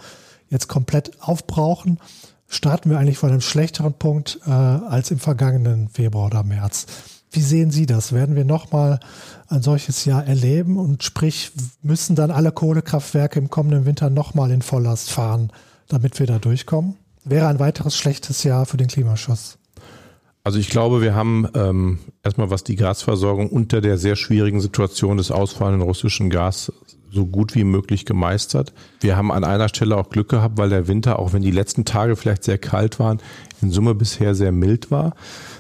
jetzt 0.50 0.68
komplett 0.68 1.22
aufbrauchen, 1.22 2.00
starten 2.50 2.90
wir 2.90 3.00
eigentlich 3.00 3.18
von 3.18 3.30
einem 3.30 3.42
schlechteren 3.42 3.94
Punkt 3.94 4.40
äh, 4.46 4.50
als 4.50 5.12
im 5.12 5.20
vergangenen 5.20 5.90
Februar 5.90 6.28
oder 6.28 6.44
März. 6.44 6.88
Wie 7.32 7.42
sehen 7.42 7.72
Sie 7.72 7.86
das? 7.86 8.14
Werden 8.14 8.36
wir 8.36 8.46
nochmal 8.46 9.00
ein 9.48 9.62
solches 9.62 10.06
Jahr 10.06 10.26
erleben 10.26 10.78
und 10.78 11.04
sprich, 11.04 11.52
müssen 11.82 12.16
dann 12.16 12.32
alle 12.32 12.52
Kohlekraftwerke 12.52 13.40
im 13.40 13.50
kommenden 13.50 13.86
Winter 13.86 14.10
nochmal 14.10 14.52
in 14.52 14.62
Volllast 14.62 15.12
fahren, 15.12 15.52
damit 15.90 16.20
wir 16.20 16.28
da 16.28 16.40
durchkommen? 16.40 16.96
Wäre 17.26 17.48
ein 17.48 17.60
weiteres 17.60 17.98
schlechtes 17.98 18.44
Jahr 18.44 18.66
für 18.66 18.78
den 18.78 18.88
Klimaschutz. 18.88 19.58
Also 20.48 20.60
ich 20.60 20.70
glaube, 20.70 21.02
wir 21.02 21.14
haben 21.14 21.46
ähm, 21.56 22.00
erstmal, 22.24 22.50
was 22.50 22.64
die 22.64 22.78
Gasversorgung 22.78 23.50
unter 23.50 23.82
der 23.82 23.98
sehr 23.98 24.16
schwierigen 24.16 24.62
Situation 24.62 25.18
des 25.18 25.30
ausfallenden 25.30 25.82
russischen 25.82 26.30
Gas 26.30 26.72
so 27.12 27.26
gut 27.26 27.54
wie 27.54 27.66
möglich 27.66 28.06
gemeistert. 28.06 28.72
Wir 29.02 29.18
haben 29.18 29.30
an 29.30 29.44
einer 29.44 29.68
Stelle 29.68 29.98
auch 29.98 30.10
Glück 30.10 30.30
gehabt, 30.30 30.58
weil 30.58 30.70
der 30.70 30.88
Winter, 30.88 31.20
auch 31.20 31.34
wenn 31.34 31.42
die 31.42 31.52
letzten 31.52 31.84
Tage 31.84 32.16
vielleicht 32.16 32.46
sehr 32.46 32.58
kalt 32.58 32.98
waren, 32.98 33.20
in 33.62 33.72
Summe 33.72 33.94
bisher 33.94 34.36
sehr 34.36 34.54
mild 34.54 34.90
war. 34.90 35.16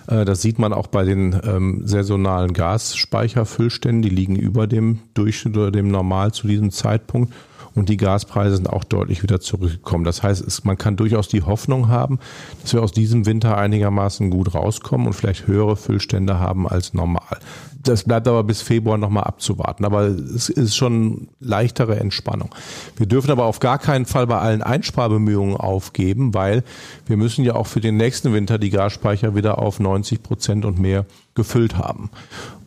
Äh, 0.08 0.24
das 0.24 0.42
sieht 0.42 0.58
man 0.58 0.72
auch 0.72 0.88
bei 0.88 1.04
den 1.04 1.38
ähm, 1.44 1.82
saisonalen 1.86 2.54
Gasspeicherfüllständen. 2.54 4.02
Die 4.02 4.16
liegen 4.16 4.38
über 4.38 4.68
dem 4.68 5.00
Durchschnitt 5.16 5.58
oder 5.58 5.72
dem 5.72 5.90
Normal 5.90 6.32
zu 6.32 6.48
diesem 6.48 6.72
Zeitpunkt 6.72 7.34
und 7.78 7.89
die 7.89 7.97
Gaspreise 7.97 8.55
sind 8.55 8.67
auch 8.67 8.84
deutlich 8.84 9.21
wieder 9.21 9.39
zurückgekommen. 9.39 10.03
Das 10.03 10.23
heißt, 10.23 10.45
es, 10.45 10.63
man 10.63 10.80
kann 10.80 10.95
durchaus 10.95 11.28
die 11.28 11.43
Hoffnung 11.43 11.89
haben, 11.89 12.17
dass 12.63 12.73
wir 12.73 12.82
aus 12.82 12.91
diesem 12.91 13.28
Winter 13.28 13.55
einigermaßen 13.55 14.32
gut 14.32 14.55
rauskommen 14.55 15.05
und 15.05 15.13
vielleicht 15.13 15.45
höhere 15.45 15.78
Füllstände 15.78 16.39
haben 16.39 16.67
als 16.67 16.95
normal. 16.95 17.38
Das 17.84 18.03
bleibt 18.03 18.28
aber 18.28 18.43
bis 18.43 18.63
Februar 18.63 18.97
nochmal 18.97 19.25
abzuwarten. 19.25 19.86
Aber 19.86 20.07
es 20.07 20.49
ist 20.49 20.75
schon 20.75 21.28
leichtere 21.39 21.99
Entspannung. 21.99 22.49
Wir 22.95 23.05
dürfen 23.05 23.30
aber 23.30 23.45
auf 23.45 23.59
gar 23.59 23.78
keinen 23.78 24.07
Fall 24.07 24.25
bei 24.25 24.39
allen 24.39 24.63
Einsparbemühungen 24.63 25.55
aufgeben, 25.55 26.34
weil 26.34 26.63
wir 27.05 27.15
müssen 27.15 27.45
ja 27.45 27.53
auch 27.53 27.67
für 27.67 27.80
den 27.80 27.95
nächsten 27.95 28.34
Winter 28.34 28.57
die 28.57 28.71
Gasspeicher 28.71 29.36
wieder 29.36 29.59
auf 29.59 29.80
90 29.80 30.23
Prozent 30.23 30.65
und 30.65 30.80
mehr 30.80 31.05
gefüllt 31.36 31.78
haben. 31.78 32.09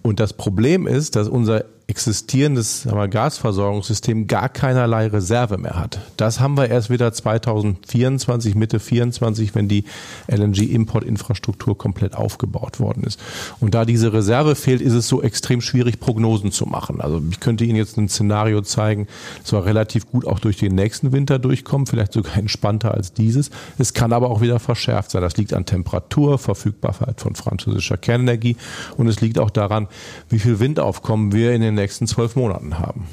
Und 0.03 0.21
das 0.21 0.33
Problem 0.33 0.87
ist, 0.87 1.17
dass 1.17 1.29
unser 1.29 1.65
existierendes 1.91 2.87
wir, 2.87 3.09
Gasversorgungssystem 3.09 4.29
gar 4.29 4.49
keinerlei 4.49 5.09
Reserve 5.09 5.59
mehr 5.59 5.79
hat. 5.79 5.99
Das 6.17 6.39
haben 6.39 6.57
wir 6.57 6.69
erst 6.69 6.89
wieder 6.89 7.13
2024, 7.13 8.55
Mitte 8.55 8.79
24, 8.79 9.55
wenn 9.57 9.69
die 9.69 9.85
LNG-Importinfrastruktur 10.29 11.77
komplett 11.77 12.15
aufgebaut 12.15 12.79
worden 12.79 13.03
ist. 13.03 13.21
Und 13.59 13.75
da 13.75 13.85
diese 13.85 14.13
Reserve 14.13 14.55
fehlt, 14.55 14.81
ist 14.81 14.93
es 14.93 15.09
so 15.09 15.21
extrem 15.21 15.61
schwierig, 15.61 15.99
Prognosen 15.99 16.53
zu 16.53 16.65
machen. 16.65 17.01
Also 17.01 17.21
ich 17.29 17.41
könnte 17.41 17.65
Ihnen 17.65 17.77
jetzt 17.77 17.99
ein 17.99 18.09
Szenario 18.09 18.63
zeigen, 18.63 19.09
das 19.43 19.53
war 19.53 19.65
relativ 19.65 20.09
gut 20.09 20.27
auch 20.27 20.39
durch 20.39 20.59
den 20.59 20.77
nächsten 20.77 21.11
Winter 21.11 21.41
durchkommen, 21.41 21.89
vielleicht 21.89 22.13
sogar 22.13 22.37
entspannter 22.37 22.95
als 22.95 23.13
dieses. 23.13 23.51
Es 23.79 23.95
kann 23.95 24.13
aber 24.13 24.31
auch 24.31 24.41
wieder 24.41 24.61
verschärft 24.61 25.11
sein. 25.11 25.23
Das 25.23 25.37
liegt 25.37 25.53
an 25.55 25.67
Temperatur, 25.67 26.39
Verfügbarkeit 26.39 27.21
von 27.21 27.35
französischer 27.35 27.97
Kernenergie 27.97 28.57
und 28.97 29.09
es 29.09 29.21
liegt 29.21 29.41
auch 29.41 29.51
daran, 29.51 29.89
wie 30.29 30.39
viel 30.39 30.61
Windaufkommen 30.61 31.33
wir 31.33 31.53
in 31.53 31.63
den 31.63 31.80
nächsten 31.81 32.07
zwölf 32.07 32.37
Monaten 32.37 32.79
haben. 32.79 33.07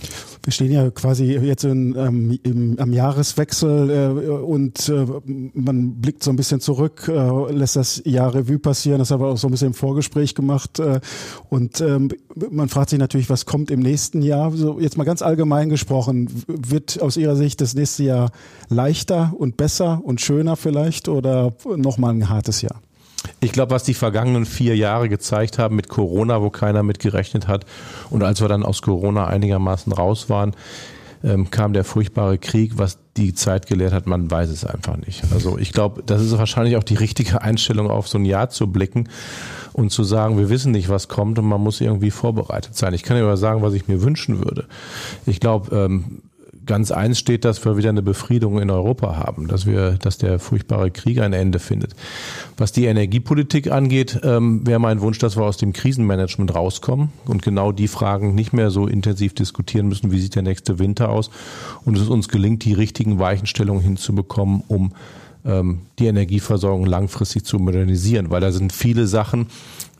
Wir 0.43 0.53
stehen 0.53 0.71
ja 0.71 0.89
quasi 0.91 1.25
jetzt 1.25 1.65
in, 1.65 1.95
ähm, 1.97 2.39
im, 2.43 2.79
am 2.79 2.93
Jahreswechsel 2.93 3.89
äh, 3.89 4.29
und 4.29 4.87
äh, 4.87 5.05
man 5.53 5.95
blickt 5.99 6.23
so 6.23 6.29
ein 6.29 6.37
bisschen 6.37 6.61
zurück, 6.61 7.09
äh, 7.09 7.51
lässt 7.51 7.75
das 7.75 8.01
Jahr 8.05 8.33
Revue 8.33 8.59
passieren. 8.59 8.99
Das 8.99 9.11
haben 9.11 9.21
wir 9.21 9.27
auch 9.27 9.37
so 9.37 9.47
ein 9.47 9.51
bisschen 9.51 9.67
im 9.67 9.73
Vorgespräch 9.73 10.35
gemacht. 10.35 10.79
Äh, 10.79 11.01
und 11.49 11.81
ähm, 11.81 12.09
man 12.49 12.69
fragt 12.69 12.91
sich 12.91 12.99
natürlich, 12.99 13.29
was 13.29 13.45
kommt 13.45 13.71
im 13.71 13.81
nächsten 13.81 14.21
Jahr? 14.21 14.51
So 14.51 14.79
jetzt 14.79 14.97
mal 14.97 15.03
ganz 15.03 15.21
allgemein 15.21 15.69
gesprochen, 15.69 16.29
wird 16.47 17.01
aus 17.01 17.17
Ihrer 17.17 17.35
Sicht 17.35 17.59
das 17.59 17.73
nächste 17.73 18.03
Jahr 18.03 18.31
leichter 18.69 19.33
und 19.37 19.57
besser 19.57 20.01
und 20.03 20.21
schöner 20.21 20.55
vielleicht 20.55 21.09
oder 21.09 21.53
nochmal 21.75 22.13
ein 22.13 22.29
hartes 22.29 22.61
Jahr? 22.61 22.81
Ich 23.39 23.51
glaube, 23.51 23.71
was 23.71 23.83
die 23.83 23.93
vergangenen 23.93 24.45
vier 24.45 24.75
Jahre 24.75 25.09
gezeigt 25.09 25.59
haben 25.59 25.75
mit 25.75 25.89
Corona, 25.89 26.41
wo 26.41 26.49
keiner 26.49 26.83
mit 26.83 26.99
gerechnet 26.99 27.47
hat 27.47 27.65
und 28.09 28.23
als 28.23 28.41
wir 28.41 28.47
dann 28.47 28.63
aus 28.63 28.81
Corona 28.81 29.27
einigermaßen 29.27 29.91
raus 29.91 30.29
waren, 30.29 30.55
ähm, 31.23 31.49
kam 31.49 31.73
der 31.73 31.83
furchtbare 31.83 32.37
Krieg, 32.37 32.77
was 32.77 32.99
die 33.17 33.33
Zeit 33.33 33.65
gelehrt 33.65 33.93
hat, 33.93 34.05
man 34.05 34.29
weiß 34.29 34.49
es 34.49 34.63
einfach 34.63 34.97
nicht. 34.97 35.23
Also 35.33 35.57
ich 35.57 35.71
glaube, 35.71 36.03
das 36.05 36.21
ist 36.21 36.37
wahrscheinlich 36.37 36.77
auch 36.77 36.83
die 36.83 36.95
richtige 36.95 37.41
Einstellung, 37.41 37.89
auf 37.89 38.07
so 38.07 38.17
ein 38.17 38.25
Jahr 38.25 38.49
zu 38.49 38.67
blicken 38.67 39.09
und 39.73 39.91
zu 39.91 40.03
sagen, 40.03 40.37
wir 40.37 40.49
wissen 40.49 40.71
nicht, 40.71 40.89
was 40.89 41.07
kommt 41.07 41.39
und 41.39 41.45
man 41.45 41.61
muss 41.61 41.81
irgendwie 41.81 42.11
vorbereitet 42.11 42.75
sein. 42.75 42.93
Ich 42.93 43.03
kann 43.03 43.17
ja 43.17 43.23
aber 43.23 43.37
sagen, 43.37 43.61
was 43.61 43.73
ich 43.73 43.87
mir 43.87 44.01
wünschen 44.01 44.43
würde. 44.45 44.65
Ich 45.25 45.39
glaube, 45.39 45.75
ähm, 45.75 46.21
ganz 46.67 46.91
eins 46.91 47.17
steht, 47.17 47.45
dass 47.45 47.63
wir 47.65 47.77
wieder 47.77 47.89
eine 47.89 48.01
Befriedung 48.01 48.59
in 48.59 48.69
Europa 48.69 49.17
haben, 49.17 49.47
dass 49.47 49.65
wir, 49.65 49.93
dass 49.93 50.17
der 50.17 50.39
furchtbare 50.39 50.91
Krieg 50.91 51.19
ein 51.19 51.33
Ende 51.33 51.59
findet. 51.59 51.95
Was 52.57 52.71
die 52.71 52.85
Energiepolitik 52.85 53.71
angeht, 53.71 54.19
ähm, 54.23 54.65
wäre 54.67 54.79
mein 54.79 55.01
Wunsch, 55.01 55.17
dass 55.17 55.37
wir 55.37 55.43
aus 55.43 55.57
dem 55.57 55.73
Krisenmanagement 55.73 56.53
rauskommen 56.53 57.09
und 57.25 57.41
genau 57.41 57.71
die 57.71 57.87
Fragen 57.87 58.35
nicht 58.35 58.53
mehr 58.53 58.69
so 58.69 58.87
intensiv 58.87 59.33
diskutieren 59.33 59.87
müssen, 59.87 60.11
wie 60.11 60.19
sieht 60.19 60.35
der 60.35 60.43
nächste 60.43 60.77
Winter 60.79 61.09
aus 61.09 61.31
und 61.85 61.97
es 61.97 62.07
uns 62.07 62.27
gelingt, 62.29 62.63
die 62.65 62.73
richtigen 62.73 63.19
Weichenstellungen 63.19 63.81
hinzubekommen, 63.81 64.63
um 64.67 64.93
ähm, 65.45 65.79
die 65.97 66.07
Energieversorgung 66.07 66.85
langfristig 66.85 67.45
zu 67.45 67.57
modernisieren, 67.57 68.29
weil 68.29 68.41
da 68.41 68.51
sind 68.51 68.73
viele 68.73 69.07
Sachen, 69.07 69.47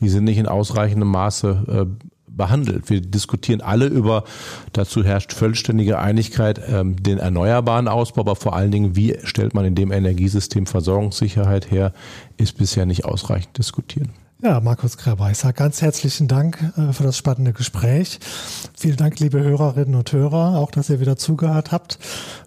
die 0.00 0.08
sind 0.08 0.24
nicht 0.24 0.38
in 0.38 0.46
ausreichendem 0.46 1.08
Maße 1.08 1.86
äh, 1.88 2.08
behandelt. 2.38 2.88
Wir 2.88 3.02
diskutieren 3.02 3.60
alle 3.60 3.86
über, 3.86 4.24
dazu 4.72 5.04
herrscht 5.04 5.34
vollständige 5.34 5.98
Einigkeit, 5.98 6.58
ähm, 6.66 6.96
den 6.96 7.18
erneuerbaren 7.18 7.88
Ausbau, 7.88 8.22
aber 8.22 8.36
vor 8.36 8.56
allen 8.56 8.70
Dingen, 8.70 8.96
wie 8.96 9.18
stellt 9.24 9.52
man 9.52 9.66
in 9.66 9.74
dem 9.74 9.92
Energiesystem 9.92 10.64
Versorgungssicherheit 10.64 11.70
her, 11.70 11.92
ist 12.38 12.56
bisher 12.56 12.86
nicht 12.86 13.04
ausreichend 13.04 13.58
diskutieren. 13.58 14.12
Ja, 14.40 14.60
Markus 14.60 14.96
sage 14.96 15.52
ganz 15.54 15.82
herzlichen 15.82 16.28
Dank 16.28 16.62
äh, 16.76 16.92
für 16.92 17.02
das 17.02 17.16
spannende 17.16 17.52
Gespräch. 17.52 18.20
Vielen 18.76 18.96
Dank, 18.96 19.18
liebe 19.18 19.42
Hörerinnen 19.42 19.96
und 19.96 20.12
Hörer, 20.12 20.58
auch 20.58 20.70
dass 20.70 20.90
ihr 20.90 21.00
wieder 21.00 21.16
zugehört 21.16 21.72
habt. 21.72 21.98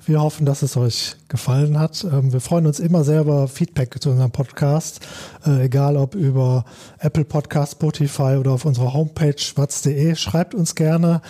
Wir 0.05 0.21
hoffen, 0.21 0.45
dass 0.45 0.61
es 0.61 0.77
euch 0.77 1.17
gefallen 1.27 1.77
hat. 1.77 2.05
Ähm, 2.05 2.31
wir 2.31 2.39
freuen 2.39 2.65
uns 2.65 2.79
immer 2.79 3.03
sehr 3.03 3.19
über 3.19 3.49
Feedback 3.49 4.01
zu 4.01 4.09
unserem 4.09 4.31
Podcast, 4.31 5.05
äh, 5.45 5.65
egal 5.65 5.97
ob 5.97 6.15
über 6.15 6.63
Apple 6.99 7.25
Podcast, 7.25 7.73
Spotify 7.73 8.37
oder 8.39 8.51
auf 8.51 8.63
unserer 8.63 8.93
Homepage 8.93 9.35
watz.de. 9.55 10.15
Schreibt 10.15 10.55
uns 10.55 10.75
gerne, 10.75 11.21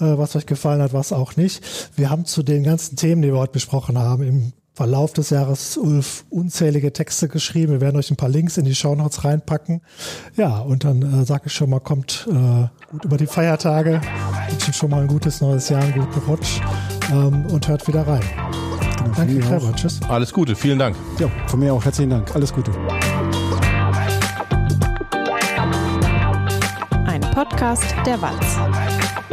äh, 0.00 0.18
was 0.18 0.34
euch 0.34 0.46
gefallen 0.46 0.82
hat, 0.82 0.92
was 0.92 1.12
auch 1.12 1.36
nicht. 1.36 1.62
Wir 1.94 2.10
haben 2.10 2.24
zu 2.24 2.42
den 2.42 2.64
ganzen 2.64 2.96
Themen, 2.96 3.22
die 3.22 3.28
wir 3.28 3.38
heute 3.38 3.52
besprochen 3.52 3.96
haben, 3.96 4.24
im 4.24 4.52
Verlauf 4.78 5.12
des 5.12 5.30
Jahres 5.30 5.76
Ulf 5.76 6.24
unzählige 6.30 6.92
Texte 6.92 7.26
geschrieben. 7.26 7.72
Wir 7.72 7.80
werden 7.80 7.96
euch 7.96 8.12
ein 8.12 8.16
paar 8.16 8.28
Links 8.28 8.58
in 8.58 8.64
die 8.64 8.76
Shownotes 8.76 9.24
reinpacken. 9.24 9.80
Ja, 10.36 10.60
und 10.60 10.84
dann 10.84 11.02
äh, 11.02 11.24
sage 11.24 11.46
ich 11.46 11.52
schon 11.52 11.68
mal, 11.68 11.80
kommt 11.80 12.28
äh, 12.30 12.68
gut 12.88 13.04
über 13.04 13.16
die 13.16 13.26
Feiertage, 13.26 14.00
wünschen 14.48 14.72
schon 14.72 14.90
mal 14.90 15.00
ein 15.00 15.08
gutes 15.08 15.40
neues 15.40 15.68
Jahr, 15.68 15.82
einen 15.82 15.94
guten 15.94 16.20
Rutsch 16.30 16.60
ähm, 17.10 17.46
und 17.46 17.66
hört 17.66 17.88
wieder 17.88 18.06
rein. 18.06 18.22
Genau, 19.02 19.16
Danke, 19.16 19.40
Trevor. 19.40 19.74
Tschüss. 19.74 19.98
Alles 20.08 20.32
Gute, 20.32 20.54
vielen 20.54 20.78
Dank. 20.78 20.94
Ja, 21.18 21.28
von 21.48 21.58
mir 21.58 21.74
auch 21.74 21.84
herzlichen 21.84 22.10
Dank. 22.10 22.32
Alles 22.36 22.52
Gute. 22.52 22.70
Ein 27.04 27.20
Podcast 27.34 27.96
der 28.06 28.22
Walz. 28.22 29.26